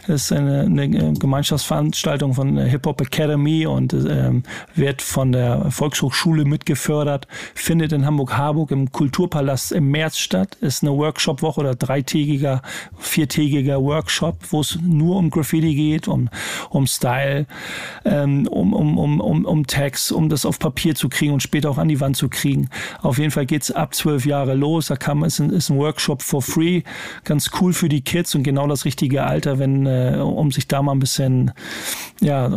Das 0.07 0.23
ist 0.23 0.31
eine, 0.31 0.61
eine 0.61 1.13
Gemeinschaftsveranstaltung 1.13 2.33
von 2.33 2.55
der 2.55 2.65
Hip 2.65 2.85
Hop 2.85 3.01
Academy 3.01 3.65
und 3.65 3.93
ähm, 3.93 4.43
wird 4.75 5.01
von 5.01 5.31
der 5.31 5.71
Volkshochschule 5.71 6.45
mitgefördert. 6.45 7.27
Findet 7.55 7.91
in 7.91 8.05
Hamburg-Harburg 8.05 8.71
im 8.71 8.91
Kulturpalast 8.91 9.71
im 9.71 9.89
März 9.91 10.17
statt. 10.17 10.55
Ist 10.61 10.83
eine 10.83 10.95
Workshop-Woche 10.95 11.59
oder 11.61 11.75
dreitägiger, 11.75 12.61
viertägiger 12.97 13.81
Workshop, 13.81 14.37
wo 14.51 14.61
es 14.61 14.77
nur 14.81 15.17
um 15.17 15.29
Graffiti 15.29 15.75
geht, 15.75 16.07
um, 16.07 16.29
um 16.69 16.87
Style, 16.87 17.45
ähm, 18.05 18.47
um, 18.47 18.73
um, 18.73 18.97
um, 18.97 19.19
um, 19.19 19.45
um 19.45 19.67
Tags, 19.67 20.11
um 20.11 20.29
das 20.29 20.45
auf 20.45 20.59
Papier 20.59 20.95
zu 20.95 21.09
kriegen 21.09 21.33
und 21.33 21.43
später 21.43 21.69
auch 21.69 21.77
an 21.77 21.87
die 21.87 21.99
Wand 21.99 22.15
zu 22.15 22.29
kriegen. 22.29 22.69
Auf 23.01 23.17
jeden 23.17 23.31
Fall 23.31 23.45
geht's 23.45 23.71
ab 23.71 23.95
zwölf 23.97 24.25
Jahre 24.25 24.55
los. 24.55 24.87
Da 24.87 25.13
man, 25.13 25.27
ist 25.27 25.39
ein, 25.39 25.49
ist 25.49 25.69
ein 25.69 25.77
Workshop 25.77 26.21
for 26.21 26.41
free. 26.41 26.83
Ganz 27.23 27.51
cool 27.59 27.73
für 27.73 27.89
die 27.89 28.01
Kids 28.01 28.35
und 28.35 28.43
genau 28.43 28.67
das 28.67 28.85
richtige 28.85 29.23
Alter, 29.23 29.59
wenn, 29.59 29.85
äh, 29.85 30.19
um 30.21 30.51
sich 30.51 30.67
da 30.67 30.81
mal 30.81 30.93
ein 30.93 30.99
bisschen 30.99 31.51
ja, 32.21 32.47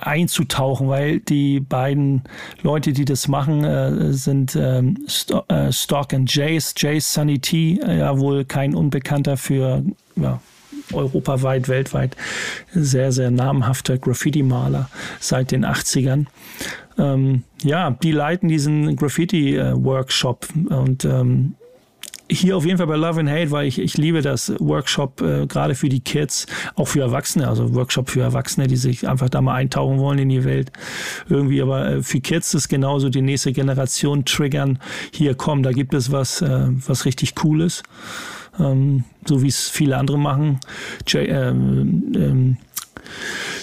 einzutauchen, 0.00 0.88
weil 0.88 1.20
die 1.20 1.60
beiden 1.60 2.22
Leute, 2.62 2.92
die 2.92 3.04
das 3.04 3.28
machen, 3.28 3.64
äh, 3.64 4.12
sind 4.12 4.56
ähm, 4.56 4.98
Sto 5.08 5.42
äh, 5.48 5.72
Stock 5.72 6.14
and 6.14 6.32
Jace. 6.32 6.74
Jace 6.76 7.12
Sunny 7.12 7.38
T, 7.38 7.80
äh, 7.82 7.98
ja 7.98 8.18
wohl 8.18 8.44
kein 8.44 8.74
Unbekannter 8.74 9.36
für 9.36 9.82
ja, 10.16 10.40
europaweit, 10.92 11.68
weltweit 11.68 12.16
sehr, 12.72 13.12
sehr 13.12 13.30
namhafter 13.30 13.98
Graffiti-Maler 13.98 14.88
seit 15.20 15.50
den 15.50 15.64
80ern. 15.64 16.26
Ähm, 16.98 17.42
ja, 17.62 17.90
die 17.90 18.12
leiten 18.12 18.48
diesen 18.48 18.96
Graffiti-Workshop 18.96 20.48
und 20.70 21.04
ähm, 21.04 21.54
hier 22.30 22.56
auf 22.56 22.64
jeden 22.64 22.78
Fall 22.78 22.86
bei 22.86 22.96
Love 22.96 23.20
and 23.20 23.28
Hate, 23.28 23.50
weil 23.50 23.66
ich, 23.66 23.78
ich 23.78 23.98
liebe 23.98 24.22
das 24.22 24.52
Workshop 24.58 25.20
äh, 25.20 25.46
gerade 25.46 25.74
für 25.74 25.88
die 25.88 26.00
Kids, 26.00 26.46
auch 26.74 26.88
für 26.88 27.00
Erwachsene, 27.00 27.48
also 27.48 27.74
Workshop 27.74 28.08
für 28.10 28.22
Erwachsene, 28.22 28.66
die 28.66 28.76
sich 28.76 29.06
einfach 29.06 29.28
da 29.28 29.40
mal 29.40 29.54
eintauchen 29.54 29.98
wollen 29.98 30.18
in 30.18 30.28
die 30.30 30.44
Welt. 30.44 30.72
Irgendwie, 31.28 31.60
aber 31.60 31.86
äh, 31.86 32.02
für 32.02 32.20
Kids 32.20 32.54
ist 32.54 32.68
genauso 32.68 33.10
die 33.10 33.22
nächste 33.22 33.52
Generation 33.52 34.24
triggern. 34.24 34.78
Hier 35.12 35.34
komm, 35.34 35.62
da 35.62 35.72
gibt 35.72 35.92
es 35.92 36.12
was, 36.12 36.40
äh, 36.40 36.68
was 36.86 37.04
richtig 37.04 37.34
Cooles. 37.34 37.82
Ähm, 38.58 39.04
so 39.26 39.42
wie 39.42 39.48
es 39.48 39.68
viele 39.68 39.96
andere 39.98 40.18
machen. 40.18 40.60
J 41.06 41.28
ähm, 41.28 42.12
ähm, 42.14 42.56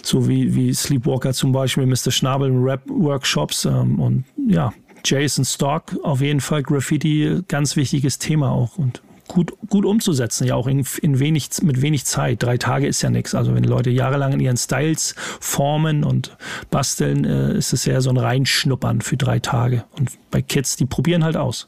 so 0.03 0.27
wie, 0.27 0.55
wie 0.55 0.73
Sleepwalker 0.73 1.33
zum 1.33 1.51
Beispiel, 1.51 1.85
Mr. 1.85 2.11
Schnabel 2.11 2.51
Rap-Workshops 2.51 3.65
ähm, 3.65 3.99
und 3.99 4.25
ja, 4.47 4.73
Jason 5.03 5.45
Stock, 5.45 5.95
auf 6.03 6.21
jeden 6.21 6.41
Fall 6.41 6.63
Graffiti, 6.63 7.41
ganz 7.47 7.75
wichtiges 7.75 8.19
Thema 8.19 8.51
auch 8.51 8.77
und 8.77 9.01
gut, 9.27 9.53
gut 9.69 9.85
umzusetzen, 9.85 10.45
ja 10.45 10.55
auch 10.55 10.67
in, 10.67 10.85
in 11.01 11.19
wenig, 11.19 11.49
mit 11.61 11.81
wenig 11.81 12.05
Zeit. 12.05 12.43
Drei 12.43 12.57
Tage 12.57 12.87
ist 12.87 13.01
ja 13.01 13.09
nichts. 13.09 13.33
Also 13.33 13.55
wenn 13.55 13.63
Leute 13.63 13.89
jahrelang 13.89 14.33
in 14.33 14.39
ihren 14.39 14.57
Styles 14.57 15.15
formen 15.39 16.03
und 16.03 16.35
basteln, 16.69 17.25
äh, 17.25 17.53
ist 17.53 17.73
es 17.73 17.85
ja 17.85 18.01
so 18.01 18.09
ein 18.09 18.17
Reinschnuppern 18.17 19.01
für 19.01 19.17
drei 19.17 19.39
Tage. 19.39 19.85
Und 19.97 20.11
bei 20.29 20.41
Kids, 20.41 20.75
die 20.75 20.85
probieren 20.85 21.23
halt 21.23 21.37
aus. 21.37 21.65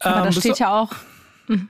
Aber 0.00 0.16
Ähm, 0.16 0.22
da 0.22 0.28
bist 0.28 0.40
steht 0.40 0.58
ja 0.58 0.80
auch. 0.80 0.92
Hm. 1.46 1.68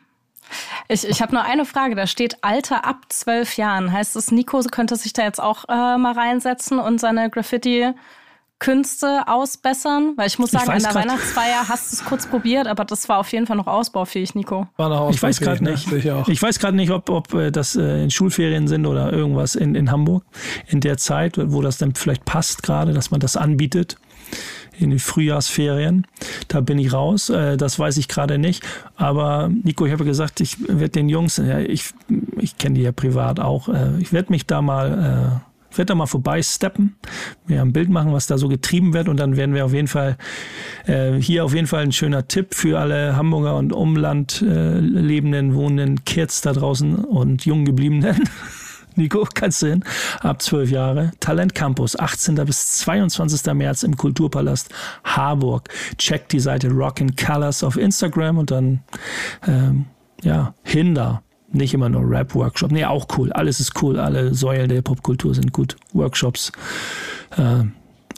Ich, 0.89 1.07
ich 1.07 1.21
habe 1.23 1.35
nur 1.35 1.45
eine 1.45 1.65
Frage, 1.65 1.95
da 1.95 2.07
steht 2.07 2.39
Alter 2.43 2.85
ab 2.85 3.07
zwölf 3.09 3.57
Jahren. 3.57 3.93
Heißt 3.93 4.17
es, 4.17 4.31
Nico 4.31 4.61
könnte 4.71 4.97
sich 4.97 5.13
da 5.13 5.23
jetzt 5.23 5.41
auch 5.43 5.65
äh, 5.69 5.97
mal 5.99 6.13
reinsetzen 6.13 6.79
und 6.79 7.01
seine 7.01 7.29
Graffiti-Künste 7.31 9.29
ausbessern? 9.29 10.13
Weil 10.17 10.29
ich 10.29 10.39
muss 10.39 10.53
Ich 10.53 10.59
sagen, 10.59 10.71
an 10.71 10.77
weiß 10.77 10.83
der 10.85 10.93
grad- 10.93 11.03
Weihnachtsfeier 11.05 11.69
hast 11.69 11.93
du 11.93 11.97
es 11.97 12.05
kurz 12.05 12.27
probiert, 12.27 12.67
aber 12.67 12.85
das 12.85 13.09
war 13.09 13.19
auf 13.19 13.31
jeden 13.33 13.47
Fall 13.47 13.57
noch 13.57 13.67
ausbaufähig, 13.67 14.35
Nico. 14.35 14.67
War 14.77 14.97
Hause 14.97 15.15
Ich 15.17 15.23
weiß 15.23 15.41
gerade 15.41 15.63
ne? 15.65 15.73
nicht. 15.73 15.91
Ich, 15.93 16.11
auch. 16.11 16.29
Ich 16.29 16.41
weiß 16.43 16.59
gerade 16.59 16.77
nicht, 16.77 16.91
ob, 16.91 17.11
ob 17.11 17.35
äh, 17.35 17.51
das 17.51 17.77
äh, 17.77 18.03
in 18.05 18.11
Schulferien 18.11 18.69
sind 18.69 18.87
oder 18.87 19.13
irgendwas 19.13 19.55
in, 19.55 19.75
in 19.75 19.91
Hamburg 19.91 20.25
in 20.69 20.81
der 20.81 20.97
Zeit, 20.97 21.35
wo 21.39 21.61
das 21.63 21.79
dann 21.79 21.95
vielleicht 21.95 22.25
passt 22.25 22.63
gerade, 22.63 22.93
dass 22.93 23.11
man 23.11 23.21
das 23.21 23.37
anbietet 23.37 23.97
in 24.79 24.91
die 24.91 24.99
Frühjahrsferien. 24.99 26.07
Da 26.49 26.61
bin 26.61 26.79
ich 26.79 26.93
raus. 26.93 27.31
Äh, 27.31 27.57
das 27.57 27.79
weiß 27.79 27.97
ich 27.97 28.09
gerade 28.09 28.39
nicht. 28.39 28.65
Aber 28.97 29.51
Nico, 29.63 29.87
ich 29.87 29.93
habe 29.93 30.05
gesagt, 30.05 30.41
ich 30.41 30.57
werde 30.69 30.91
den 30.91 31.09
Jungs, 31.09 31.39
ja, 31.39 31.59
ich, 31.59 31.93
ich 32.39 32.59
kenne 32.59 32.77
die 32.77 32.83
ja 32.83 32.93
privat 32.93 33.41
auch, 33.41 33.69
äh, 33.69 33.99
ich 34.01 34.13
werde 34.13 34.33
mich 34.33 34.47
da 34.47 34.63
mal 34.63 35.41
äh, 35.43 35.47
ich 35.69 35.79
werde 35.79 35.89
da 35.89 35.95
mal 35.95 36.07
vorbeisteppen, 36.07 36.97
mir 37.47 37.61
ein 37.61 37.75
Bild 37.75 37.91
machen, 37.91 38.15
was 38.15 38.27
da 38.27 38.39
so 38.39 38.49
getrieben 38.49 38.95
wird 38.95 39.11
und 39.11 39.21
dann 39.21 39.37
werden 39.37 39.55
wir 39.55 39.67
auf 39.67 39.75
jeden 39.75 39.89
Fall 39.89 40.17
hier 41.21 41.45
auf 41.45 41.53
jeden 41.53 41.67
Fall 41.67 41.83
ein 41.83 41.93
schöner 41.93 42.29
Tipp 42.29 42.55
für 42.55 42.79
alle 42.79 43.15
Hamburger 43.15 43.57
und 43.57 43.75
Umland 43.75 44.43
lebenden, 44.43 45.55
wohnenden 45.55 46.05
Kids 46.05 46.41
da 46.41 46.55
draußen 46.55 46.95
und 46.95 47.45
jung 47.45 47.67
gebliebenen. 47.67 48.23
Nico, 48.97 49.27
kannst 49.35 49.63
du 49.63 49.69
hin? 49.69 49.85
Ab 50.21 50.43
zwölf 50.43 50.71
Jahre. 50.71 51.13
Talent 51.21 51.55
Campus, 51.55 51.99
18. 51.99 52.35
bis 52.47 52.79
22. 52.79 53.53
März 53.55 53.83
im 53.83 53.97
Kulturpalast 53.97 54.71
Harburg. 55.05 55.69
Checkt 55.99 56.33
die 56.33 56.41
Seite 56.41 56.71
Rock 56.71 57.01
and 57.01 57.17
Colors 57.17 57.63
auf 57.63 57.77
Instagram 57.77 58.39
und 58.39 58.51
dann, 58.51 58.81
ähm, 59.47 59.87
ja, 60.23 60.55
Hinder. 60.63 61.23
Nicht 61.53 61.75
immer 61.75 61.89
nur 61.89 62.03
Rap-Workshop. 62.11 62.73
Nee, 62.73 62.85
auch 62.85 63.07
cool. 63.17 63.33
Alles 63.33 63.61
ist 63.61 63.81
cool. 63.81 64.01
Alle 64.01 64.35
Säulen 64.35 64.69
der 64.69 64.83
Popkultur 64.83 65.35
sind 65.35 65.53
gut. 65.53 65.77
Workshops. 65.93 66.51
Äh, 67.37 67.65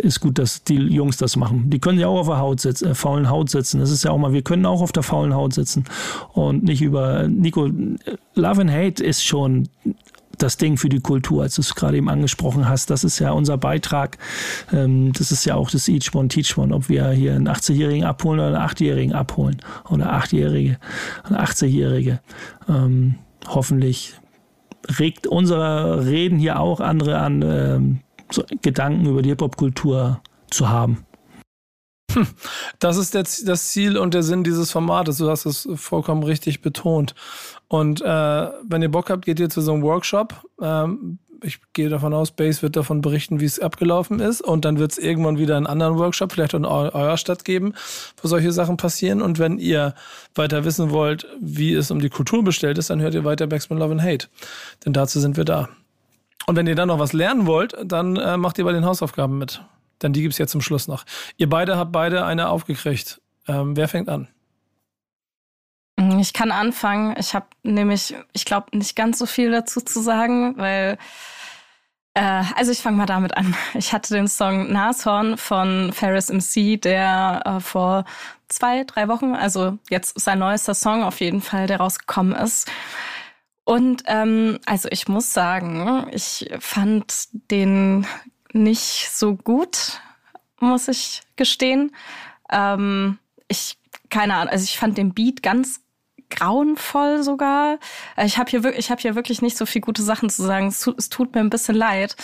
ist 0.00 0.20
gut, 0.20 0.38
dass 0.38 0.64
die 0.64 0.76
Jungs 0.76 1.16
das 1.16 1.36
machen. 1.36 1.70
Die 1.70 1.78
können 1.78 1.98
ja 1.98 2.06
auch 2.06 2.20
auf 2.20 2.26
der 2.28 2.38
Haut 2.38 2.60
sitzen, 2.60 2.88
äh, 2.88 2.94
faulen 2.94 3.28
Haut 3.28 3.50
sitzen. 3.50 3.80
Das 3.80 3.90
ist 3.90 4.04
ja 4.04 4.10
auch 4.10 4.18
mal, 4.18 4.32
wir 4.32 4.42
können 4.42 4.66
auch 4.66 4.80
auf 4.80 4.92
der 4.92 5.02
faulen 5.02 5.34
Haut 5.34 5.54
sitzen 5.54 5.84
und 6.32 6.62
nicht 6.64 6.82
über 6.82 7.28
Nico. 7.28 7.68
Love 8.34 8.60
and 8.60 8.70
Hate 8.70 9.02
ist 9.04 9.24
schon 9.24 9.68
das 10.38 10.56
Ding 10.56 10.76
für 10.76 10.88
die 10.88 11.00
Kultur, 11.00 11.42
als 11.42 11.56
du 11.56 11.62
es 11.62 11.74
gerade 11.74 11.96
eben 11.96 12.08
angesprochen 12.08 12.68
hast. 12.68 12.90
Das 12.90 13.04
ist 13.04 13.18
ja 13.18 13.32
unser 13.32 13.58
Beitrag. 13.58 14.18
Ähm, 14.72 15.12
das 15.12 15.32
ist 15.32 15.44
ja 15.44 15.54
auch 15.54 15.70
das 15.70 15.88
Each 15.88 16.14
One 16.14 16.28
Teach 16.28 16.56
One, 16.56 16.74
ob 16.74 16.88
wir 16.88 17.10
hier 17.10 17.34
einen 17.34 17.48
80-Jährigen 17.48 18.04
abholen 18.04 18.40
oder 18.40 18.58
einen 18.58 18.68
8-Jährigen 18.68 19.14
abholen 19.14 19.58
oder 19.88 20.12
8-Jährige, 20.14 20.78
eine 21.24 21.42
80-Jährige. 21.42 22.20
Ähm, 22.68 23.16
hoffentlich 23.46 24.14
regt 24.98 25.26
unser 25.26 26.06
Reden 26.06 26.38
hier 26.38 26.60
auch 26.60 26.80
andere 26.80 27.18
an, 27.18 27.42
ähm, 27.42 28.00
Gedanken 28.62 29.06
über 29.06 29.22
die 29.22 29.30
Hip-Hop-Kultur 29.30 30.20
zu 30.50 30.68
haben. 30.68 31.04
Das 32.78 32.96
ist 32.96 33.14
der, 33.14 33.24
das 33.44 33.68
Ziel 33.68 33.96
und 33.96 34.14
der 34.14 34.22
Sinn 34.22 34.44
dieses 34.44 34.70
Formates. 34.70 35.18
Du 35.18 35.28
hast 35.28 35.46
es 35.46 35.68
vollkommen 35.74 36.22
richtig 36.22 36.62
betont. 36.62 37.14
Und 37.68 38.00
äh, 38.00 38.04
wenn 38.04 38.82
ihr 38.82 38.90
Bock 38.90 39.10
habt, 39.10 39.24
geht 39.24 39.40
ihr 39.40 39.50
zu 39.50 39.60
so 39.60 39.72
einem 39.72 39.82
Workshop. 39.82 40.42
Ähm, 40.60 41.18
ich 41.42 41.60
gehe 41.72 41.88
davon 41.88 42.14
aus, 42.14 42.32
Base 42.32 42.62
wird 42.62 42.76
davon 42.76 43.00
berichten, 43.00 43.40
wie 43.40 43.44
es 43.44 43.60
abgelaufen 43.60 44.20
ist. 44.20 44.40
Und 44.40 44.64
dann 44.64 44.78
wird 44.78 44.92
es 44.92 44.98
irgendwann 44.98 45.38
wieder 45.38 45.56
einen 45.56 45.66
anderen 45.66 45.98
Workshop, 45.98 46.32
vielleicht 46.32 46.54
in 46.54 46.64
eurer 46.64 47.16
Stadt 47.16 47.44
geben, 47.44 47.74
wo 48.20 48.28
solche 48.28 48.52
Sachen 48.52 48.76
passieren. 48.76 49.22
Und 49.22 49.38
wenn 49.38 49.58
ihr 49.58 49.94
weiter 50.34 50.64
wissen 50.64 50.90
wollt, 50.90 51.26
wie 51.40 51.74
es 51.74 51.90
um 51.90 52.00
die 52.00 52.10
Kultur 52.10 52.42
bestellt 52.42 52.78
ist, 52.78 52.90
dann 52.90 53.00
hört 53.00 53.14
ihr 53.14 53.24
weiter 53.24 53.46
Backspin 53.46 53.78
Love 53.78 53.92
and 53.92 54.02
Hate. 54.02 54.28
Denn 54.84 54.92
dazu 54.92 55.20
sind 55.20 55.36
wir 55.36 55.44
da. 55.44 55.68
Und 56.46 56.56
wenn 56.56 56.66
ihr 56.66 56.74
dann 56.74 56.88
noch 56.88 56.98
was 56.98 57.12
lernen 57.12 57.46
wollt, 57.46 57.76
dann 57.84 58.16
äh, 58.16 58.36
macht 58.36 58.58
ihr 58.58 58.64
bei 58.64 58.72
den 58.72 58.86
Hausaufgaben 58.86 59.38
mit. 59.38 59.62
Denn 60.02 60.12
die 60.12 60.22
gibt's 60.22 60.38
jetzt 60.38 60.52
zum 60.52 60.60
Schluss 60.60 60.88
noch. 60.88 61.04
Ihr 61.36 61.48
beide 61.48 61.76
habt 61.76 61.92
beide 61.92 62.24
eine 62.24 62.48
aufgekriegt. 62.48 63.20
Ähm, 63.46 63.76
wer 63.76 63.88
fängt 63.88 64.08
an? 64.08 64.28
Ich 66.20 66.32
kann 66.32 66.52
anfangen. 66.52 67.16
Ich 67.18 67.34
habe 67.34 67.46
nämlich, 67.64 68.14
ich 68.32 68.44
glaube, 68.44 68.76
nicht 68.76 68.94
ganz 68.94 69.18
so 69.18 69.26
viel 69.26 69.50
dazu 69.50 69.80
zu 69.80 70.00
sagen, 70.00 70.56
weil, 70.56 70.96
äh, 72.14 72.44
also 72.54 72.70
ich 72.70 72.80
fange 72.80 72.96
mal 72.96 73.06
damit 73.06 73.36
an. 73.36 73.56
Ich 73.74 73.92
hatte 73.92 74.14
den 74.14 74.28
Song 74.28 74.72
Nashorn 74.72 75.36
von 75.36 75.92
Ferris 75.92 76.30
MC, 76.30 76.80
der 76.80 77.42
äh, 77.44 77.60
vor 77.60 78.04
zwei, 78.48 78.84
drei 78.84 79.08
Wochen, 79.08 79.34
also 79.34 79.78
jetzt 79.90 80.20
sein 80.20 80.38
neuester 80.38 80.74
Song 80.74 81.02
auf 81.02 81.20
jeden 81.20 81.40
Fall, 81.40 81.66
der 81.66 81.78
rausgekommen 81.78 82.34
ist. 82.34 82.70
Und 83.64 84.04
ähm, 84.06 84.60
also 84.66 84.88
ich 84.90 85.08
muss 85.08 85.32
sagen, 85.34 86.06
ich 86.12 86.48
fand 86.60 87.28
den 87.50 88.06
nicht 88.52 89.10
so 89.12 89.36
gut, 89.36 90.00
muss 90.60 90.88
ich 90.88 91.22
gestehen. 91.36 91.94
Ähm, 92.50 93.18
ich 93.48 93.78
keine 94.10 94.34
Ahnung, 94.34 94.52
also 94.52 94.64
ich 94.64 94.78
fand 94.78 94.98
den 94.98 95.14
Beat 95.14 95.42
ganz 95.42 95.80
grauenvoll 96.30 97.22
sogar. 97.22 97.78
Ich 98.22 98.38
habe 98.38 98.50
hier, 98.50 98.62
hab 98.62 99.00
hier 99.00 99.14
wirklich 99.14 99.40
nicht 99.40 99.56
so 99.56 99.66
viel 99.66 99.80
gute 99.80 100.02
Sachen 100.02 100.28
zu 100.28 100.42
sagen. 100.42 100.68
Es 100.68 100.80
tut, 100.80 100.98
es 100.98 101.08
tut 101.08 101.34
mir 101.34 101.40
ein 101.40 101.50
bisschen 101.50 101.74
leid, 101.74 102.16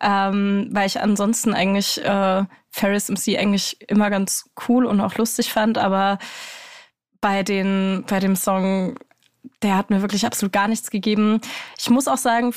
ähm, 0.00 0.68
weil 0.72 0.86
ich 0.86 1.00
ansonsten 1.00 1.54
eigentlich 1.54 2.02
äh, 2.04 2.44
Ferris 2.70 3.08
MC 3.08 3.38
eigentlich 3.38 3.78
immer 3.88 4.10
ganz 4.10 4.50
cool 4.68 4.84
und 4.86 5.00
auch 5.00 5.16
lustig 5.16 5.52
fand, 5.52 5.78
aber 5.78 6.18
bei, 7.20 7.42
den, 7.42 8.04
bei 8.08 8.18
dem 8.18 8.36
Song, 8.36 8.98
der 9.62 9.76
hat 9.76 9.90
mir 9.90 10.02
wirklich 10.02 10.26
absolut 10.26 10.52
gar 10.52 10.68
nichts 10.68 10.90
gegeben. 10.90 11.40
Ich 11.78 11.88
muss 11.90 12.08
auch 12.08 12.18
sagen, 12.18 12.52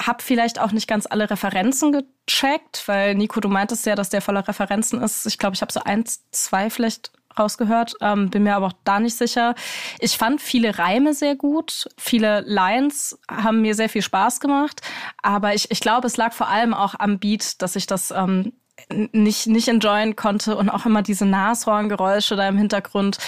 habe 0.00 0.22
vielleicht 0.22 0.60
auch 0.60 0.72
nicht 0.72 0.88
ganz 0.88 1.06
alle 1.06 1.30
Referenzen 1.30 1.92
gecheckt, 1.92 2.82
weil 2.86 3.14
Nico, 3.14 3.40
du 3.40 3.48
meintest 3.48 3.86
ja, 3.86 3.94
dass 3.94 4.10
der 4.10 4.20
voller 4.20 4.46
Referenzen 4.46 5.00
ist. 5.00 5.26
Ich 5.26 5.38
glaube, 5.38 5.54
ich 5.54 5.62
habe 5.62 5.72
so 5.72 5.80
eins, 5.80 6.24
zwei 6.30 6.70
vielleicht 6.70 7.12
rausgehört, 7.38 7.94
ähm, 8.00 8.30
bin 8.30 8.44
mir 8.44 8.56
aber 8.56 8.66
auch 8.68 8.72
da 8.84 9.00
nicht 9.00 9.16
sicher. 9.16 9.54
Ich 9.98 10.16
fand 10.16 10.40
viele 10.40 10.78
Reime 10.78 11.14
sehr 11.14 11.36
gut, 11.36 11.88
viele 11.98 12.40
Lines 12.40 13.18
haben 13.30 13.62
mir 13.62 13.74
sehr 13.74 13.88
viel 13.88 14.02
Spaß 14.02 14.40
gemacht, 14.40 14.80
aber 15.22 15.54
ich, 15.54 15.70
ich 15.70 15.80
glaube, 15.80 16.06
es 16.06 16.16
lag 16.16 16.32
vor 16.32 16.48
allem 16.48 16.74
auch 16.74 16.94
am 16.98 17.18
Beat, 17.18 17.60
dass 17.60 17.76
ich 17.76 17.86
das 17.86 18.10
ähm, 18.10 18.52
nicht, 18.90 19.46
nicht 19.46 19.68
enjoyen 19.68 20.16
konnte 20.16 20.56
und 20.56 20.70
auch 20.70 20.86
immer 20.86 21.02
diese 21.02 21.26
Nashorngeräusche 21.26 22.36
da 22.36 22.48
im 22.48 22.58
Hintergrund. 22.58 23.18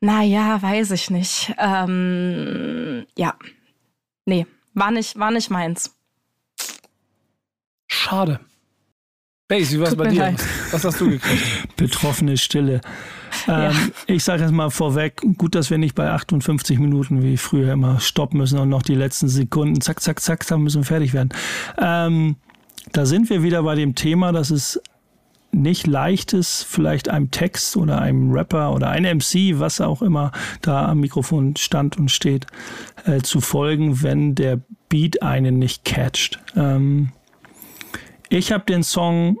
Naja, 0.00 0.60
weiß 0.60 0.90
ich 0.92 1.10
nicht. 1.10 1.54
Ähm, 1.58 3.06
ja, 3.16 3.34
nee, 4.24 4.46
war 4.74 4.90
nicht, 4.90 5.18
war 5.18 5.30
nicht 5.30 5.50
meins. 5.50 5.94
Schade. 7.86 8.40
Base, 9.48 9.76
wie 9.76 9.80
war 9.80 9.88
es 9.88 9.96
bei 9.96 10.08
dir? 10.08 10.20
Leid. 10.20 10.44
Was 10.70 10.84
hast 10.84 11.00
du 11.00 11.10
gekriegt? 11.10 11.42
Betroffene 11.76 12.38
Stille. 12.38 12.80
Ähm, 13.46 13.52
ja. 13.54 13.72
Ich 14.06 14.24
sage 14.24 14.42
jetzt 14.42 14.52
mal 14.52 14.70
vorweg, 14.70 15.20
gut, 15.36 15.54
dass 15.54 15.68
wir 15.68 15.76
nicht 15.76 15.94
bei 15.94 16.10
58 16.10 16.78
Minuten 16.78 17.22
wie 17.22 17.36
früher 17.36 17.72
immer 17.72 18.00
stoppen 18.00 18.38
müssen 18.38 18.58
und 18.58 18.70
noch 18.70 18.82
die 18.82 18.94
letzten 18.94 19.28
Sekunden, 19.28 19.80
zack, 19.80 20.00
zack, 20.00 20.20
zack, 20.20 20.46
da 20.46 20.56
müssen 20.56 20.82
wir 20.82 20.86
fertig 20.86 21.12
werden. 21.12 21.30
Ähm, 21.78 22.36
da 22.92 23.04
sind 23.04 23.28
wir 23.30 23.42
wieder 23.42 23.62
bei 23.62 23.74
dem 23.74 23.94
Thema, 23.94 24.32
dass 24.32 24.50
es 24.50 24.80
nicht 25.52 25.86
leicht 25.86 26.32
ist, 26.32 26.64
vielleicht 26.64 27.08
einem 27.08 27.30
Text 27.30 27.76
oder 27.76 28.00
einem 28.00 28.32
Rapper 28.32 28.72
oder 28.72 28.88
einem 28.88 29.18
MC, 29.18 29.58
was 29.58 29.80
auch 29.80 30.02
immer 30.02 30.32
da 30.62 30.86
am 30.88 31.00
Mikrofon 31.00 31.56
stand 31.56 31.98
und 31.98 32.10
steht, 32.10 32.46
äh, 33.04 33.20
zu 33.20 33.40
folgen, 33.40 34.02
wenn 34.02 34.34
der 34.34 34.60
Beat 34.88 35.22
einen 35.22 35.58
nicht 35.58 35.84
catcht. 35.84 36.40
Ähm, 36.56 37.12
ich 38.28 38.50
habe 38.50 38.64
den 38.64 38.82
Song 38.82 39.38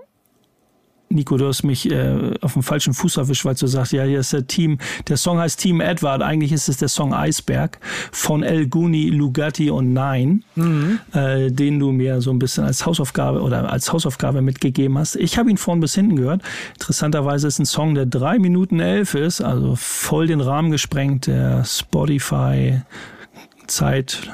Nico, 1.12 1.36
du 1.36 1.46
hast 1.46 1.62
mich 1.62 1.90
äh, 1.90 2.34
auf 2.40 2.54
dem 2.54 2.62
falschen 2.62 2.94
Fuß 2.94 3.18
erwischt, 3.18 3.44
weil 3.44 3.54
du 3.54 3.66
sagst, 3.66 3.92
ja, 3.92 4.04
hier 4.04 4.20
ist 4.20 4.32
der 4.32 4.46
Team, 4.46 4.78
der 5.08 5.16
Song 5.16 5.38
heißt 5.38 5.60
Team 5.60 5.80
Edward, 5.80 6.22
eigentlich 6.22 6.52
ist 6.52 6.68
es 6.68 6.78
der 6.78 6.88
Song 6.88 7.14
Eisberg 7.14 7.78
von 8.10 8.42
El 8.42 8.66
Guni, 8.66 9.08
Lugatti 9.08 9.70
und 9.70 9.92
Nine, 9.92 10.40
mhm. 10.54 11.00
äh, 11.12 11.50
den 11.50 11.78
du 11.78 11.92
mir 11.92 12.20
so 12.20 12.30
ein 12.30 12.38
bisschen 12.38 12.64
als 12.64 12.86
Hausaufgabe 12.86 13.42
oder 13.42 13.70
als 13.70 13.92
Hausaufgabe 13.92 14.42
mitgegeben 14.42 14.98
hast. 14.98 15.16
Ich 15.16 15.38
habe 15.38 15.50
ihn 15.50 15.58
vorn 15.58 15.80
bis 15.80 15.94
hinten 15.94 16.16
gehört. 16.16 16.42
Interessanterweise 16.74 17.48
ist 17.48 17.58
ein 17.58 17.66
Song, 17.66 17.94
der 17.94 18.06
drei 18.06 18.38
Minuten 18.38 18.80
elf 18.80 19.14
ist, 19.14 19.40
also 19.40 19.76
voll 19.76 20.26
den 20.26 20.40
Rahmen 20.40 20.70
gesprengt, 20.70 21.26
der 21.26 21.64
Spotify 21.64 22.82
Zeit 23.66 24.30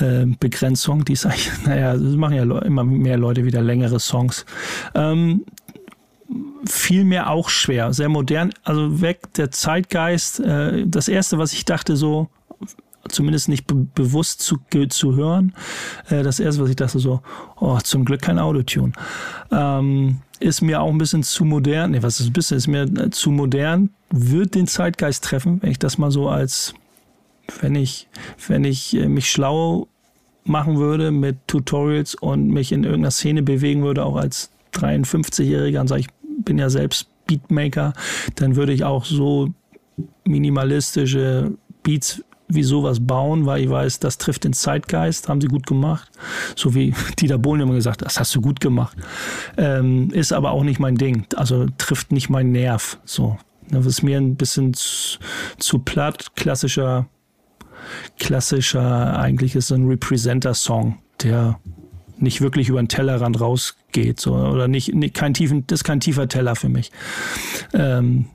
äh, 0.00 0.26
Begrenzung, 0.38 1.04
die 1.04 1.12
ist 1.12 1.26
eigentlich, 1.26 1.50
naja, 1.66 1.92
das 1.92 2.14
machen 2.14 2.34
ja 2.34 2.42
immer 2.42 2.84
mehr 2.84 3.16
Leute 3.16 3.44
wieder 3.44 3.60
längere 3.60 4.00
Songs. 4.00 4.44
Ähm, 4.94 5.44
fiel 6.64 7.04
mir 7.04 7.28
auch 7.28 7.48
schwer, 7.48 7.92
sehr 7.92 8.08
modern, 8.08 8.52
also 8.64 9.00
weg 9.00 9.32
der 9.34 9.50
Zeitgeist. 9.50 10.40
Äh, 10.40 10.86
das 10.86 11.08
erste, 11.08 11.38
was 11.38 11.52
ich 11.52 11.64
dachte, 11.64 11.96
so, 11.96 12.28
zumindest 13.08 13.48
nicht 13.48 13.66
be 13.66 13.74
bewusst 13.94 14.40
zu, 14.42 14.58
zu 14.88 15.16
hören, 15.16 15.54
äh, 16.08 16.22
das 16.22 16.40
erste, 16.40 16.62
was 16.62 16.70
ich 16.70 16.76
dachte, 16.76 16.98
so, 16.98 17.22
oh, 17.58 17.78
zum 17.78 18.04
Glück 18.04 18.22
kein 18.22 18.38
Autotune. 18.38 18.92
Ähm, 19.50 20.18
ist 20.38 20.62
mir 20.62 20.80
auch 20.80 20.90
ein 20.90 20.98
bisschen 20.98 21.22
zu 21.22 21.44
modern, 21.44 21.90
nee, 21.90 22.02
was 22.02 22.20
ist 22.20 22.26
ein 22.26 22.32
bisschen, 22.32 22.56
ist 22.56 22.68
mir 22.68 22.82
äh, 22.82 23.10
zu 23.10 23.30
modern, 23.30 23.90
wird 24.10 24.54
den 24.54 24.66
Zeitgeist 24.66 25.24
treffen, 25.24 25.62
wenn 25.62 25.70
ich 25.70 25.78
das 25.78 25.98
mal 25.98 26.10
so 26.10 26.28
als, 26.28 26.74
wenn 27.60 27.74
ich, 27.74 28.08
wenn 28.46 28.64
ich 28.64 28.92
mich 28.92 29.30
schlau 29.30 29.88
machen 30.44 30.78
würde 30.78 31.10
mit 31.10 31.36
Tutorials 31.46 32.14
und 32.14 32.48
mich 32.48 32.72
in 32.72 32.84
irgendeiner 32.84 33.10
Szene 33.10 33.42
bewegen 33.42 33.82
würde, 33.82 34.04
auch 34.04 34.16
als 34.16 34.50
53-Jähriger 34.72 35.80
und 35.80 35.88
sage, 35.88 36.02
ich 36.02 36.08
bin 36.44 36.58
ja 36.58 36.70
selbst 36.70 37.08
Beatmaker, 37.26 37.92
dann 38.36 38.56
würde 38.56 38.72
ich 38.72 38.84
auch 38.84 39.04
so 39.04 39.50
minimalistische 40.24 41.52
Beats 41.82 42.24
wie 42.48 42.64
sowas 42.64 42.98
bauen, 43.06 43.46
weil 43.46 43.62
ich 43.62 43.70
weiß, 43.70 44.00
das 44.00 44.18
trifft 44.18 44.42
den 44.42 44.52
Zeitgeist, 44.52 45.28
haben 45.28 45.40
sie 45.40 45.46
gut 45.46 45.66
gemacht. 45.66 46.10
So 46.56 46.74
wie 46.74 46.92
Dieter 47.20 47.38
Bohlen 47.38 47.62
immer 47.62 47.74
gesagt, 47.74 48.02
das 48.02 48.18
hast 48.18 48.34
du 48.34 48.40
gut 48.40 48.60
gemacht. 48.60 48.96
Ähm, 49.56 50.10
ist 50.10 50.32
aber 50.32 50.50
auch 50.50 50.64
nicht 50.64 50.80
mein 50.80 50.96
Ding. 50.96 51.26
Also 51.36 51.66
trifft 51.78 52.10
nicht 52.10 52.28
mein 52.28 52.50
Nerv. 52.50 52.98
So. 53.04 53.38
Das 53.68 53.86
ist 53.86 54.02
mir 54.02 54.18
ein 54.18 54.34
bisschen 54.34 54.74
zu, 54.74 55.18
zu 55.58 55.78
platt, 55.78 56.34
klassischer 56.34 57.08
klassischer, 58.18 59.18
eigentlich 59.18 59.56
ist 59.56 59.68
so 59.68 59.74
ein 59.74 59.86
Representer-Song, 59.86 60.98
der 61.22 61.58
nicht 62.22 62.40
wirklich 62.40 62.68
über 62.68 62.80
den 62.80 62.88
Tellerrand 62.88 63.40
rausgeht, 63.40 64.20
so, 64.20 64.34
oder 64.34 64.68
nicht, 64.68 64.94
nicht 64.94 65.14
kein 65.14 65.34
tiefen, 65.34 65.66
das 65.66 65.80
ist 65.80 65.84
kein 65.84 66.00
tiefer 66.00 66.28
Teller 66.28 66.56
für 66.56 66.68
mich. 66.68 66.90
Ähm, 67.72 68.26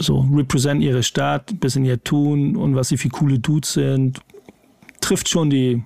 so, 0.00 0.20
represent 0.32 0.82
ihre 0.82 1.02
Stadt, 1.02 1.60
bisschen 1.60 1.84
ihr 1.84 2.02
Tun 2.02 2.56
und 2.56 2.76
was 2.76 2.88
sie 2.88 2.96
für 2.96 3.08
coole 3.08 3.38
Dudes 3.38 3.72
sind, 3.72 4.20
trifft 5.00 5.28
schon 5.28 5.50
die, 5.50 5.82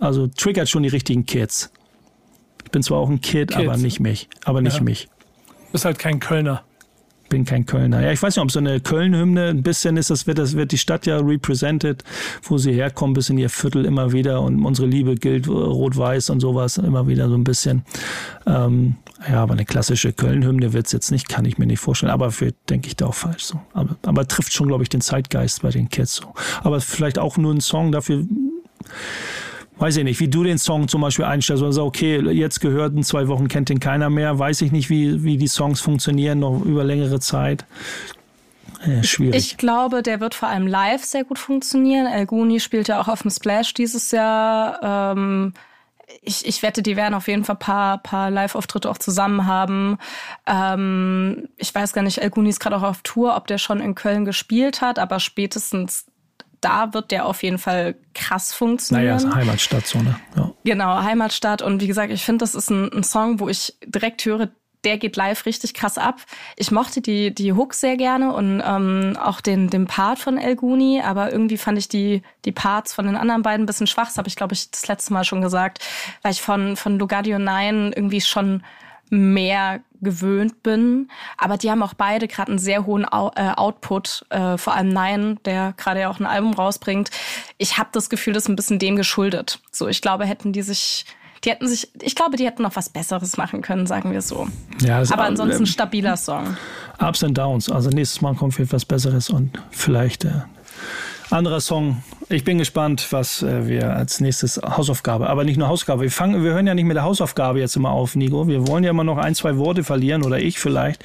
also 0.00 0.26
triggert 0.26 0.68
schon 0.68 0.82
die 0.82 0.88
richtigen 0.88 1.24
Kids. 1.24 1.72
Ich 2.64 2.70
bin 2.70 2.82
zwar 2.82 2.98
auch 2.98 3.08
ein 3.08 3.20
Kid, 3.20 3.48
Kids. 3.48 3.60
aber 3.60 3.76
nicht 3.76 4.00
mich, 4.00 4.28
aber 4.44 4.60
nicht 4.60 4.78
ja. 4.78 4.82
mich. 4.82 5.08
Du 5.46 5.72
bist 5.72 5.84
halt 5.84 5.98
kein 5.98 6.20
Kölner 6.20 6.62
bin 7.28 7.44
kein 7.44 7.66
Kölner. 7.66 8.02
Ja, 8.02 8.12
ich 8.12 8.22
weiß 8.22 8.36
nicht, 8.36 8.42
ob 8.42 8.50
so 8.50 8.58
eine 8.58 8.80
Köln-Hymne 8.80 9.48
ein 9.48 9.62
bisschen 9.62 9.96
ist, 9.96 10.10
das 10.10 10.26
wird, 10.26 10.38
das 10.38 10.56
wird 10.56 10.72
die 10.72 10.78
Stadt 10.78 11.06
ja 11.06 11.18
represented, 11.18 12.04
wo 12.42 12.58
sie 12.58 12.72
herkommen, 12.72 13.14
bis 13.14 13.30
in 13.30 13.38
ihr 13.38 13.50
Viertel 13.50 13.84
immer 13.84 14.12
wieder 14.12 14.40
und 14.42 14.64
unsere 14.64 14.86
Liebe 14.86 15.14
gilt 15.14 15.48
rot-weiß 15.48 16.30
und 16.30 16.40
sowas 16.40 16.78
immer 16.78 17.08
wieder 17.08 17.28
so 17.28 17.34
ein 17.34 17.44
bisschen. 17.44 17.84
Ähm, 18.46 18.96
ja, 19.28 19.42
aber 19.42 19.54
eine 19.54 19.64
klassische 19.64 20.12
Köln-Hymne 20.12 20.72
wird 20.72 20.86
es 20.86 20.92
jetzt 20.92 21.10
nicht, 21.10 21.28
kann 21.28 21.44
ich 21.44 21.58
mir 21.58 21.66
nicht 21.66 21.80
vorstellen, 21.80 22.12
aber 22.12 22.30
für 22.30 22.52
denke 22.68 22.88
ich 22.88 22.96
da 22.96 23.06
auch 23.06 23.14
falsch 23.14 23.44
so. 23.44 23.60
Aber, 23.72 23.96
aber 24.02 24.28
trifft 24.28 24.52
schon, 24.52 24.68
glaube 24.68 24.82
ich, 24.82 24.88
den 24.88 25.00
Zeitgeist 25.00 25.62
bei 25.62 25.70
den 25.70 25.88
Kids 25.88 26.16
so. 26.16 26.34
Aber 26.62 26.80
vielleicht 26.80 27.18
auch 27.18 27.36
nur 27.36 27.52
ein 27.52 27.60
Song 27.60 27.92
dafür, 27.92 28.24
weiß 29.78 29.96
ich 29.98 30.04
nicht, 30.04 30.20
wie 30.20 30.28
du 30.28 30.42
den 30.42 30.58
Song 30.58 30.88
zum 30.88 31.00
Beispiel 31.00 31.24
einstellst. 31.24 31.62
Also 31.62 31.84
okay, 31.84 32.20
jetzt 32.32 32.60
gehört 32.60 32.94
in 32.94 33.02
zwei 33.02 33.28
Wochen 33.28 33.48
kennt 33.48 33.68
den 33.68 33.80
keiner 33.80 34.10
mehr. 34.10 34.38
Weiß 34.38 34.62
ich 34.62 34.72
nicht, 34.72 34.90
wie, 34.90 35.22
wie 35.22 35.36
die 35.36 35.48
Songs 35.48 35.80
funktionieren 35.80 36.38
noch 36.38 36.62
über 36.64 36.84
längere 36.84 37.20
Zeit. 37.20 37.64
Äh, 38.84 39.02
schwierig. 39.02 39.36
Ich 39.36 39.56
glaube, 39.56 40.02
der 40.02 40.20
wird 40.20 40.34
vor 40.34 40.48
allem 40.48 40.66
live 40.66 41.04
sehr 41.04 41.24
gut 41.24 41.38
funktionieren. 41.38 42.06
El 42.06 42.26
Guni 42.26 42.60
spielt 42.60 42.88
ja 42.88 43.00
auch 43.00 43.08
auf 43.08 43.22
dem 43.22 43.30
Splash 43.30 43.74
dieses 43.74 44.10
Jahr. 44.10 44.80
Ähm, 44.82 45.52
ich, 46.22 46.46
ich 46.46 46.62
wette, 46.62 46.82
die 46.82 46.96
werden 46.96 47.14
auf 47.14 47.28
jeden 47.28 47.44
Fall 47.44 47.56
paar, 47.56 47.98
paar 47.98 48.30
Live-Auftritte 48.30 48.90
auch 48.90 48.98
zusammen 48.98 49.46
haben. 49.46 49.98
Ähm, 50.46 51.48
ich 51.56 51.74
weiß 51.74 51.92
gar 51.92 52.02
nicht, 52.02 52.18
El 52.18 52.30
Guni 52.30 52.48
ist 52.48 52.60
gerade 52.60 52.76
auch 52.76 52.82
auf 52.82 53.02
Tour, 53.02 53.36
ob 53.36 53.46
der 53.46 53.58
schon 53.58 53.80
in 53.80 53.94
Köln 53.94 54.24
gespielt 54.24 54.80
hat, 54.80 54.98
aber 54.98 55.20
spätestens 55.20 56.06
da 56.66 56.94
wird 56.94 57.10
der 57.10 57.26
auf 57.26 57.42
jeden 57.42 57.58
Fall 57.58 57.94
krass 58.14 58.52
funktionieren. 58.52 59.16
Naja, 59.16 59.28
ist 59.28 59.34
Heimatstadt 59.34 59.86
so, 59.86 59.98
ne? 59.98 60.16
Ja. 60.36 60.52
Genau, 60.64 61.02
Heimatstadt. 61.02 61.62
Und 61.62 61.80
wie 61.80 61.86
gesagt, 61.86 62.12
ich 62.12 62.24
finde, 62.24 62.42
das 62.42 62.54
ist 62.54 62.70
ein, 62.70 62.92
ein 62.92 63.04
Song, 63.04 63.40
wo 63.40 63.48
ich 63.48 63.74
direkt 63.86 64.24
höre, 64.24 64.48
der 64.84 64.98
geht 64.98 65.16
live 65.16 65.46
richtig 65.46 65.74
krass 65.74 65.98
ab. 65.98 66.20
Ich 66.56 66.70
mochte 66.70 67.00
die, 67.00 67.34
die 67.34 67.52
Hook 67.52 67.74
sehr 67.74 67.96
gerne 67.96 68.32
und 68.32 68.62
ähm, 68.64 69.16
auch 69.20 69.40
den, 69.40 69.68
den 69.68 69.86
Part 69.86 70.18
von 70.18 70.38
El 70.38 70.54
Guni, 70.54 71.02
aber 71.02 71.32
irgendwie 71.32 71.56
fand 71.56 71.78
ich 71.78 71.88
die, 71.88 72.22
die 72.44 72.52
Parts 72.52 72.94
von 72.94 73.06
den 73.06 73.16
anderen 73.16 73.42
beiden 73.42 73.64
ein 73.64 73.66
bisschen 73.66 73.88
schwach. 73.88 74.06
Das 74.06 74.18
habe 74.18 74.28
ich, 74.28 74.36
glaube 74.36 74.54
ich, 74.54 74.70
das 74.70 74.86
letzte 74.86 75.12
Mal 75.12 75.24
schon 75.24 75.40
gesagt, 75.40 75.80
weil 76.22 76.32
ich 76.32 76.40
von, 76.40 76.76
von 76.76 76.98
Lugardio 76.98 77.38
9 77.38 77.92
irgendwie 77.94 78.20
schon 78.20 78.62
mehr 79.10 79.80
gewöhnt 80.00 80.62
bin. 80.62 81.08
Aber 81.38 81.56
die 81.56 81.70
haben 81.70 81.82
auch 81.82 81.94
beide 81.94 82.28
gerade 82.28 82.52
einen 82.52 82.58
sehr 82.58 82.86
hohen 82.86 83.04
äh, 83.04 83.06
Output, 83.56 84.26
äh, 84.30 84.56
vor 84.58 84.74
allem 84.74 84.88
Nein, 84.88 85.38
der 85.44 85.74
gerade 85.76 86.00
ja 86.00 86.10
auch 86.10 86.20
ein 86.20 86.26
Album 86.26 86.54
rausbringt. 86.54 87.10
Ich 87.58 87.78
habe 87.78 87.88
das 87.92 88.10
Gefühl, 88.10 88.32
das 88.32 88.44
ist 88.44 88.48
ein 88.48 88.56
bisschen 88.56 88.78
dem 88.78 88.96
geschuldet. 88.96 89.60
So, 89.70 89.88
ich 89.88 90.00
glaube, 90.00 90.26
hätten 90.26 90.52
die 90.52 90.62
sich 90.62 91.06
die 91.44 91.50
hätten 91.50 91.68
sich, 91.68 91.88
ich 92.00 92.14
glaube, 92.16 92.36
die 92.36 92.44
hätten 92.44 92.62
noch 92.62 92.74
was 92.74 92.88
Besseres 92.88 93.36
machen 93.36 93.62
können, 93.62 93.86
sagen 93.86 94.10
wir 94.10 94.22
so. 94.22 94.48
Ja, 94.80 94.98
Aber 94.98 95.24
ansonsten 95.24 95.62
ein 95.62 95.66
stabiler 95.66 96.16
Song. 96.16 96.56
Ups 96.98 97.22
and 97.22 97.36
Downs. 97.36 97.70
Also 97.70 97.90
nächstes 97.90 98.20
Mal 98.20 98.34
kommt 98.34 98.54
viel 98.54 98.70
was 98.72 98.84
Besseres 98.84 99.30
und 99.30 99.52
vielleicht 99.70 100.24
äh, 100.24 100.30
anderer 101.30 101.60
Song. 101.60 102.02
Ich 102.28 102.42
bin 102.42 102.58
gespannt, 102.58 103.06
was 103.12 103.44
äh, 103.44 103.68
wir 103.68 103.94
als 103.94 104.20
nächstes 104.20 104.60
Hausaufgabe, 104.60 105.28
aber 105.28 105.44
nicht 105.44 105.58
nur 105.58 105.68
Hausaufgabe. 105.68 106.02
Wir 106.02 106.10
fangen, 106.10 106.42
wir 106.42 106.54
hören 106.54 106.66
ja 106.66 106.74
nicht 106.74 106.84
mit 106.84 106.96
der 106.96 107.04
Hausaufgabe 107.04 107.60
jetzt 107.60 107.76
immer 107.76 107.90
auf, 107.90 108.16
Nico. 108.16 108.48
Wir 108.48 108.66
wollen 108.66 108.82
ja 108.82 108.90
immer 108.90 109.04
noch 109.04 109.18
ein, 109.18 109.36
zwei 109.36 109.56
Worte 109.58 109.84
verlieren 109.84 110.24
oder 110.24 110.40
ich 110.40 110.58
vielleicht. 110.58 111.04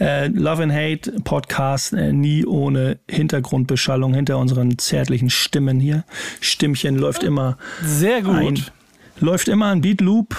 Äh, 0.00 0.28
Love 0.28 0.62
and 0.62 0.72
Hate 0.72 1.20
Podcast 1.22 1.92
äh, 1.92 2.14
nie 2.14 2.46
ohne 2.46 2.98
Hintergrundbeschallung 3.10 4.14
hinter 4.14 4.38
unseren 4.38 4.78
zärtlichen 4.78 5.28
Stimmen 5.28 5.80
hier. 5.80 6.04
Stimmchen 6.40 6.96
läuft 6.96 7.24
immer 7.24 7.58
sehr 7.82 8.22
gut. 8.22 8.34
Ein, 8.34 8.64
läuft 9.20 9.48
immer 9.48 9.70
ein 9.70 9.82
Beat 9.82 10.00
Loop, 10.00 10.34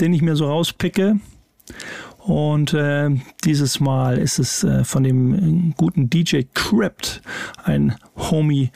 den 0.00 0.14
ich 0.14 0.22
mir 0.22 0.36
so 0.36 0.46
rauspicke. 0.46 1.20
Und 2.20 2.72
äh, 2.72 3.10
dieses 3.44 3.78
Mal 3.78 4.16
ist 4.16 4.38
es 4.38 4.64
äh, 4.64 4.84
von 4.84 5.04
dem 5.04 5.74
guten 5.76 6.08
DJ 6.08 6.44
Crypt, 6.54 7.20
ein 7.62 7.94
Homie 8.16 8.70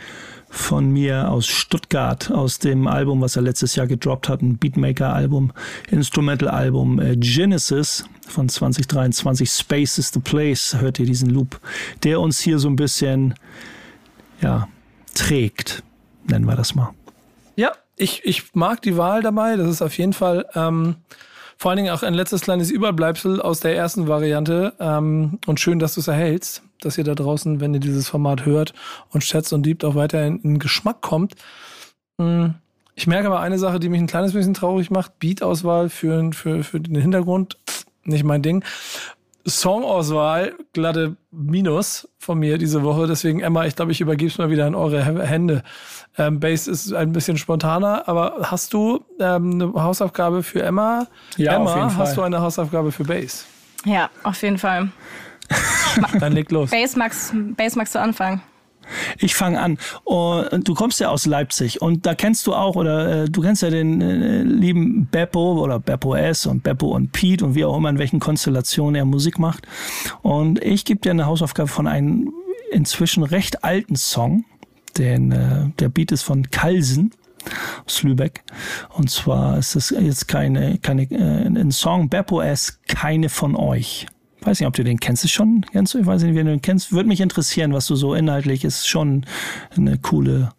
von 0.50 0.90
mir 0.90 1.30
aus 1.30 1.46
Stuttgart, 1.46 2.30
aus 2.30 2.58
dem 2.58 2.88
Album, 2.88 3.20
was 3.20 3.36
er 3.36 3.42
letztes 3.42 3.76
Jahr 3.76 3.86
gedroppt 3.86 4.28
hat, 4.28 4.42
ein 4.42 4.58
Beatmaker-Album, 4.58 5.52
Instrumental-Album 5.90 7.00
äh, 7.00 7.16
Genesis 7.16 8.04
von 8.26 8.48
2023, 8.48 9.48
Space 9.48 9.98
is 9.98 10.10
the 10.12 10.18
Place, 10.18 10.76
hört 10.80 10.98
ihr 10.98 11.06
diesen 11.06 11.30
Loop, 11.30 11.60
der 12.02 12.20
uns 12.20 12.40
hier 12.40 12.58
so 12.58 12.68
ein 12.68 12.76
bisschen, 12.76 13.34
ja, 14.40 14.68
trägt, 15.14 15.84
nennen 16.26 16.46
wir 16.46 16.56
das 16.56 16.74
mal. 16.74 16.90
Ja, 17.54 17.72
ich, 17.96 18.22
ich 18.24 18.54
mag 18.54 18.82
die 18.82 18.96
Wahl 18.96 19.22
dabei, 19.22 19.56
das 19.56 19.70
ist 19.70 19.82
auf 19.82 19.96
jeden 19.96 20.12
Fall... 20.12 20.46
Ähm 20.54 20.96
vor 21.56 21.70
allen 21.70 21.76
Dingen 21.76 21.90
auch 21.90 22.02
ein 22.02 22.14
letztes 22.14 22.40
kleines 22.40 22.70
Überbleibsel 22.70 23.42
aus 23.42 23.60
der 23.60 23.76
ersten 23.76 24.08
Variante. 24.08 24.72
Ähm, 24.80 25.38
und 25.44 25.60
schön, 25.60 25.78
dass 25.78 25.92
du 25.92 26.00
es 26.00 26.08
erhältst, 26.08 26.62
dass 26.80 26.98
ihr 26.98 27.04
da 27.04 27.14
draußen, 27.14 27.60
wenn 27.60 27.74
ihr 27.74 27.80
dieses 27.80 28.08
Format 28.08 28.46
hört 28.46 28.74
und 29.10 29.24
schätzt 29.24 29.52
und 29.52 29.64
liebt, 29.64 29.84
auch 29.84 29.94
weiterhin 29.94 30.40
in 30.40 30.58
Geschmack 30.58 31.00
kommt. 31.00 31.34
Hm, 32.18 32.54
ich 32.94 33.06
merke 33.06 33.28
aber 33.28 33.40
eine 33.40 33.58
Sache, 33.58 33.80
die 33.80 33.88
mich 33.88 34.00
ein 34.00 34.06
kleines 34.06 34.32
bisschen 34.32 34.54
traurig 34.54 34.90
macht. 34.90 35.18
Beat-Auswahl 35.18 35.88
für, 35.88 36.32
für, 36.32 36.62
für 36.64 36.80
den 36.80 37.00
Hintergrund, 37.00 37.56
nicht 38.04 38.24
mein 38.24 38.42
Ding. 38.42 38.64
Songauswahl, 39.44 40.54
glatte 40.72 41.16
Minus 41.30 42.08
von 42.18 42.38
mir 42.38 42.58
diese 42.58 42.82
Woche. 42.82 43.06
Deswegen, 43.06 43.40
Emma, 43.40 43.64
ich 43.64 43.74
glaube, 43.74 43.92
ich 43.92 44.00
übergebe 44.00 44.30
es 44.30 44.38
mal 44.38 44.50
wieder 44.50 44.66
in 44.66 44.74
eure 44.74 45.02
Hände. 45.02 45.62
Ähm, 46.18 46.40
Bass 46.40 46.66
ist 46.66 46.92
ein 46.92 47.12
bisschen 47.12 47.38
spontaner, 47.38 48.06
aber 48.06 48.36
hast 48.42 48.74
du 48.74 49.04
ähm, 49.18 49.52
eine 49.52 49.82
Hausaufgabe 49.82 50.42
für 50.42 50.62
Emma? 50.62 51.06
Ja, 51.36 51.54
Emma, 51.54 51.70
auf 51.70 51.76
jeden 51.76 51.96
hast 51.96 52.16
du 52.16 52.22
eine 52.22 52.40
Hausaufgabe 52.40 52.92
für 52.92 53.04
Bass? 53.04 53.46
Ja, 53.84 54.10
auf 54.22 54.42
jeden 54.42 54.58
Fall. 54.58 54.90
Dann 56.20 56.32
leg 56.32 56.50
los. 56.50 56.70
Bass 56.70 56.96
magst, 56.96 57.32
Bass 57.56 57.76
magst 57.76 57.94
du 57.94 58.00
anfangen? 58.00 58.42
Ich 59.18 59.34
fange 59.34 59.60
an. 59.60 59.78
Und 60.04 60.66
du 60.66 60.74
kommst 60.74 61.00
ja 61.00 61.08
aus 61.08 61.26
Leipzig 61.26 61.80
und 61.80 62.06
da 62.06 62.14
kennst 62.14 62.46
du 62.46 62.54
auch, 62.54 62.76
oder 62.76 63.24
äh, 63.24 63.28
du 63.28 63.40
kennst 63.42 63.62
ja 63.62 63.70
den 63.70 64.00
äh, 64.00 64.42
lieben 64.42 65.06
Beppo 65.06 65.62
oder 65.62 65.78
Beppo 65.78 66.14
S 66.14 66.46
und 66.46 66.62
Beppo 66.62 66.88
und 66.88 67.12
Pete 67.12 67.44
und 67.44 67.54
wie 67.54 67.64
auch 67.64 67.76
immer, 67.76 67.90
in 67.90 67.98
welchen 67.98 68.20
Konstellationen 68.20 68.96
er 68.96 69.04
Musik 69.04 69.38
macht. 69.38 69.66
Und 70.22 70.62
ich 70.62 70.84
gebe 70.84 71.00
dir 71.00 71.10
eine 71.10 71.26
Hausaufgabe 71.26 71.68
von 71.68 71.86
einem 71.86 72.32
inzwischen 72.72 73.22
recht 73.22 73.64
alten 73.64 73.96
Song. 73.96 74.44
Den, 74.98 75.30
äh, 75.30 75.68
der 75.78 75.88
Beat 75.88 76.10
ist 76.10 76.22
von 76.22 76.50
Kalsen 76.50 77.12
aus 77.86 78.02
Lübeck. 78.02 78.42
Und 78.90 79.10
zwar 79.10 79.58
ist 79.58 79.76
es 79.76 79.90
jetzt 79.90 80.26
keine, 80.26 80.78
keine 80.78 81.02
äh, 81.02 81.46
ein 81.46 81.70
Song 81.70 82.08
Beppo 82.08 82.40
S, 82.40 82.80
keine 82.88 83.28
von 83.28 83.54
euch. 83.54 84.06
Weiß 84.42 84.60
nicht, 84.60 84.66
ob 84.66 84.74
du 84.74 84.84
den 84.84 84.98
kennst. 84.98 85.24
Ist 85.24 85.32
schon, 85.32 85.64
kennst 85.72 85.94
du? 85.94 85.98
Ich 85.98 86.06
weiß 86.06 86.22
nicht, 86.22 86.34
wie 86.34 86.38
du 86.38 86.44
den 86.44 86.62
kennst. 86.62 86.92
Würde 86.92 87.08
mich 87.08 87.20
interessieren, 87.20 87.72
was 87.72 87.86
du 87.86 87.94
so 87.94 88.14
inhaltlich 88.14 88.64
ist. 88.64 88.88
Schon 88.88 89.26
eine 89.76 89.98
coole, 89.98 90.50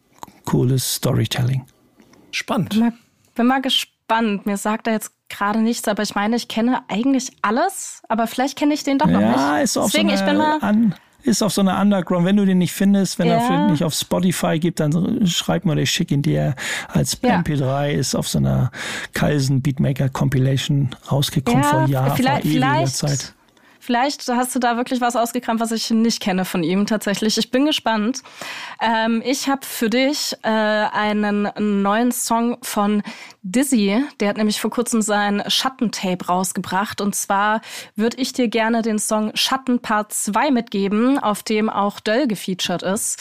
cooles 0.46 0.96
Storytelling. 0.96 1.66
Spannend. 2.32 2.70
Bin 2.70 2.80
mal, 2.80 2.94
bin 3.36 3.48
mal 3.48 3.62
gespannt. 3.62 4.46
Mir 4.46 4.58
sagt 4.58 4.88
er 4.88 4.94
jetzt 4.94 5.12
gerade 5.30 5.60
nichts, 5.60 5.88
aber 5.88 6.04
ich 6.04 6.16
meine, 6.16 6.36
ich 6.36 6.48
kenne 6.48 6.82
eigentlich 6.90 7.32
alles, 7.42 8.02
aber 8.10 8.28
vielleicht 8.28 8.58
kenne 8.58 8.74
ich 8.74 8.84
den 8.84 8.98
doch 8.98 9.08
noch 9.08 9.22
ja, 9.22 9.28
nicht. 9.30 9.38
Ja, 9.38 9.58
ist 9.60 9.78
auf 9.78 9.92
Deswegen, 9.92 10.10
so 10.10 10.16
ich 10.16 10.26
bin 10.26 10.38
mal 10.38 10.60
an, 10.60 10.96
ist 11.24 11.42
auf 11.42 11.54
so 11.54 11.62
einer 11.62 11.80
Underground. 11.80 12.26
Wenn 12.26 12.38
du 12.38 12.46
den 12.46 12.58
nicht 12.58 12.74
findest, 12.74 13.20
wenn 13.20 13.28
ja. 13.28 13.38
er 13.38 13.72
nicht 13.72 13.84
auf 13.84 13.94
Spotify 13.94 14.60
gibt, 14.60 14.80
dann 14.80 15.26
schreib 15.28 15.66
mir, 15.66 15.78
ich 15.78 15.92
schicke 15.92 16.14
ihn 16.14 16.22
dir 16.22 16.56
als 16.88 17.18
ja. 17.22 17.40
MP3. 17.40 17.92
Ist 17.92 18.16
auf 18.16 18.28
so 18.28 18.40
einer 18.40 18.72
Kalsen 19.14 19.62
Beatmaker 19.62 20.10
Compilation 20.10 20.90
rausgekommen 21.12 21.64
ja, 21.64 21.70
vor 21.70 21.88
Jahren, 21.88 22.24
vor 22.24 22.40
ewiger 22.44 22.86
Zeit. 22.86 23.34
Vielleicht 23.82 24.28
hast 24.28 24.54
du 24.54 24.60
da 24.60 24.78
wirklich 24.78 25.02
was 25.02 25.16
ausgekramt, 25.16 25.60
was 25.60 25.72
ich 25.72 25.90
nicht 25.90 26.22
kenne 26.22 26.46
von 26.46 26.62
ihm 26.62 26.86
tatsächlich. 26.86 27.36
Ich 27.40 27.50
bin 27.50 27.66
gespannt. 27.66 28.22
Ähm, 28.80 29.24
ich 29.26 29.50
habe 29.50 29.66
für 29.66 29.90
dich 29.90 30.36
äh, 30.44 30.48
einen 30.48 31.50
neuen 31.58 32.12
Song 32.12 32.60
von 32.62 33.02
Dizzy. 33.42 34.04
Der 34.20 34.30
hat 34.30 34.38
nämlich 34.38 34.62
vor 34.62 34.70
kurzem 34.70 35.02
sein 35.02 35.42
Schattentape 35.48 36.28
rausgebracht. 36.28 37.02
Und 37.02 37.16
zwar 37.16 37.62
würde 37.96 38.18
ich 38.18 38.34
dir 38.34 38.50
gerne 38.50 38.84
den 38.84 39.00
Song 39.00 39.32
Schatten 39.34 39.80
Part 39.80 40.14
2 40.14 40.52
mitgeben, 40.52 41.18
auf 41.18 41.42
dem 41.42 41.68
auch 41.68 42.00
Döll 42.00 42.28
gefeatured 42.28 42.84
ist. 42.84 43.20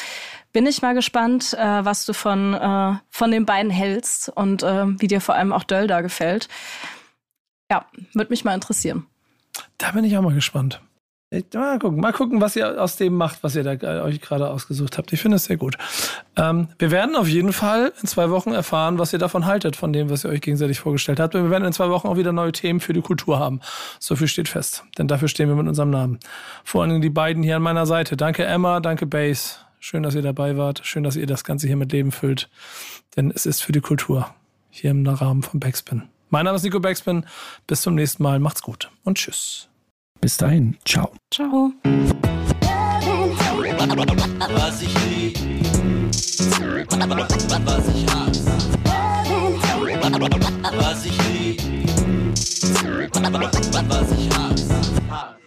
Bin 0.52 0.66
ich 0.66 0.82
mal 0.82 0.94
gespannt, 0.94 1.54
äh, 1.54 1.84
was 1.86 2.04
du 2.04 2.12
von, 2.12 2.52
äh, 2.52 2.96
von 3.08 3.30
den 3.30 3.46
beiden 3.46 3.70
hältst 3.70 4.28
und 4.28 4.62
äh, 4.62 4.86
wie 5.00 5.06
dir 5.06 5.22
vor 5.22 5.36
allem 5.36 5.54
auch 5.54 5.64
Döll 5.64 5.86
da 5.86 6.02
gefällt. 6.02 6.48
Ja, 7.70 7.86
würde 8.12 8.30
mich 8.30 8.44
mal 8.44 8.54
interessieren. 8.54 9.06
Da 9.80 9.92
bin 9.92 10.04
ich 10.04 10.16
auch 10.16 10.22
mal 10.22 10.34
gespannt. 10.34 10.80
Mal 11.54 11.78
gucken, 11.78 12.00
mal 12.00 12.12
gucken, 12.12 12.40
was 12.40 12.56
ihr 12.56 12.82
aus 12.82 12.96
dem 12.96 13.14
macht, 13.14 13.44
was 13.44 13.54
ihr 13.54 13.62
da 13.62 13.74
äh, 13.74 14.00
euch 14.00 14.20
gerade 14.20 14.50
ausgesucht 14.50 14.98
habt. 14.98 15.12
Ich 15.12 15.20
finde 15.22 15.36
es 15.36 15.44
sehr 15.44 15.56
gut. 15.56 15.78
Ähm, 16.36 16.66
wir 16.80 16.90
werden 16.90 17.14
auf 17.14 17.28
jeden 17.28 17.52
Fall 17.52 17.92
in 18.02 18.08
zwei 18.08 18.30
Wochen 18.30 18.52
erfahren, 18.52 18.98
was 18.98 19.12
ihr 19.12 19.20
davon 19.20 19.46
haltet, 19.46 19.76
von 19.76 19.92
dem, 19.92 20.10
was 20.10 20.24
ihr 20.24 20.30
euch 20.30 20.40
gegenseitig 20.40 20.80
vorgestellt 20.80 21.20
habt. 21.20 21.36
Und 21.36 21.44
wir 21.44 21.50
werden 21.50 21.64
in 21.64 21.72
zwei 21.72 21.88
Wochen 21.88 22.08
auch 22.08 22.16
wieder 22.16 22.32
neue 22.32 22.50
Themen 22.50 22.80
für 22.80 22.92
die 22.92 23.00
Kultur 23.00 23.38
haben. 23.38 23.60
So 24.00 24.16
viel 24.16 24.26
steht 24.26 24.48
fest. 24.48 24.82
Denn 24.98 25.06
dafür 25.06 25.28
stehen 25.28 25.48
wir 25.48 25.54
mit 25.54 25.68
unserem 25.68 25.90
Namen. 25.90 26.18
Vor 26.64 26.82
allen 26.82 26.90
Dingen 26.90 27.02
die 27.02 27.10
beiden 27.10 27.44
hier 27.44 27.56
an 27.56 27.62
meiner 27.62 27.86
Seite. 27.86 28.16
Danke 28.16 28.44
Emma, 28.44 28.80
danke 28.80 29.06
Base. 29.06 29.58
Schön, 29.78 30.02
dass 30.02 30.16
ihr 30.16 30.22
dabei 30.22 30.56
wart. 30.56 30.80
Schön, 30.84 31.04
dass 31.04 31.14
ihr 31.14 31.26
das 31.26 31.44
Ganze 31.44 31.68
hier 31.68 31.76
mit 31.76 31.92
Leben 31.92 32.10
füllt. 32.10 32.50
Denn 33.16 33.30
es 33.30 33.46
ist 33.46 33.62
für 33.62 33.72
die 33.72 33.80
Kultur. 33.80 34.34
Hier 34.68 34.90
im 34.90 35.06
Rahmen 35.06 35.44
von 35.44 35.60
Backspin. 35.60 36.02
Mein 36.28 36.44
Name 36.44 36.56
ist 36.56 36.64
Nico 36.64 36.80
Backspin. 36.80 37.24
Bis 37.68 37.82
zum 37.82 37.94
nächsten 37.94 38.24
Mal. 38.24 38.40
Macht's 38.40 38.62
gut 38.62 38.90
und 39.04 39.16
tschüss. 39.16 39.69
Bis 40.20 40.36
dahin. 40.36 40.76
Ciao. 40.84 41.12
Ciao. 41.30 41.72
Was 44.54 44.82
ich 44.82 44.94
lieb, 45.04 45.38
was 47.64 47.88
ich 47.88 48.06
hasse. 48.10 48.52
Was 50.78 51.04
ich 51.06 51.18
lieb, 51.32 51.60
was 53.88 54.12
ich 54.12 54.28
hasse. 54.36 55.39